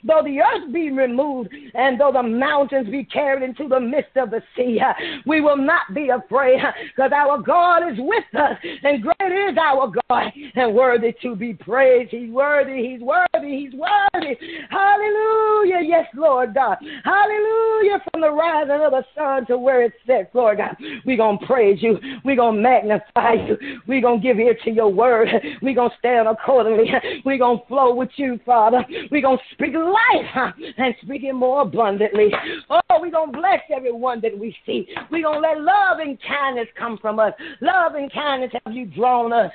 though 0.04 0.22
the 0.22 0.40
earth 0.40 0.72
be 0.72 0.90
removed 0.90 1.50
and 1.74 2.00
though 2.00 2.12
the 2.12 2.22
mountains 2.22 2.88
be 2.90 3.04
carried 3.04 3.42
into 3.42 3.68
the 3.68 3.80
midst 3.80 4.16
of 4.16 4.30
the 4.30 4.42
sea. 4.56 4.80
We 5.26 5.40
will 5.40 5.56
not 5.56 5.94
be 5.94 6.10
afraid 6.10 6.60
because 6.94 7.12
our 7.14 7.40
God 7.40 7.90
is 7.90 7.98
with 7.98 8.24
us 8.34 8.58
and 8.82 9.02
great 9.02 9.50
is 9.50 9.56
our 9.58 9.92
God 10.08 10.32
and 10.54 10.74
worthy 10.74 11.14
to 11.22 11.34
be 11.36 11.54
praised. 11.54 12.10
He's 12.10 12.30
worthy. 12.30 12.88
He's 12.88 13.00
worthy. 13.00 13.64
He's 13.64 13.72
worthy. 13.72 14.36
Hallelujah. 14.70 15.80
Yes, 15.82 16.06
Lord 16.14 16.54
God. 16.54 16.78
Hallelujah. 17.04 18.02
From 18.10 18.20
the 18.20 18.30
rising 18.30 18.84
of 18.84 18.92
the 18.92 19.04
sun 19.16 19.46
to 19.46 19.58
where 19.58 19.82
it 19.82 19.92
sets, 20.06 20.34
Lord 20.34 20.58
God. 20.58 20.76
We're 21.04 21.16
going 21.16 21.38
to 21.38 21.46
praise 21.46 21.82
you. 21.82 21.98
We're 22.24 22.36
going 22.36 22.56
to 22.56 22.62
magnify 22.62 23.34
you. 23.46 23.56
We're 23.86 24.00
going 24.00 24.20
to 24.20 24.26
give 24.26 24.38
ear 24.38 24.56
to 24.64 24.70
your 24.70 24.92
word. 24.92 25.28
We're 25.62 25.74
going 25.74 25.90
to 25.90 25.96
stand 25.98 26.28
accordingly. 26.28 26.90
We're 27.24 27.38
going 27.38 27.60
to 27.60 27.66
flow 27.66 27.94
with 27.94 28.10
you, 28.16 28.38
Father. 28.44 28.84
We're 29.14 29.22
going 29.22 29.38
to 29.38 29.54
speak 29.54 29.74
life 29.74 30.54
and 30.76 30.92
speak 31.00 31.22
it 31.22 31.34
more 31.34 31.62
abundantly. 31.62 32.32
Oh, 32.68 32.80
we're 33.00 33.12
going 33.12 33.30
to 33.30 33.38
bless 33.38 33.60
everyone 33.72 34.20
that 34.22 34.36
we 34.36 34.56
see. 34.66 34.88
We're 35.08 35.22
going 35.22 35.40
to 35.40 35.48
let 35.48 35.60
love 35.60 36.00
and 36.00 36.18
kindness 36.20 36.66
come 36.76 36.98
from 37.00 37.20
us. 37.20 37.32
Love 37.60 37.94
and 37.94 38.12
kindness 38.12 38.50
have 38.64 38.74
you 38.74 38.86
drawn 38.86 39.32
us. 39.32 39.52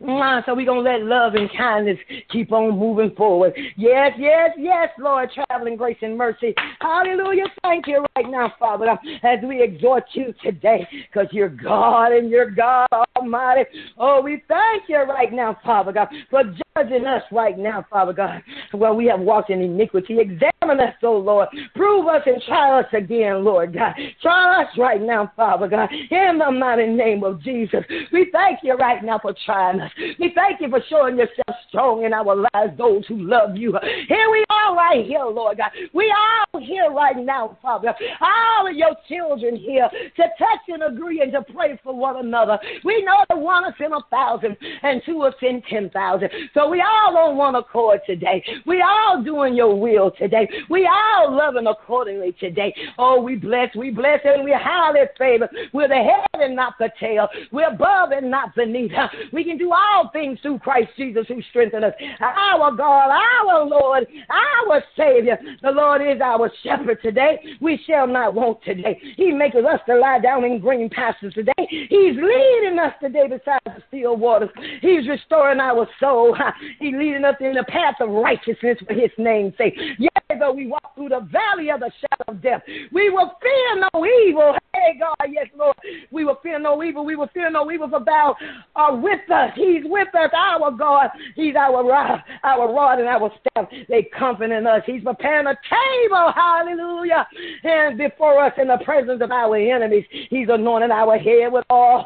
So 0.00 0.54
we're 0.54 0.66
going 0.66 0.84
to 0.84 0.90
let 0.90 1.02
love 1.02 1.34
and 1.34 1.50
kindness 1.56 1.98
keep 2.30 2.52
on 2.52 2.78
moving 2.78 3.14
forward. 3.16 3.52
Yes, 3.76 4.12
yes, 4.18 4.50
yes, 4.58 4.88
Lord, 4.98 5.30
traveling 5.32 5.76
grace 5.76 5.98
and 6.00 6.16
mercy. 6.16 6.54
Hallelujah. 6.80 7.44
Thank 7.62 7.86
you 7.86 8.04
right 8.16 8.30
now, 8.30 8.52
Father, 8.58 8.98
as 9.22 9.38
we 9.46 9.62
exhort 9.62 10.04
you 10.14 10.34
today 10.42 10.86
because 10.90 11.28
you're 11.32 11.50
God 11.50 12.12
and 12.12 12.30
you're 12.30 12.50
God 12.50 12.88
Almighty. 13.16 13.68
Oh, 13.98 14.22
we 14.22 14.42
thank 14.48 14.84
you 14.88 14.98
right 14.98 15.32
now, 15.32 15.58
Father 15.64 15.92
God, 15.92 16.08
for 16.30 16.42
judging 16.76 17.04
us 17.04 17.22
right 17.30 17.58
now, 17.58 17.84
Father 17.90 18.12
God, 18.14 18.42
where 18.72 18.94
we 18.94 19.06
have 19.06 19.20
walked 19.20 19.50
in 19.50 19.60
iniquity. 19.60 20.18
Examine 20.18 20.80
us, 20.80 20.94
oh 21.02 21.18
Lord. 21.18 21.48
Prove 21.74 22.06
us 22.06 22.22
and 22.24 22.40
try 22.46 22.80
us 22.80 22.86
again, 22.92 23.44
Lord 23.44 23.74
God. 23.74 23.92
Try 24.22 24.62
us 24.62 24.68
right 24.78 25.02
now, 25.02 25.30
Father 25.36 25.68
God, 25.68 25.90
in 25.92 26.38
the 26.38 26.50
mighty 26.50 26.86
name 26.86 27.22
of 27.22 27.42
Jesus. 27.42 27.80
We 28.12 28.30
thank 28.32 28.60
you 28.62 28.74
right 28.74 29.04
now 29.04 29.18
for 29.18 29.34
trying 29.44 29.80
us. 29.80 29.89
We 30.18 30.32
thank 30.34 30.60
you 30.60 30.68
for 30.68 30.80
showing 30.88 31.16
yourself 31.16 31.56
strong 31.68 32.04
in 32.04 32.12
our 32.12 32.36
lives, 32.36 32.76
those 32.78 33.06
who 33.06 33.22
love 33.22 33.56
you. 33.56 33.76
Here 34.08 34.30
we 34.30 34.44
are 34.50 34.76
right 34.76 35.04
here, 35.04 35.24
Lord 35.24 35.58
God. 35.58 35.70
We 35.92 36.12
are 36.12 36.60
here 36.60 36.90
right 36.90 37.16
now, 37.16 37.58
Father. 37.62 37.94
All 38.20 38.68
of 38.68 38.74
your 38.74 38.96
children 39.08 39.56
here 39.56 39.88
to 39.90 40.22
touch 40.22 40.60
and 40.68 40.82
agree 40.82 41.20
and 41.22 41.32
to 41.32 41.42
pray 41.52 41.78
for 41.82 41.94
one 41.94 42.16
another. 42.16 42.58
We 42.84 43.02
know 43.02 43.24
that 43.28 43.38
one 43.38 43.64
is 43.66 43.74
in 43.78 43.92
a 43.92 44.00
thousand 44.10 44.56
and 44.82 45.02
two 45.04 45.24
is 45.24 45.34
in 45.42 45.62
ten 45.68 45.90
thousand. 45.90 46.30
So 46.54 46.68
we 46.68 46.82
all 46.82 47.16
on 47.16 47.36
one 47.36 47.54
accord 47.54 48.00
today. 48.06 48.44
We 48.66 48.82
all 48.82 49.22
doing 49.22 49.54
your 49.54 49.78
will 49.78 50.10
today. 50.10 50.48
We 50.68 50.88
all 50.90 51.34
loving 51.34 51.66
accordingly 51.66 52.36
today. 52.38 52.74
Oh, 52.98 53.20
we 53.20 53.36
bless, 53.36 53.74
we 53.74 53.90
bless, 53.90 54.20
and 54.24 54.44
we 54.44 54.52
highly 54.52 55.00
favor. 55.18 55.48
We're 55.72 55.88
the 55.88 55.94
head 55.94 56.42
and 56.42 56.56
not 56.56 56.74
the 56.78 56.90
tail. 56.98 57.28
We're 57.52 57.72
above 57.72 58.10
and 58.12 58.30
not 58.30 58.54
beneath. 58.54 58.92
We 59.32 59.44
can 59.44 59.58
do 59.58 59.72
all 59.72 59.79
things 60.12 60.38
through 60.42 60.58
Christ 60.58 60.90
Jesus 60.96 61.26
who 61.28 61.40
strengthens 61.50 61.84
us. 61.84 61.92
Our 62.20 62.72
God, 62.72 63.10
our 63.10 63.64
Lord, 63.64 64.06
our 64.30 64.82
Savior. 64.96 65.38
The 65.62 65.70
Lord 65.70 66.02
is 66.02 66.20
our 66.20 66.50
shepherd 66.62 66.98
today. 67.02 67.38
We 67.60 67.80
shall 67.86 68.06
not 68.06 68.34
want 68.34 68.62
today. 68.64 69.00
He 69.16 69.32
makes 69.32 69.56
us 69.56 69.80
to 69.86 69.96
lie 69.96 70.20
down 70.20 70.44
in 70.44 70.60
green 70.60 70.88
pastures 70.90 71.34
today. 71.34 71.52
He's 71.68 72.16
leading 72.16 72.78
us 72.78 72.94
today 73.00 73.28
beside 73.28 73.60
the 73.64 73.82
still 73.88 74.16
waters. 74.16 74.50
He's 74.80 75.08
restoring 75.08 75.60
our 75.60 75.86
soul. 75.98 76.36
He's 76.78 76.94
leading 76.94 77.24
us 77.24 77.36
in 77.40 77.54
the 77.54 77.64
path 77.68 77.96
of 78.00 78.10
righteousness 78.10 78.78
for 78.86 78.94
his 78.94 79.10
name's 79.18 79.56
sake. 79.58 79.74
Yea, 79.98 80.08
though 80.38 80.52
we 80.52 80.66
walk 80.66 80.94
through 80.94 81.10
the 81.10 81.28
valley 81.30 81.70
of 81.70 81.80
the 81.80 81.90
shadow 82.00 82.36
of 82.36 82.42
death, 82.42 82.62
we 82.92 83.10
will 83.10 83.32
fear 83.42 83.88
no 83.92 84.06
evil. 84.06 84.54
Hey, 84.80 84.98
God, 84.98 85.28
yes, 85.30 85.46
Lord. 85.56 85.76
We 86.10 86.24
will 86.24 86.38
fear 86.42 86.58
no 86.58 86.82
evil. 86.82 87.04
We 87.04 87.16
will 87.16 87.28
fear 87.34 87.50
no 87.50 87.70
evil, 87.70 87.88
for 87.88 88.02
thou 88.04 88.34
art 88.74 89.02
with 89.02 89.30
us. 89.30 89.50
He's 89.54 89.82
with 89.84 90.08
us, 90.14 90.30
our 90.34 90.70
God. 90.70 91.10
He's 91.34 91.54
our 91.54 91.84
rod, 91.84 92.22
our 92.42 92.72
rod 92.72 92.98
and 92.98 93.08
our 93.08 93.30
staff. 93.40 93.68
They 93.88 94.08
comfort 94.16 94.50
in 94.50 94.66
us. 94.66 94.82
He's 94.86 95.02
preparing 95.02 95.46
a 95.46 95.54
table, 95.68 96.32
hallelujah, 96.34 97.26
and 97.64 97.98
before 97.98 98.42
us 98.44 98.52
in 98.56 98.68
the 98.68 98.78
presence 98.84 99.20
of 99.22 99.30
our 99.30 99.56
enemies. 99.56 100.04
He's 100.30 100.48
anointing 100.48 100.90
our 100.90 101.18
head 101.18 101.52
with 101.52 101.64
all 101.68 102.04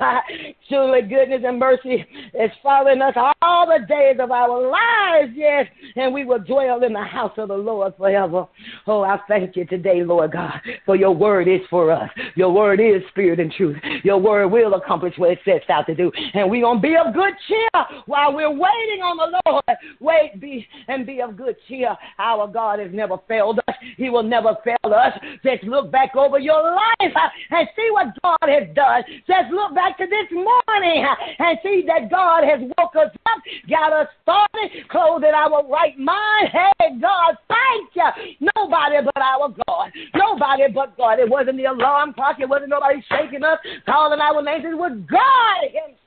surely 0.69 1.03
goodness 1.03 1.43
and 1.45 1.59
mercy 1.59 2.05
is 2.35 2.51
following 2.63 3.03
us 3.03 3.15
all 3.43 3.67
the 3.67 3.85
days 3.87 4.17
of 4.19 4.31
our 4.31 4.71
lives, 4.71 5.33
yes, 5.35 5.67
and 5.97 6.13
we 6.13 6.25
will 6.25 6.39
dwell 6.39 6.83
in 6.83 6.93
the 6.93 7.03
house 7.03 7.33
of 7.39 7.49
the 7.49 7.57
Lord 7.57 7.95
forever. 7.97 8.47
Oh, 8.87 9.03
I 9.03 9.19
thank 9.29 9.57
you 9.57 9.65
today, 9.67 10.03
Lord 10.03 10.33
God, 10.33 10.61
for 10.87 10.97
your 10.97 11.13
word 11.13 11.49
is 11.49 11.61
for 11.71 11.93
us. 11.93 12.11
Your 12.35 12.53
word 12.53 12.64
is 12.73 13.03
spirit 13.11 13.41
and 13.41 13.53
truth. 13.53 13.77
Your 14.03 14.19
word 14.19 14.49
will 14.49 14.75
accomplish 14.75 15.15
what 15.17 15.31
it 15.31 15.39
sets 15.45 15.69
out 15.69 15.87
to 15.87 15.95
do, 15.95 16.11
and 16.35 16.51
we're 16.51 16.63
going 16.63 16.79
to 16.79 16.83
be 16.83 16.97
of 16.97 17.13
good 17.15 17.35
cheer 17.47 17.85
while 18.07 18.35
we're 18.35 18.51
waiting 18.51 19.03
on 19.03 19.17
the 19.17 19.41
Lord. 19.47 19.65
Wait 20.01 20.41
be 20.41 20.67
and 20.89 21.07
be 21.07 21.21
of 21.21 21.37
good 21.37 21.57
cheer. 21.69 21.97
Our 22.19 22.49
God 22.49 22.79
has 22.79 22.91
never 22.93 23.19
failed 23.29 23.59
us. 23.69 23.75
He 23.97 24.11
will 24.11 24.23
never 24.23 24.57
fail 24.65 24.93
us. 24.93 25.13
Just 25.45 25.65
look 25.65 25.91
back 25.91 26.17
over 26.17 26.39
your 26.39 26.63
life 26.63 27.13
uh, 27.15 27.29
and 27.51 27.69
see 27.77 27.89
what 27.91 28.09
God 28.23 28.49
has 28.49 28.69
done. 28.75 29.03
Just 29.27 29.51
look 29.53 29.75
back 29.75 29.99
to 29.99 30.07
this 30.07 30.31
morning 30.33 31.05
uh, 31.05 31.15
and 31.39 31.59
see 31.63 31.85
that 31.87 32.11
God 32.11 32.45
has 32.45 32.61
woke 32.79 32.97
us 32.97 33.15
up, 33.27 33.39
got 33.69 33.93
us 33.93 34.09
started, 34.23 34.89
clothed 34.89 35.25
in 35.25 35.35
our 35.35 35.67
right 35.69 35.99
mind. 35.99 36.49
Hey, 36.53 36.99
God, 37.01 37.37
thank 37.49 37.91
you. 37.95 38.49
Nobody 38.57 38.97
but 39.05 39.23
our 39.23 39.55
God. 39.67 39.91
Nobody 40.15 40.65
but 40.75 40.97
God. 40.97 41.19
It 41.19 41.29
wasn't 41.29 41.57
the 41.57 41.65
alarm 41.65 42.13
clock. 42.15 42.37
It 42.41 42.49
wasn't 42.55 42.71
nobody 42.71 43.03
shaking 43.11 43.43
us, 43.43 43.59
calling 43.85 44.21
our 44.21 44.43
names. 44.43 44.63
It 44.63 44.79
was 44.79 44.95
God 45.11 45.61
Himself 45.67 45.99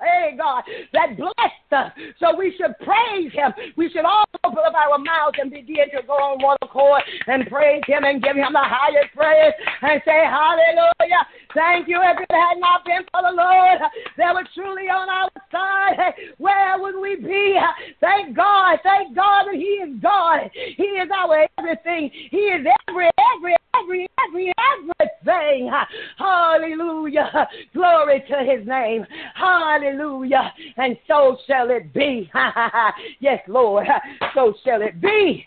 hey 0.00 0.36
God, 0.36 0.62
that 0.92 1.16
blessed 1.16 1.72
us. 1.72 1.92
So 2.18 2.36
we 2.36 2.54
should 2.56 2.74
praise 2.84 3.32
him. 3.32 3.52
We 3.76 3.90
should 3.90 4.04
all 4.04 4.24
open 4.44 4.58
up 4.66 4.74
our 4.74 4.98
mouths 4.98 5.38
and 5.40 5.50
begin 5.50 5.90
to 5.94 6.02
go 6.06 6.14
on 6.14 6.42
one 6.42 6.56
accord 6.62 7.02
and 7.26 7.46
praise 7.46 7.82
him 7.86 8.04
and 8.04 8.22
give 8.22 8.36
him 8.36 8.52
the 8.52 8.62
highest 8.62 9.14
praise 9.14 9.54
and 9.82 10.00
say, 10.04 10.24
Hallelujah. 10.26 11.22
Thank 11.54 11.88
you. 11.88 11.98
If 12.02 12.20
it 12.20 12.30
had 12.30 12.58
not 12.58 12.84
been 12.84 13.02
for 13.10 13.22
the 13.22 13.34
Lord 13.34 13.78
that 14.16 14.34
was 14.34 14.46
truly 14.54 14.88
on 14.88 15.08
our 15.08 15.30
side, 15.50 16.14
where 16.38 16.78
would 16.78 17.00
we 17.00 17.16
be? 17.16 17.58
Thank 18.00 18.36
God. 18.36 18.78
Thank 18.82 19.14
God 19.14 19.46
that 19.46 19.54
He 19.54 19.82
is 19.82 20.00
God. 20.00 20.50
He 20.54 20.98
is 20.98 21.08
our 21.14 21.46
everything. 21.58 22.10
He 22.30 22.54
is 22.54 22.66
every, 22.88 23.10
every, 23.36 23.56
every, 23.78 24.08
every, 24.28 24.52
everything. 24.74 25.70
Hallelujah. 26.18 27.48
Glory 27.74 28.24
to 28.28 28.38
His 28.44 28.66
name. 28.66 29.06
Hallelujah. 29.34 30.52
And 30.76 30.96
so 31.06 31.36
shall 31.46 31.70
it 31.70 31.92
be. 31.92 32.30
yes, 33.20 33.40
Lord. 33.48 33.86
So 34.34 34.54
shall 34.64 34.82
it 34.82 35.00
be 35.00 35.46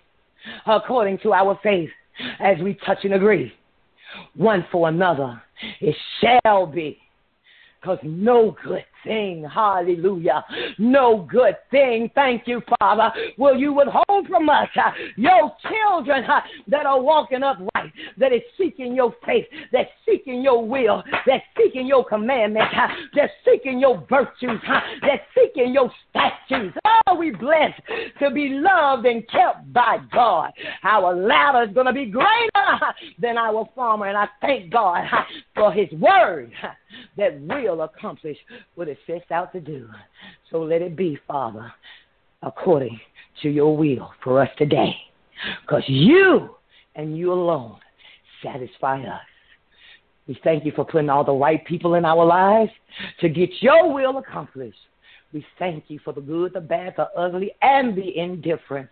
according 0.65 1.19
to 1.19 1.33
our 1.33 1.59
faith 1.63 1.89
as 2.39 2.57
we 2.61 2.77
touch 2.85 2.99
and 3.03 3.13
agree 3.13 3.53
one 4.35 4.65
for 4.71 4.89
another. 4.89 5.41
It 5.79 5.95
shall 6.21 6.67
be. 6.67 6.97
Because 7.81 7.99
no 8.03 8.55
good 8.63 8.85
sing 9.05 9.45
hallelujah. 9.53 10.43
No 10.77 11.27
good 11.29 11.55
thing, 11.71 12.09
thank 12.15 12.47
you, 12.47 12.61
Father, 12.79 13.11
will 13.37 13.57
you 13.57 13.73
withhold 13.73 14.27
from 14.27 14.49
us. 14.49 14.69
Uh, 14.75 14.91
your 15.17 15.51
children 15.69 16.23
uh, 16.25 16.41
that 16.67 16.85
are 16.85 17.01
walking 17.01 17.43
upright, 17.43 17.91
that 18.17 18.33
is 18.33 18.41
seeking 18.57 18.95
your 18.95 19.13
faith, 19.25 19.45
that's 19.71 19.89
seeking 20.05 20.41
your 20.41 20.65
will, 20.65 21.03
that's 21.25 21.43
seeking 21.57 21.85
your 21.85 22.05
commandments, 22.05 22.73
uh, 22.75 22.87
that's 23.15 23.31
seeking 23.45 23.79
your 23.79 24.05
virtues, 24.09 24.61
that's 25.01 25.23
seeking 25.35 25.73
your 25.73 25.91
statutes. 26.09 26.77
Oh, 27.07 27.15
we 27.15 27.31
blessed 27.31 27.81
to 28.19 28.31
be 28.31 28.49
loved 28.49 29.05
and 29.05 29.27
kept 29.29 29.71
by 29.73 29.97
God. 30.13 30.51
Our 30.83 31.15
latter 31.15 31.63
is 31.63 31.73
going 31.73 31.87
to 31.87 31.93
be 31.93 32.05
greater 32.05 32.27
than 33.19 33.37
our 33.37 33.67
former, 33.75 34.07
and 34.07 34.17
I 34.17 34.27
thank 34.41 34.71
God 34.71 35.03
for 35.55 35.71
His 35.71 35.91
word 35.99 36.51
that 37.17 37.39
will 37.41 37.81
accomplish 37.81 38.37
what 38.75 38.87
it 38.87 38.92
sets 39.07 39.31
out 39.31 39.51
to 39.53 39.59
do. 39.59 39.87
So 40.51 40.61
let 40.61 40.81
it 40.81 40.95
be, 40.95 41.17
Father, 41.27 41.71
according 42.41 42.99
to 43.41 43.49
your 43.49 43.75
will 43.75 44.11
for 44.23 44.41
us 44.41 44.49
today. 44.57 44.95
Because 45.61 45.83
you 45.87 46.55
and 46.95 47.17
you 47.17 47.31
alone 47.33 47.77
satisfy 48.43 49.01
us. 49.01 49.21
We 50.27 50.39
thank 50.43 50.65
you 50.65 50.71
for 50.73 50.85
putting 50.85 51.09
all 51.09 51.23
the 51.23 51.33
right 51.33 51.63
people 51.65 51.95
in 51.95 52.05
our 52.05 52.25
lives 52.25 52.71
to 53.19 53.29
get 53.29 53.49
your 53.61 53.93
will 53.93 54.17
accomplished. 54.17 54.77
We 55.33 55.45
thank 55.59 55.85
you 55.87 55.99
for 56.03 56.13
the 56.13 56.21
good, 56.21 56.53
the 56.53 56.61
bad, 56.61 56.93
the 56.95 57.09
ugly, 57.17 57.51
and 57.61 57.97
the 57.97 58.17
indifferent 58.17 58.89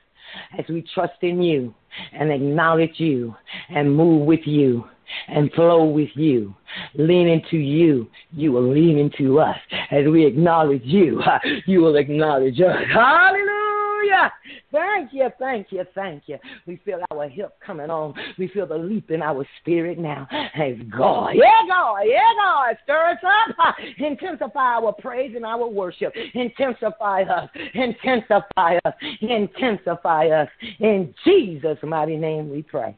as 0.58 0.66
we 0.70 0.84
trust 0.93 1.22
in 1.22 1.41
you 1.41 1.74
and 2.14 2.32
acknowledge 2.32 2.95
you 2.99 3.36
and 3.70 3.95
move 3.95 4.26
with 4.26 4.41
you 4.45 4.86
and 5.28 5.51
flow 5.53 5.86
with 5.86 6.09
you. 6.16 6.53
Lean 6.95 7.28
into 7.28 7.57
you. 7.57 8.09
You 8.32 8.51
will 8.51 8.72
lean 8.72 8.97
into 8.97 9.39
us. 9.39 9.57
As 9.91 10.05
we 10.07 10.26
acknowledge 10.26 10.84
you, 10.84 11.22
you 11.66 11.82
will 11.82 11.95
acknowledge 11.95 12.59
us. 12.59 12.78
Hallelujah. 12.93 14.32
Thank 14.72 15.12
you, 15.12 15.30
thank 15.38 15.68
you, 15.72 15.84
thank 15.93 16.24
you. 16.28 16.38
We 16.66 16.80
feel 16.86 17.01
our 17.12 17.28
help 17.28 17.59
coming 17.59 17.89
on. 17.89 18.14
We 18.38 18.47
feel 18.47 18.66
the 18.66 18.78
leap 18.78 19.12
in 19.12 19.22
our 19.22 19.45
spirit 19.59 19.99
now. 19.99 20.28
As 20.32 20.76
God, 20.89 21.32
yeah, 21.36 21.68
God, 21.68 22.01
yeah, 22.05 22.22
God, 22.41 22.78
stir 22.84 23.09
us 23.12 23.18
up. 23.59 23.76
Intensify 23.97 24.76
our 24.76 24.93
praise 24.93 25.34
and 25.36 25.45
our 25.45 25.68
worship. 25.68 26.14
Intensify 26.34 27.24
us, 27.24 27.49
intensify 27.74 28.78
us, 28.86 28.93
intensify 29.20 30.28
us. 30.28 30.47
In 30.80 31.14
Jesus' 31.26 31.78
mighty 31.84 32.16
name 32.16 32.49
we 32.49 32.64
pray. 32.64 32.97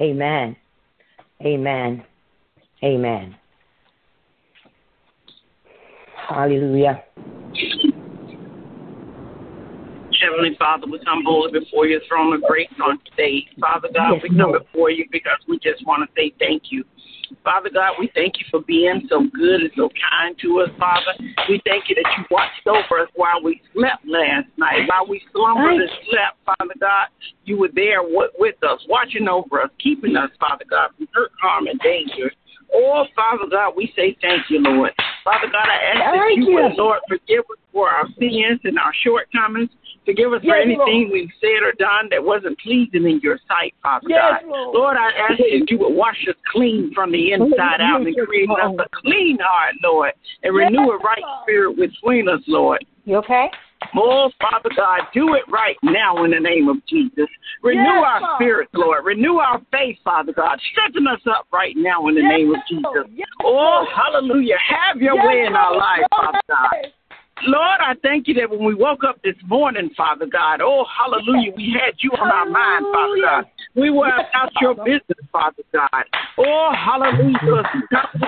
Amen. 0.00 0.56
Amen. 1.44 2.04
Amen. 2.82 3.36
Hallelujah. 6.28 7.04
Heavenly 10.20 10.54
Father, 10.58 10.86
we 10.86 10.98
come 11.04 11.24
boldly 11.24 11.60
before 11.60 11.86
your 11.86 12.00
throne 12.08 12.34
of 12.34 12.42
grace 12.42 12.68
on 12.84 12.98
today. 13.10 13.46
Father 13.60 13.88
God, 13.94 14.14
yes, 14.14 14.22
we 14.22 14.28
come 14.28 14.52
Lord. 14.52 14.64
before 14.64 14.90
you 14.90 15.06
because 15.10 15.40
we 15.48 15.58
just 15.58 15.84
want 15.86 16.04
to 16.04 16.08
say 16.14 16.32
thank 16.38 16.64
you. 16.70 16.84
Father 17.44 17.70
God, 17.72 17.94
we 17.98 18.10
thank 18.14 18.38
you 18.38 18.46
for 18.50 18.60
being 18.66 19.06
so 19.08 19.22
good 19.32 19.62
and 19.62 19.70
so 19.76 19.88
kind 20.10 20.36
to 20.42 20.60
us, 20.60 20.70
Father. 20.78 21.14
We 21.48 21.62
thank 21.64 21.88
you 21.88 21.94
that 21.94 22.10
you 22.18 22.24
watched 22.30 22.66
over 22.66 23.00
us 23.00 23.08
while 23.14 23.40
we 23.42 23.62
slept 23.72 24.04
last 24.04 24.48
night. 24.58 24.88
While 24.90 25.06
we 25.08 25.22
slumbered 25.32 25.80
and 25.80 25.90
slept, 26.10 26.36
Father 26.44 26.74
God, 26.80 27.06
you 27.44 27.56
were 27.56 27.70
there 27.72 28.02
with 28.02 28.58
us, 28.62 28.84
watching 28.88 29.28
over 29.28 29.62
us, 29.62 29.70
keeping 29.78 30.16
us, 30.16 30.30
Father 30.40 30.64
God, 30.68 30.90
from 30.96 31.08
hurt, 31.14 31.30
harm, 31.40 31.66
and 31.66 31.78
danger. 31.80 32.32
Oh, 32.74 33.04
Father 33.14 33.46
God, 33.50 33.74
we 33.76 33.92
say 33.96 34.16
thank 34.20 34.50
you, 34.50 34.60
Lord. 34.60 34.92
Father 35.24 35.46
God, 35.50 35.66
I 35.66 35.78
ask 35.94 36.14
thank 36.14 36.14
that 36.14 36.36
you, 36.36 36.50
you. 36.50 36.54
would, 36.54 36.76
Lord, 36.76 37.00
forgive 37.08 37.40
us 37.46 37.62
for 37.72 37.88
our 37.88 38.06
sins 38.18 38.60
and 38.64 38.78
our 38.78 38.92
shortcomings. 39.04 39.70
Forgive 40.06 40.32
us 40.32 40.40
yes, 40.42 40.50
for 40.50 40.56
anything 40.56 41.08
Lord. 41.08 41.12
we've 41.12 41.34
said 41.40 41.60
or 41.62 41.72
done 41.78 42.08
that 42.10 42.24
wasn't 42.24 42.58
pleasing 42.58 43.04
in 43.04 43.20
your 43.22 43.38
sight, 43.46 43.74
Father 43.82 44.06
yes, 44.08 44.40
God. 44.42 44.48
Lord. 44.48 44.74
Lord, 44.74 44.96
I 44.96 45.10
ask 45.28 45.38
that 45.38 45.66
you 45.68 45.78
would 45.78 45.94
wash 45.94 46.16
us 46.28 46.36
clean 46.50 46.90
from 46.94 47.12
the 47.12 47.32
inside 47.32 47.80
out 47.80 48.00
and 48.00 48.16
create 48.16 48.48
us 48.48 48.74
a 48.80 48.88
clean 49.02 49.38
heart, 49.40 49.74
Lord, 49.82 50.12
and 50.42 50.54
renew 50.54 50.90
a 50.90 50.98
right 50.98 51.22
spirit 51.42 51.76
between 51.76 52.28
us, 52.28 52.40
Lord. 52.46 52.84
You 53.04 53.16
okay? 53.16 53.48
Oh, 53.96 54.30
Father 54.40 54.70
God, 54.76 55.00
do 55.12 55.34
it 55.34 55.42
right 55.48 55.76
now 55.82 56.24
in 56.24 56.30
the 56.30 56.40
name 56.40 56.68
of 56.68 56.76
Jesus. 56.86 57.28
Renew 57.62 57.80
yes, 57.80 58.04
our 58.04 58.36
spirits, 58.36 58.70
Lord. 58.74 59.04
Renew 59.04 59.36
our 59.36 59.60
faith, 59.72 59.96
Father 60.04 60.32
God. 60.32 60.58
Strengthen 60.72 61.06
us 61.06 61.20
up 61.26 61.46
right 61.52 61.74
now 61.76 62.06
in 62.08 62.14
the 62.14 62.20
yes, 62.20 62.30
name 62.30 62.54
of 62.54 62.60
Jesus. 62.68 63.10
Yes, 63.14 63.28
oh, 63.42 63.84
hallelujah. 63.94 64.56
Have 64.58 65.00
your 65.00 65.16
way 65.16 65.44
in 65.46 65.54
our 65.54 65.76
lives, 65.76 66.04
Father 66.10 66.40
God. 66.48 66.92
Lord, 67.46 67.80
I 67.80 67.94
thank 68.02 68.28
you 68.28 68.34
that 68.34 68.50
when 68.50 68.64
we 68.64 68.74
woke 68.74 69.02
up 69.04 69.22
this 69.22 69.36
morning, 69.46 69.90
Father 69.96 70.26
God, 70.26 70.60
oh, 70.60 70.84
hallelujah, 70.84 71.52
we 71.56 71.72
had 71.72 71.94
you 72.00 72.10
on 72.12 72.28
our 72.30 72.46
mind, 72.46 72.86
Father 72.92 73.16
God. 73.22 73.44
We 73.74 73.90
were 73.90 74.08
about 74.08 74.52
your 74.60 74.74
business, 74.74 75.26
Father 75.32 75.62
God. 75.72 76.04
Oh, 76.38 76.72
hallelujah. 76.76 77.62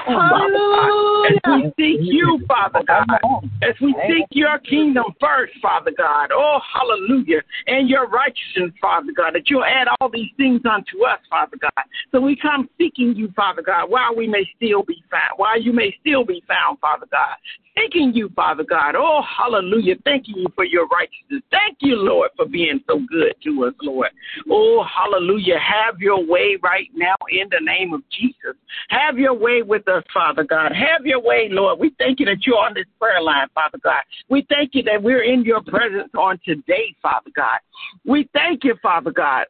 Hallelujah. 0.05 1.23
As 1.27 1.41
we 1.47 1.73
seek 1.77 2.01
you, 2.01 2.41
Father 2.49 2.81
God. 2.87 3.09
As 3.63 3.75
we 3.81 3.95
seek 4.07 4.27
your 4.31 4.59
kingdom 4.59 5.05
first, 5.21 5.53
Father 5.61 5.93
God. 5.97 6.31
Oh, 6.33 6.59
hallelujah. 6.73 7.43
And 7.67 7.89
your 7.89 8.09
righteousness, 8.09 8.73
Father 8.81 9.13
God, 9.17 9.35
that 9.35 9.51
you'll 9.51 9.65
add 9.65 9.89
all 10.01 10.09
these 10.09 10.31
things 10.37 10.61
unto 10.65 11.05
us, 11.05 11.19
Father 11.29 11.57
God. 11.61 11.85
So 12.13 12.21
we 12.21 12.37
come 12.37 12.69
seeking 12.79 13.15
you, 13.15 13.33
Father 13.35 13.63
God, 13.63 13.91
while 13.91 14.15
we 14.15 14.27
may 14.27 14.49
still 14.57 14.83
be 14.83 15.03
found, 15.11 15.35
while 15.37 15.61
you 15.61 15.73
may 15.73 15.95
still 16.01 16.25
be 16.25 16.43
found, 16.47 16.79
Father 16.81 17.07
God. 17.11 17.37
Thanking 17.75 18.13
you, 18.13 18.29
Father 18.37 18.65
God. 18.65 18.95
Oh, 19.05 19.21
hallelujah. 19.37 19.97
Thanking 20.05 20.37
you 20.37 20.47
for 20.55 20.65
your 20.65 20.87
righteousness. 20.87 21.43
Thank 21.51 21.79
you, 21.81 21.97
Lord, 21.97 22.31
for 22.37 22.47
being 22.47 22.81
so 22.89 23.01
good 23.11 23.35
to 23.43 23.65
us, 23.65 23.75
Lord. 23.83 24.11
Oh, 24.49 24.85
hallelujah. 24.85 25.59
Have 25.59 25.99
your 25.99 26.25
way 26.25 26.57
right 26.63 26.89
now 26.95 27.17
in 27.29 27.49
the 27.51 27.59
name 27.61 27.93
of 27.95 28.03
Jesus. 28.17 28.55
Have 28.91 29.19
your 29.19 29.35
way 29.35 29.63
with 29.63 29.89
us, 29.89 30.05
Father 30.15 30.45
God. 30.45 30.71
Have 30.71 31.05
your 31.05 31.21
way, 31.21 31.49
Lord. 31.51 31.81
We 31.81 31.93
thank 31.99 32.21
you 32.21 32.27
that 32.27 32.47
you're 32.47 32.59
on 32.59 32.75
this 32.75 32.87
prayer 33.01 33.21
line, 33.21 33.49
Father 33.57 33.79
God. 33.83 34.03
We 34.29 34.47
thank 34.49 34.71
you 34.75 34.85
that 34.85 35.03
we're 35.03 35.25
in 35.25 35.43
your 35.43 35.63
presence 35.63 36.13
on 36.17 36.39
today, 36.45 36.95
Father 37.03 37.31
God. 37.35 37.59
We 38.07 38.29
thank 38.33 38.63
you, 38.63 38.77
Father 38.81 39.11
God 39.11 39.47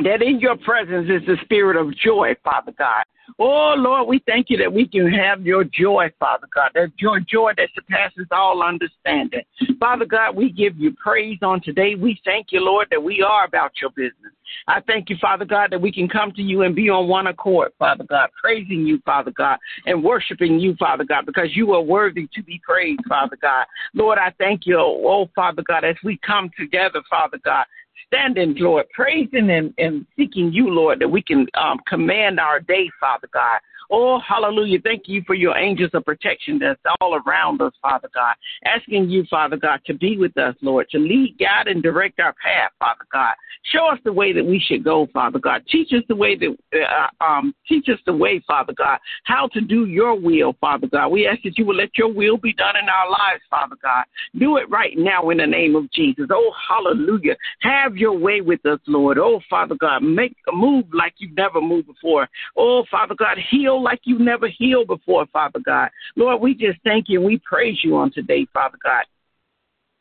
that 0.00 0.22
in 0.22 0.40
your 0.40 0.56
presence 0.56 1.08
is 1.08 1.26
the 1.26 1.36
spirit 1.44 1.76
of 1.76 1.96
joy, 1.96 2.34
Father 2.42 2.72
God. 2.76 3.04
Oh, 3.38 3.74
Lord, 3.76 4.08
we 4.08 4.22
thank 4.26 4.50
you 4.50 4.58
that 4.58 4.72
we 4.72 4.86
can 4.86 5.10
have 5.10 5.46
your 5.46 5.64
joy, 5.64 6.10
Father 6.18 6.46
God, 6.54 6.70
that 6.74 6.92
your 6.98 7.20
joy 7.20 7.52
that 7.56 7.68
surpasses 7.74 8.26
all 8.30 8.62
understanding. 8.62 9.42
Father 9.80 10.04
God, 10.04 10.36
we 10.36 10.50
give 10.50 10.76
you 10.76 10.94
praise 11.02 11.38
on 11.42 11.60
today. 11.62 11.94
We 11.94 12.20
thank 12.24 12.48
you, 12.50 12.60
Lord, 12.60 12.88
that 12.90 13.02
we 13.02 13.22
are 13.22 13.46
about 13.46 13.72
your 13.80 13.90
business. 13.90 14.32
I 14.68 14.80
thank 14.80 15.10
you, 15.10 15.16
Father 15.20 15.44
God, 15.44 15.70
that 15.72 15.80
we 15.80 15.90
can 15.90 16.08
come 16.08 16.32
to 16.32 16.42
you 16.42 16.62
and 16.62 16.74
be 16.74 16.90
on 16.90 17.08
one 17.08 17.26
accord, 17.26 17.72
Father 17.78 18.04
God, 18.04 18.28
praising 18.40 18.86
you, 18.86 19.00
Father 19.04 19.32
God, 19.36 19.58
and 19.86 20.04
worshiping 20.04 20.60
you, 20.60 20.74
Father 20.76 21.04
God, 21.04 21.26
because 21.26 21.56
you 21.56 21.72
are 21.72 21.82
worthy 21.82 22.28
to 22.34 22.42
be 22.42 22.60
praised, 22.64 23.00
Father 23.08 23.36
God. 23.40 23.64
Lord, 23.94 24.18
I 24.18 24.32
thank 24.38 24.66
you, 24.66 24.78
oh, 24.78 25.28
Father 25.34 25.62
God, 25.66 25.84
as 25.84 25.96
we 26.04 26.18
come 26.24 26.50
together, 26.58 27.02
Father 27.08 27.38
God, 27.44 27.64
standing, 28.06 28.54
Lord, 28.58 28.86
praising 28.90 29.50
and, 29.50 29.74
and 29.78 30.06
seeking 30.16 30.52
you, 30.52 30.68
Lord, 30.68 31.00
that 31.00 31.08
we 31.08 31.22
can 31.22 31.46
um, 31.54 31.78
command 31.86 32.40
our 32.40 32.60
day, 32.60 32.90
Father 33.00 33.28
God. 33.32 33.60
Oh, 33.90 34.18
hallelujah. 34.26 34.78
Thank 34.82 35.04
you 35.06 35.22
for 35.26 35.34
your 35.34 35.56
angels 35.56 35.90
of 35.94 36.04
protection 36.04 36.58
that's 36.58 36.80
all 37.00 37.20
around 37.26 37.60
us, 37.62 37.72
Father 37.82 38.08
God. 38.14 38.34
Asking 38.64 39.10
you, 39.10 39.24
Father 39.30 39.56
God, 39.56 39.80
to 39.86 39.94
be 39.94 40.16
with 40.16 40.36
us, 40.36 40.54
Lord, 40.62 40.88
to 40.90 40.98
lead, 40.98 41.36
guide, 41.38 41.68
and 41.68 41.82
direct 41.82 42.20
our 42.20 42.34
path, 42.34 42.72
Father 42.78 43.04
God. 43.12 43.34
Show 43.72 43.86
us 43.88 43.98
the 44.04 44.12
way 44.12 44.32
that 44.32 44.44
we 44.44 44.60
should 44.60 44.84
go, 44.84 45.08
Father 45.12 45.38
God. 45.38 45.62
Teach 45.70 45.92
us 45.92 46.02
the 46.08 46.16
way 46.16 46.36
that, 46.36 46.56
uh, 46.74 47.24
um, 47.24 47.54
teach 47.66 47.88
us 47.88 47.98
the 48.06 48.12
way, 48.12 48.42
Father 48.46 48.74
God, 48.76 48.98
how 49.24 49.48
to 49.48 49.60
do 49.60 49.86
your 49.86 50.18
will, 50.18 50.54
Father 50.60 50.86
God. 50.86 51.08
We 51.08 51.26
ask 51.26 51.42
that 51.44 51.56
you 51.58 51.64
will 51.64 51.76
let 51.76 51.96
your 51.96 52.12
will 52.12 52.36
be 52.36 52.52
done 52.52 52.76
in 52.76 52.88
our 52.88 53.10
lives, 53.10 53.42
Father 53.48 53.76
God. 53.82 54.04
Do 54.38 54.58
it 54.58 54.68
right 54.68 54.92
now 54.96 55.30
in 55.30 55.38
the 55.38 55.46
name 55.46 55.76
of 55.76 55.90
Jesus. 55.92 56.26
Oh, 56.30 56.52
hallelujah. 56.68 57.36
Have 57.60 57.96
your 57.96 58.16
way 58.16 58.40
with 58.40 58.64
us, 58.66 58.80
Lord. 58.86 59.18
Oh, 59.18 59.40
Father 59.48 59.76
God, 59.76 60.02
make 60.02 60.36
a 60.52 60.54
move 60.54 60.84
like 60.92 61.14
you've 61.18 61.36
never 61.36 61.60
moved 61.60 61.86
before. 61.86 62.28
Oh, 62.56 62.84
Father 62.90 63.14
God, 63.14 63.38
heal 63.50 63.73
like 63.82 64.00
you 64.04 64.18
never 64.18 64.48
healed 64.48 64.88
before, 64.88 65.26
Father 65.32 65.60
God. 65.64 65.90
Lord, 66.16 66.40
we 66.40 66.54
just 66.54 66.78
thank 66.84 67.06
you 67.08 67.18
and 67.18 67.26
we 67.26 67.38
praise 67.38 67.78
you 67.82 67.96
on 67.96 68.12
today, 68.12 68.46
Father 68.52 68.78
God. 68.82 69.04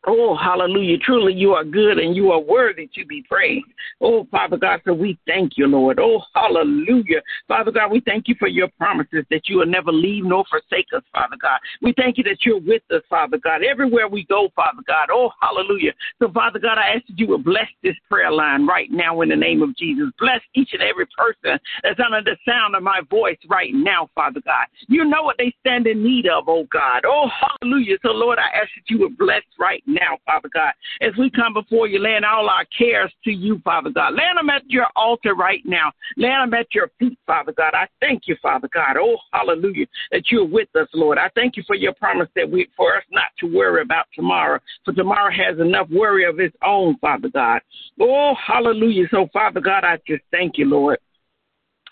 Oh, 0.05 0.35
hallelujah. 0.35 0.97
Truly, 0.97 1.33
you 1.33 1.53
are 1.53 1.63
good 1.63 1.97
and 1.97 2.13
you 2.13 2.31
are 2.31 2.39
worthy 2.39 2.89
to 2.93 3.05
be 3.05 3.23
praised. 3.29 3.65
Oh, 4.01 4.27
Father 4.29 4.57
God, 4.57 4.81
so 4.83 4.93
we 4.93 5.17
thank 5.25 5.53
you, 5.55 5.65
Lord. 5.65 5.97
Oh, 5.97 6.21
hallelujah. 6.35 7.21
Father 7.47 7.71
God, 7.71 7.89
we 7.89 8.01
thank 8.01 8.27
you 8.27 8.35
for 8.37 8.49
your 8.49 8.67
promises 8.77 9.23
that 9.29 9.47
you 9.47 9.59
will 9.59 9.65
never 9.65 9.93
leave 9.93 10.25
nor 10.25 10.43
forsake 10.49 10.87
us, 10.93 11.03
Father 11.13 11.37
God. 11.41 11.57
We 11.81 11.93
thank 11.95 12.17
you 12.17 12.23
that 12.25 12.39
you're 12.41 12.59
with 12.59 12.81
us, 12.91 13.01
Father 13.09 13.37
God, 13.37 13.63
everywhere 13.63 14.09
we 14.09 14.25
go, 14.25 14.49
Father 14.57 14.81
God. 14.85 15.07
Oh, 15.09 15.29
hallelujah. 15.41 15.93
So, 16.19 16.29
Father 16.33 16.59
God, 16.59 16.77
I 16.77 16.95
ask 16.95 17.07
that 17.07 17.17
you 17.17 17.27
would 17.27 17.45
bless 17.45 17.69
this 17.81 17.95
prayer 18.09 18.31
line 18.31 18.67
right 18.67 18.91
now 18.91 19.21
in 19.21 19.29
the 19.29 19.37
name 19.37 19.61
of 19.61 19.73
Jesus. 19.77 20.09
Bless 20.19 20.41
each 20.53 20.71
and 20.73 20.81
every 20.81 21.07
person 21.17 21.57
that's 21.81 21.99
under 22.05 22.21
the 22.21 22.35
sound 22.45 22.75
of 22.75 22.83
my 22.83 22.99
voice 23.09 23.39
right 23.49 23.71
now, 23.73 24.09
Father 24.15 24.41
God. 24.43 24.65
You 24.89 25.05
know 25.05 25.23
what 25.23 25.37
they 25.37 25.53
stand 25.61 25.87
in 25.87 26.03
need 26.03 26.27
of, 26.27 26.49
oh 26.49 26.67
God. 26.69 27.03
Oh, 27.05 27.29
hallelujah. 27.61 27.95
So, 28.01 28.09
Lord, 28.09 28.37
I 28.37 28.57
ask 28.57 28.69
that 28.75 28.89
you 28.89 28.99
would 28.99 29.17
bless 29.17 29.43
right 29.57 29.81
now 29.85 29.92
now, 29.93 30.17
Father 30.25 30.49
God, 30.53 30.73
as 31.01 31.13
we 31.17 31.29
come 31.29 31.53
before 31.53 31.87
you, 31.87 31.99
laying 31.99 32.23
all 32.23 32.49
our 32.49 32.65
cares 32.77 33.11
to 33.23 33.31
you, 33.31 33.61
Father 33.63 33.89
God. 33.89 34.13
Laying 34.13 34.35
them 34.35 34.49
at 34.49 34.63
your 34.67 34.87
altar 34.95 35.35
right 35.35 35.61
now. 35.65 35.91
Laying 36.17 36.39
them 36.39 36.53
at 36.53 36.67
your 36.73 36.91
feet, 36.99 37.17
Father 37.25 37.53
God. 37.53 37.73
I 37.73 37.87
thank 37.99 38.23
you, 38.27 38.35
Father 38.41 38.69
God. 38.73 38.97
Oh, 38.97 39.17
hallelujah, 39.31 39.85
that 40.11 40.23
you're 40.31 40.47
with 40.47 40.69
us, 40.75 40.87
Lord. 40.93 41.17
I 41.17 41.29
thank 41.35 41.57
you 41.57 41.63
for 41.65 41.75
your 41.75 41.93
promise 41.93 42.29
that 42.35 42.49
we, 42.49 42.67
for 42.75 42.97
us 42.97 43.03
not 43.11 43.31
to 43.39 43.47
worry 43.47 43.81
about 43.81 44.05
tomorrow, 44.13 44.59
for 44.85 44.93
tomorrow 44.93 45.31
has 45.31 45.59
enough 45.59 45.87
worry 45.89 46.25
of 46.25 46.39
its 46.39 46.55
own, 46.65 46.97
Father 46.99 47.29
God. 47.29 47.61
Oh, 47.99 48.33
hallelujah. 48.45 49.05
So, 49.11 49.27
Father 49.31 49.61
God, 49.61 49.83
I 49.83 49.97
just 50.07 50.23
thank 50.31 50.57
you, 50.57 50.65
Lord. 50.65 50.99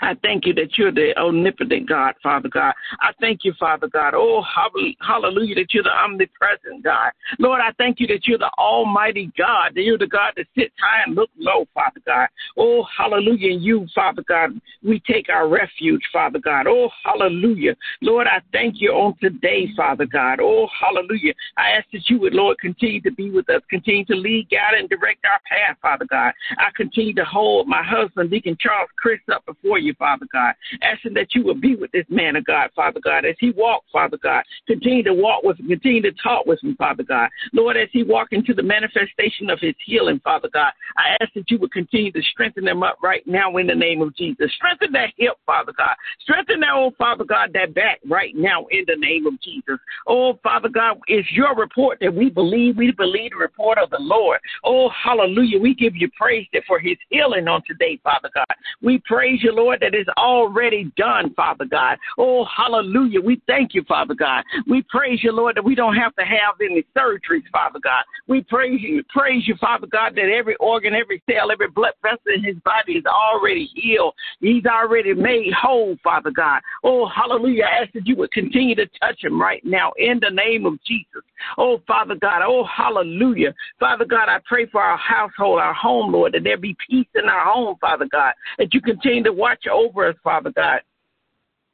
I 0.02 0.16
thank 0.24 0.46
you 0.46 0.54
that 0.56 0.78
you're 0.78 0.92
the 0.92 1.18
omnipotent 1.18 1.88
God, 1.88 2.16
Father 2.24 2.50
God. 2.50 2.74
I 3.00 3.12
thank 3.20 3.42
you, 3.44 3.54
Father 3.60 3.88
God. 3.88 4.14
Oh, 4.16 4.44
hallelujah, 4.44 5.56
that 5.56 5.74
you're 5.74 5.84
the 5.84 5.92
omnipresent 5.92 6.84
God. 6.84 7.12
Lord, 7.40 7.62
I 7.62 7.72
thank 7.78 8.00
you 8.00 8.08
that 8.08 8.28
you're 8.28 8.38
the 8.38 8.52
almighty 8.58 9.32
God, 9.38 9.74
that 9.76 9.82
you're 9.82 9.98
the 9.98 10.08
God 10.08 10.34
that 10.38 10.48
sits 10.58 10.74
high 10.82 11.04
and 11.06 11.16
looks 11.16 11.34
low, 11.38 11.68
Father 11.74 12.02
God. 12.06 12.28
Oh, 12.58 12.84
hallelujah. 12.98 13.52
You, 13.54 13.88
Father 13.94 14.24
God, 14.28 14.60
we 14.84 15.00
take 15.08 15.30
our 15.30 15.48
refuge, 15.48 16.02
Father 16.12 16.40
God. 16.40 16.66
Oh, 16.68 16.90
hallelujah. 17.04 17.76
Lord, 18.02 18.28
I 18.28 18.42
thank 18.52 18.76
you 18.82 18.92
on 18.92 19.16
today, 19.22 19.70
Father 19.78 20.06
God. 20.06 20.40
Oh, 20.42 20.68
hallelujah. 20.80 21.34
I 21.58 21.72
ask 21.72 21.86
that 21.94 22.10
you 22.10 22.20
would, 22.22 22.34
Lord, 22.34 22.58
continue 22.60 23.02
to 23.02 23.12
be 23.12 23.30
with 23.30 23.50
us, 23.50 23.62
continue 23.70 24.06
to 24.06 24.16
lead, 24.16 24.50
guide, 24.50 24.80
and 24.80 24.90
direct 24.90 25.24
our 25.26 25.40
path, 25.48 25.78
Father 25.82 26.06
God. 26.10 26.34
I 26.58 26.70
continue 26.76 27.14
to 27.16 27.26
hold 27.26 27.68
my 27.68 27.84
husband, 27.84 28.32
Deacon 28.32 28.58
Charles 28.60 28.90
Chris, 28.98 29.20
up 29.32 29.46
before 29.46 29.78
you 29.78 29.91
you, 29.92 29.96
Father 29.98 30.26
God. 30.32 30.54
Asking 30.82 31.14
that 31.16 31.36
you 31.36 31.44
will 31.44 31.60
be 31.60 31.76
with 31.76 31.92
this 31.92 32.06
man 32.10 32.36
of 32.36 32.46
God, 32.46 32.70
Father 32.76 33.00
God, 33.04 33.26
as 33.26 33.36
he 33.40 33.52
walks, 33.52 33.88
Father 33.92 34.18
God. 34.22 34.44
Continue 34.68 35.04
to 35.04 35.14
walk 35.14 35.44
with 35.44 35.60
him, 35.60 35.68
continue 35.68 36.02
to 36.02 36.12
talk 36.24 36.46
with 36.46 36.62
him, 36.64 36.76
Father 36.76 37.04
God. 37.04 37.30
Lord, 37.54 37.78
as 37.78 37.90
he 37.92 38.04
walk 38.04 38.30
into 38.32 38.54
the 38.54 38.64
manifestation 38.64 39.50
of 39.50 39.60
his 39.60 39.76
healing, 39.86 40.20
Father 40.24 40.50
God, 40.54 40.72
I 40.98 41.18
ask 41.22 41.34
that 41.34 41.50
you 41.50 41.60
would 41.60 41.72
continue 41.72 42.12
to 42.12 42.22
strengthen 42.32 42.68
him 42.68 42.84
up 42.84 42.98
right 43.04 43.26
now 43.26 43.58
in 43.58 43.68
the 43.68 43.76
name 43.76 44.02
of 44.02 44.16
Jesus. 44.16 44.52
Strengthen 44.56 44.92
that 44.94 45.14
hip, 45.18 45.34
Father 45.46 45.74
God. 45.78 45.96
Strengthen 46.22 46.62
that, 46.62 46.72
oh, 46.74 46.92
Father 46.98 47.24
God, 47.24 47.52
that 47.54 47.74
back 47.74 48.00
right 48.10 48.34
now 48.36 48.66
in 48.72 48.84
the 48.88 48.96
name 48.96 49.28
of 49.28 49.34
Jesus. 49.42 49.80
Oh, 50.08 50.40
Father 50.44 50.70
God, 50.70 51.00
it's 51.08 51.30
your 51.32 51.56
report 51.56 51.98
that 52.02 52.14
we 52.14 52.30
believe. 52.30 52.78
We 52.78 52.92
believe 52.92 53.32
the 53.32 53.38
report 53.38 53.78
of 53.78 53.90
the 53.90 54.00
Lord. 54.00 54.40
Oh, 54.64 54.90
hallelujah. 54.90 55.60
We 55.60 55.74
give 55.74 55.96
you 55.96 56.10
praise 56.18 56.48
for 56.68 56.80
his 56.80 56.98
healing 57.10 57.48
on 57.48 57.62
today, 57.68 58.00
Father 58.04 58.30
God. 58.34 58.46
We 58.82 59.02
praise 59.06 59.40
you, 59.44 59.54
Lord, 59.54 59.81
that 59.82 59.94
is 59.94 60.08
already 60.18 60.92
done, 60.96 61.34
Father 61.34 61.66
God. 61.66 61.98
Oh, 62.18 62.46
hallelujah. 62.46 63.20
We 63.20 63.42
thank 63.48 63.74
you, 63.74 63.84
Father 63.88 64.14
God. 64.14 64.44
We 64.68 64.84
praise 64.84 65.20
you, 65.24 65.32
Lord, 65.32 65.58
that 65.58 65.66
we 65.66 65.76
don't 65.76 65.96
have 65.96 66.16
to 66.16 66.24
have 66.24 66.56
any 66.62 66.86
surgeries, 66.96 67.44
Father 67.52 67.80
God. 67.84 68.04
We 68.28 68.42
praise 68.42 68.80
you, 68.82 69.04
praise 69.10 69.48
you, 69.48 69.56
Father 69.60 69.88
God, 69.88 70.16
that 70.16 70.30
every 70.30 70.56
organ, 70.60 70.94
every 70.94 71.22
cell, 71.30 71.52
every 71.52 71.68
blood 71.68 71.94
vessel 72.02 72.20
in 72.34 72.44
his 72.44 72.56
body 72.64 72.94
is 72.94 73.06
already 73.06 73.70
healed. 73.76 74.14
He's 74.40 74.66
already 74.66 75.14
made 75.14 75.52
whole, 75.54 75.98
Father 76.04 76.32
God. 76.32 76.62
Oh, 76.84 77.08
hallelujah. 77.08 77.66
I 77.66 77.84
ask 77.84 77.94
that 77.94 78.08
you 78.08 78.16
would 78.18 78.32
continue 78.32 78.76
to 78.76 78.86
touch 79.00 79.24
him 79.24 79.42
right 79.42 79.62
now 79.66 79.92
in 79.98 80.20
the 80.22 80.30
name 80.30 80.66
of 80.66 80.82
Jesus. 80.86 81.24
Oh, 81.58 81.82
Father 81.88 82.16
God. 82.16 82.42
Oh, 82.46 82.64
hallelujah. 82.66 83.54
Father 83.80 84.06
God, 84.06 84.30
I 84.30 84.38
pray 84.46 84.66
for 84.68 84.82
our 84.82 84.98
household, 84.98 85.60
our 85.60 85.74
home, 85.74 86.12
Lord, 86.12 86.34
that 86.34 86.44
there 86.44 86.58
be 86.58 86.76
peace 86.90 87.08
in 87.16 87.26
our 87.26 87.52
home, 87.52 87.76
Father 87.82 88.08
God, 88.12 88.34
that 88.58 88.74
you 88.74 88.82
continue 88.82 89.24
to 89.24 89.34
watch 89.34 89.66
over 89.72 90.10
us, 90.10 90.16
Father 90.24 90.52
God. 90.56 90.82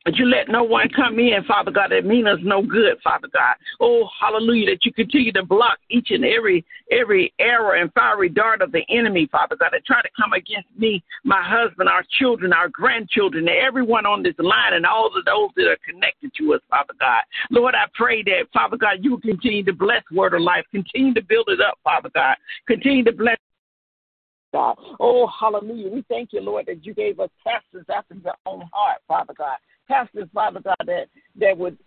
That 0.06 0.16
you 0.16 0.26
let 0.26 0.48
no 0.48 0.64
one 0.64 0.88
come 0.96 1.20
in, 1.20 1.44
Father 1.46 1.70
God, 1.70 1.92
that 1.92 2.06
mean 2.06 2.28
us 2.28 2.40
no 2.42 2.62
good, 2.62 2.96
Father 3.04 3.28
God. 3.34 3.56
Oh, 3.82 4.08
hallelujah, 4.22 4.72
that 4.72 4.86
you 4.86 4.94
continue 4.94 5.34
to 5.34 5.44
block 5.44 5.80
each 5.90 6.12
and 6.12 6.24
every 6.24 6.64
every 6.90 7.34
error 7.40 7.76
and 7.76 7.92
fiery 7.92 8.30
dart 8.30 8.62
of 8.62 8.72
the 8.72 8.84
enemy, 8.90 9.28
Father 9.30 9.58
God, 9.58 9.72
that 9.74 9.86
try 9.86 10.02
to 10.02 10.08
come 10.16 10.32
against 10.32 10.70
me, 10.78 11.04
my 11.26 11.44
husband, 11.44 11.90
our 11.90 12.06
children, 12.20 12.54
our 12.54 12.70
grandchildren, 12.70 13.50
everyone 13.50 14.06
on 14.06 14.24
this 14.24 14.36
line 14.40 14.76
and 14.76 14.86
all 14.86 15.08
of 15.08 15.26
those 15.26 15.50
that 15.58 15.68
are 15.68 15.78
connected 15.86 16.32
to 16.38 16.54
us, 16.54 16.62
Father 16.70 16.94
God. 17.02 17.24
Lord, 17.52 17.76
I 17.76 17.92
pray 17.94 18.24
that, 18.24 18.48
Father 18.54 18.78
God, 18.78 19.00
you 19.02 19.18
continue 19.18 19.66
to 19.66 19.74
bless 19.74 20.04
Word 20.10 20.34
of 20.34 20.42
Life, 20.42 20.64
continue 20.72 21.14
to 21.16 21.22
build 21.22 21.50
it 21.50 21.60
up, 21.60 21.80
Father 21.84 22.12
God. 22.16 22.38
Continue 22.66 23.04
to 23.04 23.12
bless 23.12 23.38
God. 24.54 24.78
Oh, 25.00 25.28
hallelujah. 25.40 25.90
We 25.90 26.04
thank 26.10 26.34
you, 26.34 26.42
Lord, 26.42 26.66
that 26.68 26.86
you 26.86 26.94
gave 26.94 27.20
us 27.20 27.30
pastors 27.46 27.86
after 27.94 28.16
your 28.16 28.36
own 28.46 28.64
heart, 28.72 29.00
Father 29.08 29.34
God. 29.38 29.58
Pastors, 29.88 30.28
Father 30.34 30.60
God, 30.60 30.76
that 30.86 31.08
that 31.40 31.58
would 31.58 31.78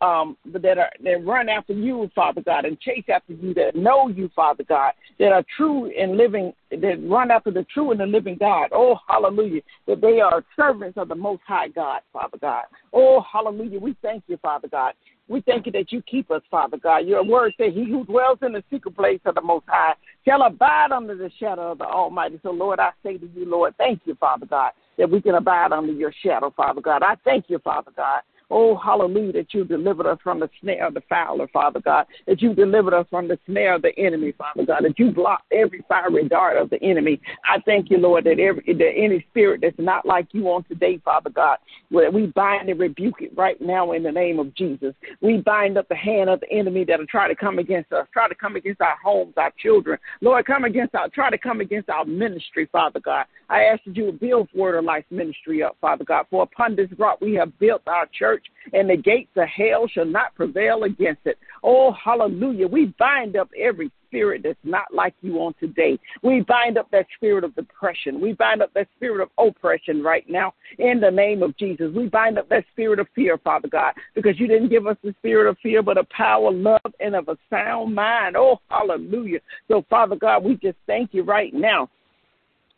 um 0.00 0.36
that 0.46 0.78
are 0.78 0.90
that 1.02 1.24
run 1.24 1.48
after 1.48 1.72
you, 1.72 2.10
Father 2.14 2.42
God, 2.42 2.64
and 2.64 2.78
chase 2.80 3.04
after 3.08 3.32
you, 3.32 3.54
that 3.54 3.74
know 3.74 4.08
you, 4.08 4.30
Father 4.34 4.64
God, 4.64 4.92
that 5.18 5.32
are 5.32 5.44
true 5.56 5.90
and 5.98 6.16
living, 6.16 6.52
that 6.70 6.98
run 7.08 7.30
after 7.30 7.50
the 7.50 7.64
true 7.72 7.90
and 7.90 8.00
the 8.00 8.06
living 8.06 8.36
God. 8.38 8.70
Oh, 8.72 8.96
hallelujah. 9.08 9.62
That 9.86 10.00
they 10.00 10.20
are 10.20 10.44
servants 10.56 10.98
of 10.98 11.08
the 11.08 11.14
Most 11.14 11.42
High 11.46 11.68
God, 11.68 12.02
Father 12.12 12.38
God. 12.38 12.64
Oh, 12.92 13.22
hallelujah. 13.30 13.80
We 13.80 13.96
thank 14.02 14.24
you, 14.26 14.36
Father 14.38 14.68
God. 14.68 14.94
We 15.28 15.40
thank 15.42 15.66
you 15.66 15.72
that 15.72 15.92
you 15.92 16.02
keep 16.02 16.28
us, 16.32 16.42
Father 16.50 16.76
God. 16.76 17.06
Your 17.06 17.24
word 17.24 17.54
says, 17.56 17.72
He 17.72 17.88
who 17.88 18.04
dwells 18.04 18.38
in 18.42 18.52
the 18.52 18.64
secret 18.68 18.96
place 18.96 19.20
of 19.24 19.36
the 19.36 19.40
Most 19.40 19.64
High 19.68 19.94
shall 20.24 20.42
abide 20.42 20.90
under 20.90 21.14
the 21.14 21.30
shadow 21.38 21.70
of 21.70 21.78
the 21.78 21.84
Almighty. 21.84 22.40
So, 22.42 22.50
Lord, 22.50 22.80
I 22.80 22.90
say 23.04 23.16
to 23.16 23.28
you, 23.34 23.48
Lord, 23.48 23.74
thank 23.78 24.00
you, 24.06 24.16
Father 24.16 24.46
God, 24.46 24.72
that 24.98 25.10
we 25.10 25.20
can 25.20 25.34
abide 25.34 25.72
under 25.72 25.92
your 25.92 26.12
shadow, 26.22 26.52
Father 26.56 26.80
God. 26.80 27.02
I 27.02 27.16
thank 27.24 27.46
you, 27.48 27.58
Father 27.58 27.90
God, 27.96 28.22
Oh, 28.50 28.76
hallelujah, 28.76 29.32
that 29.32 29.54
you 29.54 29.64
delivered 29.64 30.06
us 30.06 30.18
from 30.22 30.40
the 30.40 30.50
snare 30.60 30.86
of 30.86 30.94
the 30.94 31.02
fowler, 31.08 31.48
Father 31.48 31.80
God. 31.80 32.06
That 32.26 32.42
you 32.42 32.54
delivered 32.54 32.94
us 32.94 33.06
from 33.10 33.28
the 33.28 33.38
snare 33.46 33.74
of 33.74 33.82
the 33.82 33.96
enemy, 33.98 34.32
Father 34.32 34.66
God. 34.66 34.84
That 34.84 34.98
you 34.98 35.10
blocked 35.10 35.52
every 35.52 35.84
fiery 35.88 36.28
dart 36.28 36.56
of 36.56 36.70
the 36.70 36.82
enemy. 36.82 37.20
I 37.44 37.60
thank 37.60 37.90
you, 37.90 37.98
Lord, 37.98 38.24
that 38.24 38.40
every 38.40 38.62
that 38.66 38.92
any 38.96 39.24
spirit 39.30 39.60
that's 39.62 39.78
not 39.78 40.06
like 40.06 40.28
you 40.32 40.48
on 40.48 40.64
today, 40.64 41.00
Father 41.04 41.30
God, 41.30 41.58
we 41.90 42.26
bind 42.26 42.68
and 42.68 42.80
rebuke 42.80 43.20
it 43.20 43.32
right 43.36 43.60
now 43.60 43.92
in 43.92 44.02
the 44.02 44.12
name 44.12 44.38
of 44.38 44.54
Jesus. 44.54 44.94
We 45.20 45.38
bind 45.38 45.78
up 45.78 45.88
the 45.88 45.96
hand 45.96 46.30
of 46.30 46.40
the 46.40 46.50
enemy 46.50 46.84
that'll 46.84 47.06
try 47.06 47.28
to 47.28 47.34
come 47.34 47.58
against 47.58 47.92
us, 47.92 48.06
try 48.12 48.28
to 48.28 48.34
come 48.34 48.56
against 48.56 48.80
our 48.80 48.96
homes, 49.02 49.34
our 49.36 49.52
children. 49.58 49.98
Lord, 50.20 50.46
come 50.46 50.64
against 50.64 50.94
our 50.94 51.08
try 51.08 51.30
to 51.30 51.38
come 51.38 51.60
against 51.60 51.88
our 51.88 52.04
ministry, 52.04 52.68
Father 52.70 53.00
God. 53.00 53.26
I 53.48 53.64
ask 53.64 53.82
that 53.84 53.96
you 53.96 54.12
build 54.12 54.48
Word 54.54 54.76
of 54.76 54.84
Life 54.84 55.04
ministry 55.10 55.62
up, 55.62 55.76
Father 55.80 56.04
God. 56.04 56.26
For 56.30 56.42
upon 56.42 56.76
this 56.76 56.88
rock 56.98 57.20
we 57.20 57.34
have 57.34 57.58
built 57.58 57.82
our 57.86 58.06
church 58.06 58.39
church, 58.40 58.72
and 58.72 58.88
the 58.88 58.96
gates 58.96 59.30
of 59.36 59.48
hell 59.48 59.86
shall 59.88 60.04
not 60.04 60.34
prevail 60.34 60.84
against 60.84 61.22
it. 61.24 61.38
Oh, 61.62 61.92
hallelujah. 61.92 62.66
We 62.66 62.94
bind 62.98 63.36
up 63.36 63.50
every 63.58 63.90
spirit 64.06 64.42
that's 64.42 64.58
not 64.64 64.92
like 64.92 65.14
you 65.22 65.36
on 65.38 65.54
today. 65.60 65.98
We 66.22 66.40
bind 66.40 66.78
up 66.78 66.90
that 66.90 67.06
spirit 67.16 67.44
of 67.44 67.54
depression. 67.54 68.20
We 68.20 68.32
bind 68.32 68.60
up 68.60 68.72
that 68.74 68.88
spirit 68.96 69.22
of 69.22 69.30
oppression 69.38 70.02
right 70.02 70.28
now 70.28 70.54
in 70.78 71.00
the 71.00 71.10
name 71.10 71.42
of 71.42 71.56
Jesus. 71.56 71.92
We 71.94 72.08
bind 72.08 72.38
up 72.38 72.48
that 72.48 72.64
spirit 72.72 72.98
of 72.98 73.06
fear, 73.14 73.38
Father 73.38 73.68
God, 73.68 73.92
because 74.14 74.38
you 74.38 74.48
didn't 74.48 74.70
give 74.70 74.86
us 74.86 74.96
the 75.04 75.14
spirit 75.18 75.48
of 75.48 75.58
fear, 75.62 75.82
but 75.82 75.98
a 75.98 76.04
power, 76.04 76.50
love, 76.50 76.80
and 76.98 77.14
of 77.14 77.28
a 77.28 77.36
sound 77.48 77.94
mind. 77.94 78.36
Oh, 78.36 78.60
hallelujah. 78.68 79.40
So, 79.68 79.84
Father 79.88 80.16
God, 80.16 80.42
we 80.42 80.56
just 80.56 80.78
thank 80.86 81.14
you 81.14 81.22
right 81.22 81.54
now 81.54 81.88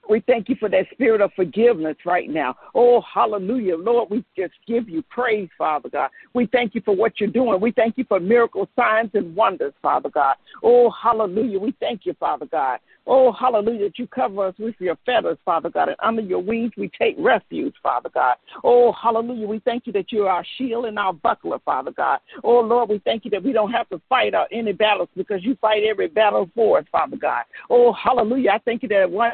we 0.09 0.21
thank 0.21 0.49
you 0.49 0.57
for 0.57 0.69
that 0.69 0.87
spirit 0.93 1.21
of 1.21 1.33
forgiveness 1.35 1.97
right 2.05 2.29
now. 2.29 2.57
Oh, 2.75 3.03
hallelujah. 3.03 3.77
Lord, 3.77 4.11
we 4.11 4.25
just 4.37 4.55
give 4.67 4.89
you 4.89 5.03
praise, 5.03 5.49
Father 5.57 5.89
God. 5.89 6.11
We 6.35 6.47
thank 6.47 6.75
you 6.75 6.83
for 6.85 6.95
what 6.95 7.21
you're 7.21 7.31
doing. 7.31 7.61
We 7.61 7.73
thank 7.73 7.97
you 7.97 8.05
for 8.09 8.19
miracle 8.21 8.69
signs 8.77 9.11
and 9.15 9.35
wonders, 9.37 9.75
Father 9.81 10.11
God. 10.11 10.37
Oh, 10.63 10.91
hallelujah. 10.91 11.59
We 11.59 11.75
thank 11.81 12.05
you, 12.05 12.15
Father 12.19 12.47
God. 12.47 12.81
Oh, 13.07 13.33
hallelujah, 13.33 13.89
that 13.89 13.99
you 13.99 14.07
cover 14.07 14.47
us 14.47 14.55
with 14.59 14.77
your 14.79 14.97
feathers, 15.05 15.39
Father 15.45 15.69
God, 15.71 15.89
and 15.89 15.97
under 16.01 16.23
your 16.23 16.39
wings 16.39 16.73
we 16.77 16.89
take 16.97 17.17
refuge, 17.19 17.75
Father 17.83 18.09
God. 18.15 18.37
Oh, 18.63 18.93
hallelujah, 18.93 19.49
we 19.49 19.59
thank 19.61 19.89
you 19.89 19.93
that 19.95 20.13
you're 20.13 20.31
our 20.31 20.45
shield 20.57 20.85
and 20.85 20.99
our 20.99 21.13
buckler, 21.13 21.59
Father 21.65 21.91
God. 21.91 22.21
Oh, 22.45 22.61
Lord, 22.61 22.89
we 22.91 23.01
thank 23.01 23.25
you 23.25 23.31
that 23.33 23.43
we 23.43 23.53
don't 23.53 23.73
have 23.73 23.89
to 23.89 24.01
fight 24.09 24.35
out 24.35 24.47
any 24.53 24.73
battles 24.73 25.09
because 25.17 25.43
you 25.43 25.57
fight 25.61 25.83
every 25.83 26.07
battle 26.07 26.49
for 26.55 26.79
us, 26.79 26.85
Father 26.93 27.17
God. 27.17 27.43
Oh, 27.69 27.93
hallelujah, 27.93 28.51
I 28.53 28.59
thank 28.59 28.85
you 28.85 28.89
that 28.91 29.11
one 29.11 29.33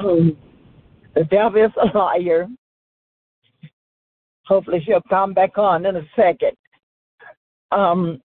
Um, 0.00 0.36
the 1.14 1.24
devil 1.24 1.64
is 1.64 1.70
a 1.80 1.96
liar. 1.96 2.46
Hopefully 4.46 4.82
she'll 4.84 5.02
come 5.08 5.34
back 5.34 5.58
on 5.58 5.86
in 5.86 5.96
a 5.96 6.02
second. 6.16 6.56
Um, 7.70 8.20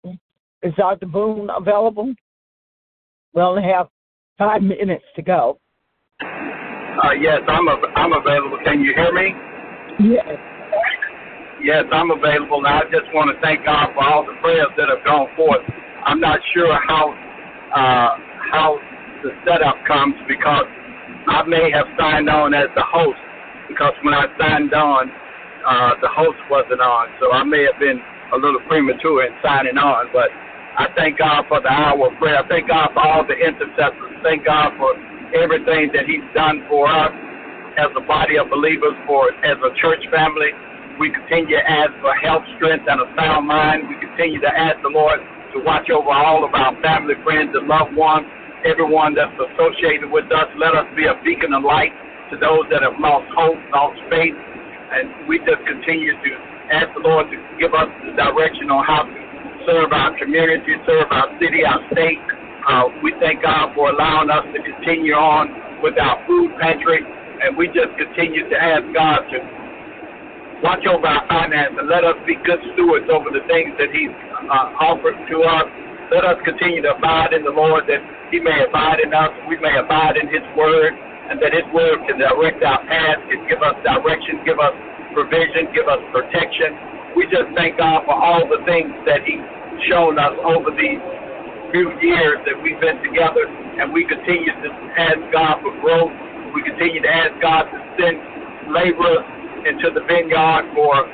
is 0.63 0.73
Dr. 0.77 1.05
Boone 1.05 1.49
available? 1.55 2.13
We 3.33 3.41
only 3.41 3.63
have 3.63 3.87
five 4.37 4.61
minutes 4.61 5.03
to 5.15 5.21
go. 5.21 5.59
Uh, 6.21 7.11
yes, 7.19 7.41
I'm 7.47 7.67
a, 7.67 7.75
I'm 7.95 8.13
available. 8.13 8.57
Can 8.63 8.81
you 8.81 8.93
hear 8.95 9.13
me? 9.13 9.33
Yes. 9.99 10.39
Yes, 11.61 11.83
I'm 11.91 12.11
available. 12.11 12.61
Now, 12.61 12.79
I 12.79 12.83
just 12.85 13.11
want 13.13 13.35
to 13.35 13.41
thank 13.41 13.65
God 13.65 13.89
for 13.93 14.03
all 14.03 14.25
the 14.25 14.39
prayers 14.41 14.69
that 14.77 14.87
have 14.89 15.05
gone 15.05 15.27
forth. 15.35 15.61
I'm 16.05 16.19
not 16.19 16.39
sure 16.53 16.77
how 16.87 17.11
uh, 17.75 18.17
how 18.51 18.79
the 19.23 19.31
setup 19.45 19.75
comes 19.85 20.15
because 20.27 20.65
I 21.27 21.41
may 21.43 21.71
have 21.73 21.87
signed 21.97 22.29
on 22.29 22.53
as 22.53 22.69
the 22.75 22.85
host 22.85 23.17
because 23.67 23.93
when 24.05 24.13
I 24.13 24.29
signed 24.37 24.73
on, 24.73 25.09
uh, 25.65 25.97
the 26.01 26.09
host 26.13 26.37
wasn't 26.49 26.81
on, 26.81 27.09
so 27.17 27.33
I 27.33 27.41
may 27.43 27.65
have 27.65 27.79
been 27.81 27.97
a 28.33 28.37
little 28.37 28.61
premature 28.69 29.25
in 29.25 29.33
signing 29.41 29.77
on. 29.77 30.13
But 30.13 30.29
I 30.77 30.85
thank 30.93 31.17
God 31.17 31.49
for 31.49 31.61
the 31.61 31.73
hour 31.73 32.13
of 32.13 32.17
prayer. 32.21 32.37
I 32.37 32.47
thank 32.47 32.69
God 32.69 32.93
for 32.93 33.01
all 33.01 33.25
the 33.25 33.33
intercessors. 33.33 34.13
Thank 34.21 34.45
God 34.45 34.77
for 34.77 34.93
everything 35.33 35.89
that 35.97 36.05
He's 36.05 36.25
done 36.37 36.61
for 36.69 36.85
us 36.85 37.09
as 37.81 37.89
a 37.97 38.05
body 38.05 38.37
of 38.37 38.53
believers, 38.53 38.93
for 39.09 39.33
as 39.41 39.57
a 39.65 39.71
church 39.81 40.05
family. 40.13 40.53
We 41.01 41.09
continue 41.09 41.57
to 41.57 41.65
ask 41.65 41.91
for 42.05 42.13
health, 42.21 42.45
strength, 42.61 42.85
and 42.85 43.01
a 43.01 43.09
sound 43.17 43.49
mind. 43.49 43.89
We 43.89 43.97
continue 43.97 44.39
to 44.45 44.53
ask 44.53 44.77
the 44.85 44.93
Lord 44.93 45.19
to 45.53 45.59
watch 45.65 45.89
over 45.89 46.13
all 46.13 46.45
of 46.45 46.53
our 46.53 46.77
family, 46.85 47.17
friends, 47.25 47.49
and 47.57 47.65
loved 47.67 47.97
ones 47.97 48.29
everyone 48.65 49.13
that's 49.13 49.33
associated 49.37 50.09
with 50.09 50.25
us. 50.33 50.49
Let 50.57 50.73
us 50.75 50.89
be 50.97 51.05
a 51.05 51.15
beacon 51.23 51.53
of 51.53 51.63
light 51.63 51.93
to 52.33 52.35
those 52.41 52.65
that 52.73 52.81
have 52.81 52.97
lost 52.99 53.29
hope, 53.37 53.61
lost 53.71 54.01
faith. 54.09 54.33
And 54.33 55.13
we 55.29 55.37
just 55.45 55.61
continue 55.69 56.13
to 56.17 56.29
ask 56.73 56.89
the 56.97 57.05
Lord 57.05 57.29
to 57.29 57.37
give 57.61 57.73
us 57.77 57.89
the 58.03 58.17
direction 58.17 58.73
on 58.73 58.81
how 58.85 59.05
to 59.05 59.13
serve 59.69 59.93
our 59.93 60.17
community, 60.17 60.73
serve 60.85 61.07
our 61.13 61.29
city, 61.37 61.61
our 61.65 61.81
state. 61.93 62.19
Uh, 62.65 62.89
we 63.05 63.13
thank 63.21 63.45
God 63.45 63.73
for 63.77 63.93
allowing 63.93 64.29
us 64.33 64.45
to 64.49 64.59
continue 64.61 65.13
on 65.13 65.81
with 65.81 65.97
our 66.01 66.17
food 66.25 66.57
pantry. 66.57 67.05
And 67.45 67.53
we 67.57 67.67
just 67.69 67.93
continue 67.97 68.49
to 68.49 68.57
ask 68.57 68.81
God 68.93 69.21
to 69.29 69.37
watch 70.65 70.81
over 70.89 71.05
our 71.05 71.21
finances 71.29 71.77
and 71.77 71.89
let 71.89 72.03
us 72.03 72.17
be 72.25 72.33
good 72.41 72.57
stewards 72.73 73.05
over 73.13 73.29
the 73.29 73.45
things 73.45 73.77
that 73.77 73.93
He's 73.93 74.09
uh, 74.49 74.73
offered 74.81 75.13
to 75.29 75.37
us. 75.45 75.84
Let 76.11 76.25
us 76.25 76.37
continue 76.45 76.81
to 76.83 76.95
abide 76.95 77.33
in 77.33 77.43
the 77.43 77.53
Lord 77.53 77.85
that 77.87 78.01
he 78.31 78.39
may 78.41 78.65
abide 78.65 78.99
in 78.99 79.13
us, 79.13 79.29
we 79.47 79.57
may 79.61 79.77
abide 79.77 80.17
in 80.17 80.27
His 80.27 80.43
Word, 80.57 80.97
and 81.29 81.37
that 81.41 81.53
His 81.53 81.65
Word 81.71 82.01
can 82.09 82.17
direct 82.17 82.63
our 82.65 82.81
path, 82.83 83.21
can 83.29 83.45
give 83.47 83.61
us 83.61 83.77
direction, 83.85 84.41
give 84.43 84.57
us 84.57 84.73
provision, 85.13 85.69
give 85.71 85.85
us 85.87 86.01
protection. 86.11 87.13
We 87.15 87.29
just 87.29 87.53
thank 87.55 87.77
God 87.77 88.03
for 88.09 88.17
all 88.17 88.49
the 88.49 88.65
things 88.65 88.91
that 89.05 89.21
He's 89.23 89.45
shown 89.87 90.17
us 90.17 90.33
over 90.43 90.73
these 90.73 90.99
few 91.69 91.93
years 92.01 92.41
that 92.49 92.57
we've 92.59 92.79
been 92.81 92.97
together, 93.05 93.45
and 93.79 93.93
we 93.93 94.03
continue 94.09 94.51
to 94.51 94.69
ask 94.97 95.21
God 95.31 95.61
for 95.61 95.71
growth. 95.79 96.11
We 96.51 96.65
continue 96.65 97.01
to 97.05 97.11
ask 97.11 97.37
God 97.39 97.69
to 97.69 97.77
send 98.01 98.17
laborers 98.73 99.23
into 99.69 99.93
the 99.93 100.01
vineyard 100.09 100.65
for 100.73 101.07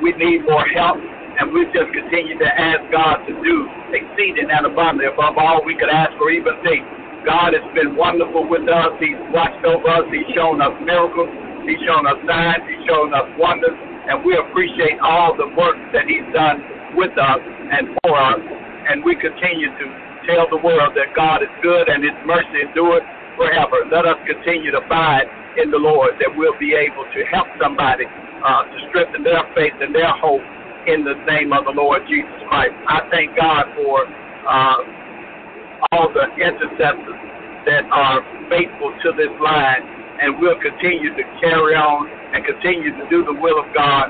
we 0.00 0.12
need 0.14 0.46
more 0.46 0.64
help 0.74 0.98
and 1.38 1.54
we 1.54 1.70
just 1.70 1.94
continue 1.94 2.34
to 2.34 2.50
ask 2.50 2.82
God 2.90 3.22
to 3.30 3.32
do 3.38 3.56
exceeding 3.94 4.50
and 4.50 4.66
abundantly 4.66 5.06
above 5.06 5.38
all 5.38 5.62
we 5.62 5.78
could 5.78 5.88
ask 5.88 6.10
or 6.18 6.34
even 6.34 6.58
think. 6.66 6.82
God 7.22 7.54
has 7.54 7.62
been 7.78 7.94
wonderful 7.94 8.42
with 8.42 8.66
us. 8.66 8.90
He's 8.98 9.18
watched 9.30 9.62
over 9.62 9.86
us. 9.86 10.06
He's 10.10 10.26
shown 10.34 10.58
us 10.58 10.74
miracles. 10.82 11.30
He's 11.62 11.78
shown 11.86 12.10
us 12.10 12.18
signs. 12.26 12.66
He's 12.66 12.82
shown 12.90 13.14
us 13.14 13.30
wonders. 13.38 13.74
And 14.10 14.26
we 14.26 14.34
appreciate 14.34 14.98
all 14.98 15.38
the 15.38 15.46
work 15.54 15.78
that 15.94 16.10
He's 16.10 16.26
done 16.34 16.58
with 16.98 17.14
us 17.14 17.42
and 17.70 17.94
for 18.02 18.18
us. 18.18 18.42
And 18.90 19.06
we 19.06 19.14
continue 19.14 19.70
to 19.70 19.86
tell 20.26 20.50
the 20.50 20.58
world 20.58 20.98
that 20.98 21.14
God 21.14 21.46
is 21.46 21.52
good 21.62 21.86
and 21.86 22.02
His 22.02 22.18
mercy 22.26 22.66
endures 22.66 23.06
forever. 23.38 23.86
Let 23.94 24.10
us 24.10 24.18
continue 24.26 24.74
to 24.74 24.82
abide 24.82 25.30
in 25.54 25.70
the 25.70 25.78
Lord 25.78 26.18
that 26.18 26.34
we'll 26.34 26.58
be 26.58 26.74
able 26.74 27.06
to 27.06 27.20
help 27.30 27.46
somebody 27.62 28.10
uh, 28.42 28.62
to 28.66 28.76
strengthen 28.90 29.22
their 29.22 29.46
faith 29.54 29.74
and 29.78 29.94
their 29.94 30.10
hope 30.18 30.42
in 30.88 31.04
the 31.04 31.20
name 31.28 31.52
of 31.52 31.68
the 31.68 31.74
Lord 31.76 32.02
Jesus 32.08 32.40
Christ. 32.48 32.72
I 32.88 33.04
thank 33.12 33.36
God 33.36 33.68
for 33.76 34.08
uh, 34.48 34.80
all 35.92 36.08
the 36.08 36.32
intercessors 36.40 37.20
that 37.68 37.84
are 37.92 38.24
faithful 38.48 38.96
to 39.04 39.12
this 39.12 39.32
line 39.44 39.84
and 40.24 40.40
will 40.40 40.56
continue 40.56 41.12
to 41.12 41.24
carry 41.44 41.76
on 41.76 42.08
and 42.32 42.40
continue 42.40 42.96
to 42.96 43.04
do 43.12 43.20
the 43.28 43.36
will 43.36 43.60
of 43.60 43.68
God. 43.76 44.08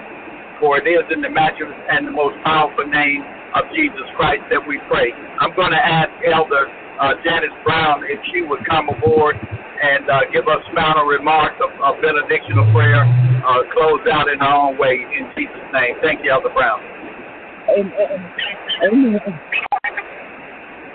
For 0.62 0.78
it 0.78 0.86
is 0.86 1.02
in 1.10 1.20
the 1.20 1.30
matchless 1.30 1.74
and 1.90 2.06
the 2.06 2.14
most 2.14 2.38
powerful 2.46 2.86
name 2.86 3.26
of 3.54 3.66
Jesus 3.74 4.06
Christ 4.14 4.46
that 4.50 4.62
we 4.62 4.78
pray. 4.86 5.10
I'm 5.42 5.54
going 5.54 5.74
to 5.74 5.82
ask 5.82 6.10
Elder 6.30 6.70
uh, 7.02 7.14
Janice 7.26 7.54
Brown 7.66 8.02
if 8.06 8.22
she 8.30 8.42
would 8.42 8.62
come 8.66 8.88
aboard 8.88 9.34
and 9.82 10.08
uh, 10.10 10.20
give 10.32 10.48
us 10.48 10.62
final 10.74 11.04
remarks 11.04 11.56
of 11.62 12.00
benediction 12.00 12.58
of 12.58 12.72
prayer, 12.74 13.02
uh, 13.46 13.62
close 13.72 14.00
out 14.10 14.28
in 14.28 14.40
our 14.40 14.70
own 14.70 14.78
way 14.78 15.06
in 15.16 15.30
Jesus' 15.36 15.56
name. 15.72 15.94
Thank 16.02 16.24
you, 16.24 16.30
Elder 16.32 16.50
Brown. 16.50 16.82
Amen. 17.70 18.30
Amen. 18.84 19.20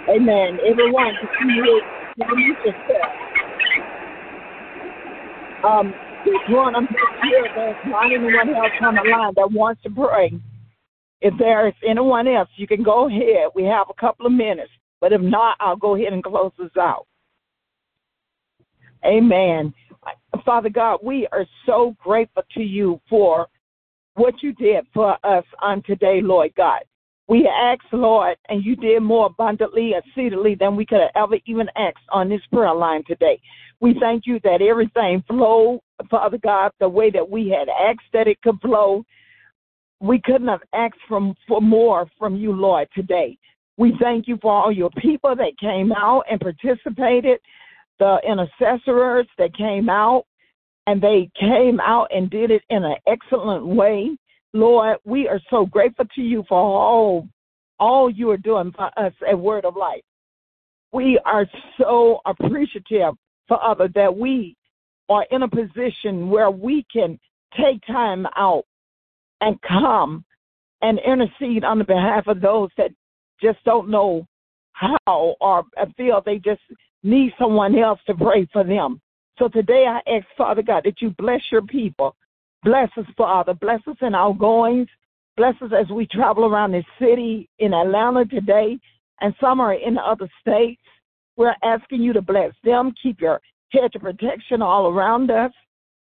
Amen. 0.09 0.59
Everyone, 0.69 1.13
to 1.13 1.27
Um, 5.63 5.93
if 6.25 6.41
you 6.47 6.55
want 6.55 6.75
to 6.75 6.81
make 6.81 6.89
sure 7.31 7.47
there's 7.55 7.75
not 7.85 8.05
anyone 8.05 8.49
else 8.55 8.71
on 8.81 8.95
the 8.95 9.03
line 9.09 9.33
that 9.35 9.51
wants 9.51 9.81
to 9.83 9.89
pray, 9.89 10.33
if 11.21 11.33
there 11.39 11.67
is 11.67 11.73
anyone 11.87 12.27
else, 12.27 12.49
you 12.57 12.67
can 12.67 12.83
go 12.83 13.07
ahead. 13.07 13.47
We 13.55 13.63
have 13.63 13.87
a 13.89 13.93
couple 13.93 14.25
of 14.25 14.33
minutes. 14.33 14.71
But 14.99 15.13
if 15.13 15.21
not, 15.21 15.57
I'll 15.59 15.75
go 15.75 15.95
ahead 15.95 16.13
and 16.13 16.23
close 16.23 16.51
this 16.57 16.69
out. 16.79 17.07
Amen. 19.05 19.73
Father 20.45 20.69
God, 20.69 20.99
we 21.03 21.27
are 21.31 21.45
so 21.65 21.95
grateful 22.03 22.43
to 22.53 22.61
you 22.61 22.99
for 23.09 23.47
what 24.15 24.35
you 24.41 24.53
did 24.53 24.85
for 24.93 25.17
us 25.23 25.45
on 25.61 25.81
today, 25.83 26.19
Lord 26.21 26.51
God. 26.55 26.81
We 27.27 27.47
asked, 27.47 27.93
Lord, 27.93 28.35
and 28.49 28.63
you 28.63 28.75
did 28.75 29.01
more 29.01 29.27
abundantly, 29.27 29.93
exceedingly 29.95 30.55
than 30.55 30.75
we 30.75 30.85
could 30.85 30.99
have 30.99 31.11
ever 31.15 31.37
even 31.45 31.67
asked 31.77 32.05
on 32.11 32.29
this 32.29 32.41
prayer 32.51 32.73
line 32.73 33.03
today. 33.07 33.39
We 33.79 33.95
thank 33.99 34.23
you 34.25 34.39
that 34.43 34.61
everything 34.61 35.23
flowed, 35.27 35.79
Father 36.09 36.37
God, 36.37 36.71
the 36.79 36.89
way 36.89 37.09
that 37.11 37.27
we 37.27 37.49
had 37.49 37.69
asked 37.69 38.11
that 38.13 38.27
it 38.27 38.41
could 38.41 38.59
flow. 38.61 39.03
We 40.01 40.21
couldn't 40.23 40.49
have 40.49 40.61
asked 40.73 40.99
from, 41.07 41.33
for 41.47 41.61
more 41.61 42.07
from 42.19 42.35
you, 42.35 42.51
Lord, 42.51 42.89
today. 42.93 43.37
We 43.77 43.93
thank 44.01 44.27
you 44.27 44.37
for 44.41 44.51
all 44.51 44.71
your 44.71 44.91
people 44.97 45.35
that 45.35 45.57
came 45.59 45.91
out 45.93 46.25
and 46.29 46.39
participated 46.39 47.39
the 47.99 48.17
intercessors 48.27 49.27
that 49.37 49.55
came 49.55 49.89
out 49.89 50.25
and 50.87 51.01
they 51.01 51.29
came 51.39 51.79
out 51.79 52.07
and 52.13 52.29
did 52.29 52.51
it 52.51 52.63
in 52.69 52.83
an 52.83 52.95
excellent 53.07 53.65
way. 53.65 54.17
Lord, 54.53 54.97
we 55.05 55.27
are 55.27 55.39
so 55.49 55.65
grateful 55.65 56.05
to 56.15 56.21
you 56.21 56.43
for 56.47 56.57
all 56.57 57.27
all 57.79 58.09
you 58.09 58.29
are 58.29 58.37
doing 58.37 58.71
for 58.71 58.91
us 58.97 59.13
at 59.27 59.37
Word 59.37 59.65
of 59.65 59.75
Life. 59.75 60.03
We 60.93 61.19
are 61.25 61.45
so 61.77 62.21
appreciative, 62.25 63.15
Father, 63.49 63.89
that 63.95 64.15
we 64.15 64.55
are 65.09 65.25
in 65.31 65.43
a 65.43 65.49
position 65.49 66.29
where 66.29 66.51
we 66.51 66.85
can 66.93 67.19
take 67.59 67.85
time 67.87 68.27
out 68.37 68.63
and 69.41 69.59
come 69.63 70.23
and 70.81 70.99
intercede 70.99 71.63
on 71.63 71.79
the 71.79 71.83
behalf 71.83 72.27
of 72.27 72.41
those 72.41 72.69
that 72.77 72.91
just 73.41 73.57
don't 73.65 73.89
know 73.89 74.25
how 74.73 75.35
or 75.41 75.63
feel 75.97 76.21
they 76.25 76.37
just 76.37 76.61
need 77.03 77.33
someone 77.39 77.77
else 77.77 77.99
to 78.07 78.15
pray 78.15 78.47
for 78.51 78.63
them. 78.63 78.99
So 79.39 79.47
today 79.47 79.85
I 79.87 79.99
ask, 80.09 80.25
Father 80.37 80.61
God, 80.61 80.83
that 80.85 81.01
you 81.01 81.11
bless 81.17 81.41
your 81.51 81.63
people. 81.63 82.15
Bless 82.63 82.89
us, 82.97 83.05
Father. 83.17 83.53
Bless 83.53 83.81
us 83.87 83.97
in 84.01 84.15
our 84.15 84.33
goings. 84.33 84.87
Bless 85.35 85.55
us 85.61 85.71
as 85.77 85.89
we 85.89 86.07
travel 86.07 86.45
around 86.45 86.71
this 86.71 86.85
city 86.99 87.49
in 87.59 87.73
Atlanta 87.73 88.25
today 88.25 88.77
and 89.23 89.33
some 89.39 89.59
are 89.59 89.73
in 89.73 89.97
other 89.97 90.29
states. 90.41 90.81
We're 91.37 91.55
asking 91.63 92.01
you 92.01 92.13
to 92.13 92.21
bless 92.21 92.51
them. 92.63 92.93
Keep 93.01 93.21
your 93.21 93.39
hedge 93.71 93.95
of 93.95 94.01
protection 94.01 94.61
all 94.61 94.87
around 94.87 95.31
us. 95.31 95.51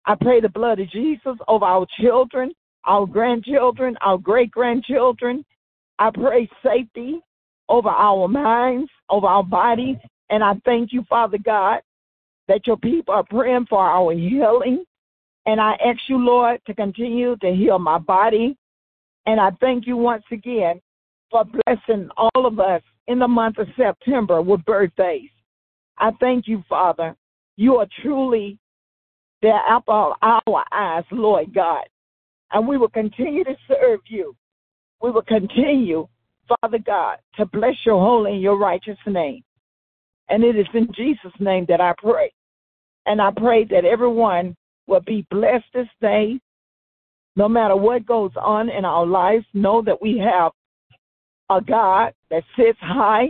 I 0.06 0.16
pray 0.16 0.40
the 0.40 0.50
blood 0.50 0.80
of 0.80 0.90
Jesus 0.92 1.36
over 1.48 1.66
our 1.66 1.86
children, 2.00 2.54
our 2.86 3.06
grandchildren, 3.06 3.98
our 4.02 4.18
great 4.18 4.52
grandchildren. 4.52 5.44
I 6.00 6.12
pray 6.14 6.50
safety 6.64 7.20
over 7.68 7.90
our 7.90 8.28
minds, 8.28 8.90
over 9.10 9.28
our 9.28 9.44
bodies, 9.44 9.98
and 10.30 10.44
I 10.44 10.54
thank 10.66 10.92
you, 10.92 11.04
Father 11.10 11.38
God, 11.38 11.82
that 12.48 12.68
your 12.68 12.78
people 12.78 13.14
are 13.14 13.24
praying 13.24 13.68
for 13.70 13.80
our 13.80 14.14
healing. 14.14 14.84
And 15.46 15.62
I 15.62 15.74
ask 15.74 16.00
you, 16.08 16.18
Lord, 16.18 16.60
to 16.68 16.74
continue 16.74 17.36
to 17.38 17.52
heal 17.52 17.80
my 17.80 17.98
body. 17.98 18.58
And 19.26 19.40
I 19.40 19.52
thank 19.62 19.88
you 19.88 19.98
once 19.98 20.24
again 20.32 20.82
for 21.32 21.46
blessing 21.46 22.10
all 22.18 22.46
of 22.46 22.60
us 22.60 22.82
in 23.08 23.20
the 23.20 23.28
month 23.28 23.58
of 23.58 23.68
September 23.78 24.42
with 24.42 24.64
birthdays. 24.66 25.30
I 25.98 26.12
thank 26.20 26.48
you, 26.48 26.64
Father, 26.70 27.16
You 27.56 27.78
are 27.78 27.88
truly 28.04 28.60
the 29.42 29.54
apple 29.68 30.14
of 30.22 30.42
our 30.48 30.66
eyes, 30.72 31.04
Lord 31.12 31.54
God. 31.54 31.84
And 32.52 32.68
we 32.68 32.78
will 32.78 32.90
continue 32.90 33.44
to 33.44 33.56
serve 33.68 34.02
you. 34.08 34.36
We 35.02 35.12
will 35.12 35.24
continue, 35.24 36.08
Father 36.62 36.80
God, 36.80 37.18
to 37.38 37.46
bless 37.46 37.76
your 37.86 38.00
holy 38.00 38.34
and 38.34 38.42
your 38.42 38.58
righteous 38.58 38.98
name. 39.06 39.44
And 40.30 40.44
it 40.44 40.58
is 40.58 40.68
in 40.74 40.88
Jesus' 40.94 41.32
name 41.40 41.66
that 41.70 41.82
I 41.82 41.94
pray. 41.98 42.32
And 43.06 43.22
I 43.22 43.32
pray 43.36 43.64
that 43.66 43.86
everyone 43.86 44.56
will 44.88 45.02
be 45.02 45.26
blessed 45.32 45.66
this 45.74 45.88
day. 46.02 46.40
No 47.36 47.48
matter 47.48 47.76
what 47.76 48.06
goes 48.06 48.32
on 48.36 48.70
in 48.70 48.84
our 48.84 49.06
lives, 49.06 49.46
know 49.54 49.82
that 49.84 50.02
we 50.02 50.18
have 50.18 50.52
a 51.50 51.62
God 51.62 52.14
that 52.30 52.44
sits 52.58 52.80
high 52.82 53.30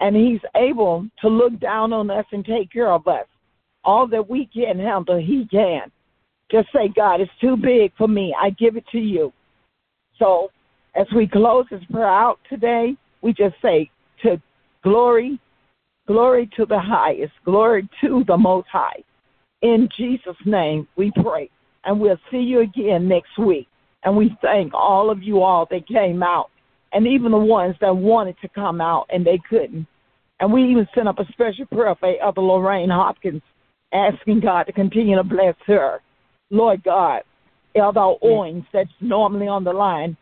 and 0.00 0.16
he's 0.16 0.40
able 0.56 1.06
to 1.20 1.28
look 1.28 1.58
down 1.60 1.92
on 1.92 2.10
us 2.10 2.24
and 2.32 2.44
take 2.44 2.72
care 2.72 2.90
of 2.90 3.06
us. 3.06 3.26
All 3.84 4.06
that 4.08 4.28
we 4.28 4.48
can 4.52 4.78
handle, 4.78 5.18
he 5.18 5.46
can. 5.50 5.90
Just 6.50 6.68
say, 6.72 6.88
God, 6.94 7.20
it's 7.20 7.30
too 7.40 7.56
big 7.56 7.92
for 7.96 8.08
me. 8.08 8.34
I 8.40 8.50
give 8.50 8.76
it 8.76 8.84
to 8.92 8.98
you. 8.98 9.32
So 10.18 10.50
as 10.94 11.06
we 11.14 11.28
close 11.28 11.66
this 11.70 11.82
prayer 11.90 12.08
out 12.08 12.38
today, 12.48 12.96
we 13.22 13.32
just 13.32 13.54
say 13.62 13.90
to 14.22 14.40
glory, 14.82 15.38
glory 16.08 16.50
to 16.56 16.66
the 16.66 16.80
highest, 16.80 17.34
glory 17.44 17.88
to 18.00 18.24
the 18.26 18.36
most 18.36 18.66
high. 18.72 19.04
In 19.62 19.88
Jesus' 19.96 20.36
name 20.44 20.88
we 20.96 21.12
pray. 21.22 21.48
And 21.84 22.00
we'll 22.00 22.18
see 22.30 22.38
you 22.38 22.60
again 22.60 23.06
next 23.06 23.38
week. 23.38 23.68
And 24.02 24.16
we 24.16 24.36
thank 24.42 24.74
all 24.74 25.10
of 25.10 25.22
you 25.22 25.42
all 25.42 25.68
that 25.70 25.86
came 25.86 26.22
out 26.22 26.50
and 26.92 27.06
even 27.06 27.30
the 27.30 27.38
ones 27.38 27.76
that 27.80 27.94
wanted 27.94 28.36
to 28.40 28.48
come 28.48 28.80
out 28.80 29.06
and 29.12 29.24
they 29.24 29.38
couldn't. 29.48 29.86
And 30.40 30.52
we 30.52 30.64
even 30.64 30.88
sent 30.94 31.08
up 31.08 31.18
a 31.18 31.26
special 31.32 31.66
prayer 31.66 31.94
for 31.98 32.14
Elder 32.20 32.40
Lorraine 32.40 32.90
Hopkins, 32.90 33.42
asking 33.92 34.40
God 34.40 34.64
to 34.64 34.72
continue 34.72 35.16
to 35.16 35.24
bless 35.24 35.56
her. 35.66 36.00
Lord 36.50 36.82
God, 36.84 37.22
Elder 37.74 38.14
Owens, 38.22 38.64
that's 38.72 38.88
normally 39.00 39.48
on 39.48 39.64
the 39.64 39.72
line, 39.72 40.16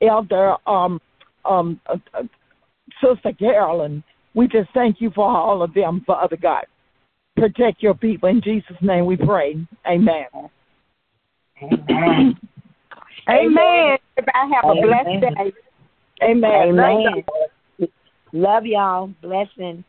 Elder 0.00 0.54
um, 0.66 1.00
um, 1.44 1.80
uh, 1.86 1.96
uh, 2.14 2.22
Sister 3.02 3.32
Carolyn, 3.38 4.02
we 4.38 4.46
just 4.46 4.70
thank 4.72 5.00
you 5.00 5.10
for 5.10 5.28
all 5.28 5.62
of 5.64 5.74
them, 5.74 6.04
Father 6.06 6.36
God. 6.36 6.64
Protect 7.36 7.82
your 7.82 7.94
people. 7.94 8.28
In 8.28 8.40
Jesus' 8.40 8.76
name 8.80 9.04
we 9.04 9.16
pray. 9.16 9.56
Amen. 9.84 10.26
Amen. 11.60 12.38
Amen. 13.28 13.98
Everybody 14.16 14.54
have 14.54 14.64
a 14.64 14.80
blessed 14.80 15.20
day. 15.20 15.52
Amen. 16.22 16.78
Amen. 16.78 17.24
Love 18.32 18.64
y'all. 18.64 19.10
Blessings. 19.22 19.82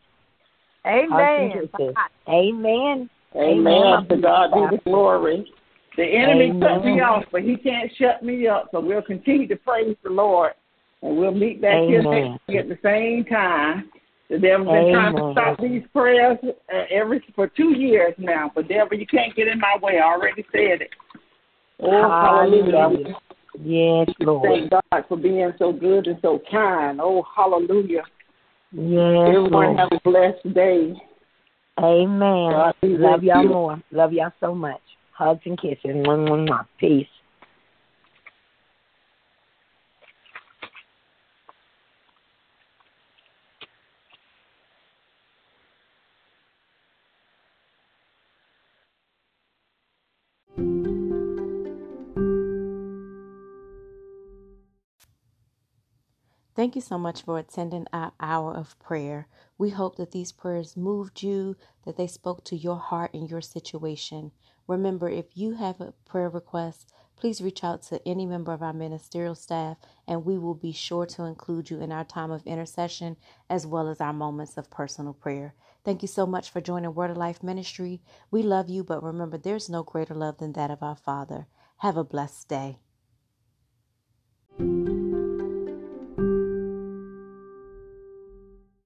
Amen. 0.84 1.70
Amen. 2.28 3.10
Amen. 3.36 4.08
To 4.10 4.18
God 4.18 4.52
be 4.52 4.78
the 4.78 4.82
glory. 4.84 5.54
The 5.96 6.04
enemy 6.04 6.50
Amen. 6.50 6.60
cut 6.60 6.86
me 6.86 7.02
off, 7.02 7.24
but 7.32 7.44
he 7.44 7.56
can't 7.56 7.92
shut 8.00 8.24
me 8.24 8.48
up. 8.48 8.70
So 8.72 8.80
we'll 8.80 9.04
continue 9.04 9.48
to 9.48 9.56
praise 9.58 9.96
the 10.04 10.10
Lord. 10.10 10.54
And 11.04 11.18
we'll 11.18 11.34
meet 11.34 11.62
back 11.62 11.84
here 11.86 12.02
next 12.02 12.42
week 12.48 12.58
at 12.58 12.68
the 12.68 12.80
same 12.82 13.26
time. 13.26 13.92
The 14.30 14.38
devil's 14.38 14.68
been 14.68 14.94
trying 14.94 15.16
to 15.16 15.32
stop 15.32 15.60
these 15.60 15.82
prayers 15.92 16.38
uh, 16.44 16.84
every 16.92 17.24
for 17.36 17.48
two 17.48 17.76
years 17.76 18.14
now. 18.20 18.52
But 18.54 18.68
devil, 18.68 18.98
you 18.98 19.08
can't 19.08 19.36
get 19.36 19.48
in 19.48 19.60
my 19.60 19.78
way. 19.82 19.98
I 19.98 20.04
already 20.04 20.46
said 20.52 20.82
it. 20.82 20.90
Oh, 21.82 22.10
hallelujah. 22.10 22.78
Hallelujah. 22.78 23.16
Yes, 23.64 24.08
Lord. 24.20 24.48
Thank 24.48 24.72
God 24.72 25.06
for 25.08 25.18
being 25.18 25.52
so 25.58 25.72
good 25.72 26.06
and 26.08 26.20
so 26.22 26.40
kind. 26.52 27.02
Oh, 27.02 27.24
hallelujah. 27.36 28.04
Yes, 28.72 29.28
Everyone 29.28 29.52
Lord. 29.52 29.78
have 29.78 29.90
a 29.92 30.00
blessed 30.04 30.54
day. 30.54 30.94
Amen. 31.80 32.74
Love 32.84 33.24
y'all 33.24 33.44
you. 33.44 33.50
more. 33.50 33.82
Love 33.92 34.14
y'all 34.14 34.32
so 34.40 34.54
much. 34.54 34.82
Hugs 35.14 35.42
and 35.46 35.60
kisses. 35.60 35.80
Mwah, 35.86 36.28
mwah, 36.28 36.48
mwah. 36.48 36.66
Peace. 36.80 37.08
Thank 56.60 56.76
you 56.76 56.82
so 56.82 56.98
much 56.98 57.22
for 57.22 57.40
attending 57.40 57.88
our 57.94 58.12
hour 58.20 58.54
of 58.54 58.78
prayer. 58.80 59.30
We 59.58 59.70
hope 59.70 59.96
that 59.96 60.12
these 60.12 60.34
prayers 60.34 60.76
moved 60.76 61.24
you, 61.24 61.56
that 61.86 61.96
they 61.96 62.06
spoke 62.06 62.44
to 62.44 62.58
your 62.58 62.76
heart 62.76 63.14
and 63.14 63.30
your 63.30 63.40
situation. 63.40 64.34
Remember, 64.68 65.08
if 65.08 65.28
you 65.38 65.54
have 65.54 65.80
a 65.80 65.94
prayer 66.06 66.28
request, 66.28 66.92
please 67.16 67.40
reach 67.40 67.64
out 67.64 67.84
to 67.84 68.06
any 68.06 68.26
member 68.26 68.52
of 68.52 68.62
our 68.62 68.74
ministerial 68.74 69.36
staff, 69.36 69.78
and 70.06 70.26
we 70.26 70.38
will 70.38 70.54
be 70.54 70.74
sure 70.74 71.06
to 71.06 71.24
include 71.24 71.70
you 71.70 71.80
in 71.80 71.94
our 71.94 72.04
time 72.04 72.30
of 72.30 72.46
intercession 72.46 73.16
as 73.50 73.66
well 73.66 73.88
as 73.88 74.02
our 74.02 74.12
moments 74.12 74.58
of 74.58 74.70
personal 74.70 75.14
prayer. 75.14 75.56
Thank 75.86 76.02
you 76.02 76.10
so 76.10 76.26
much 76.26 76.50
for 76.50 76.60
joining 76.60 76.94
Word 76.94 77.12
of 77.12 77.16
Life 77.16 77.42
Ministry. 77.42 78.02
We 78.32 78.44
love 78.44 78.68
you, 78.68 78.84
but 78.84 79.02
remember, 79.02 79.38
there's 79.38 79.70
no 79.70 79.84
greater 79.84 80.14
love 80.14 80.40
than 80.40 80.52
that 80.54 80.72
of 80.72 80.84
our 80.84 80.98
Father. 80.98 81.48
Have 81.78 81.96
a 81.96 82.04
blessed 82.04 82.50
day. 82.50 82.80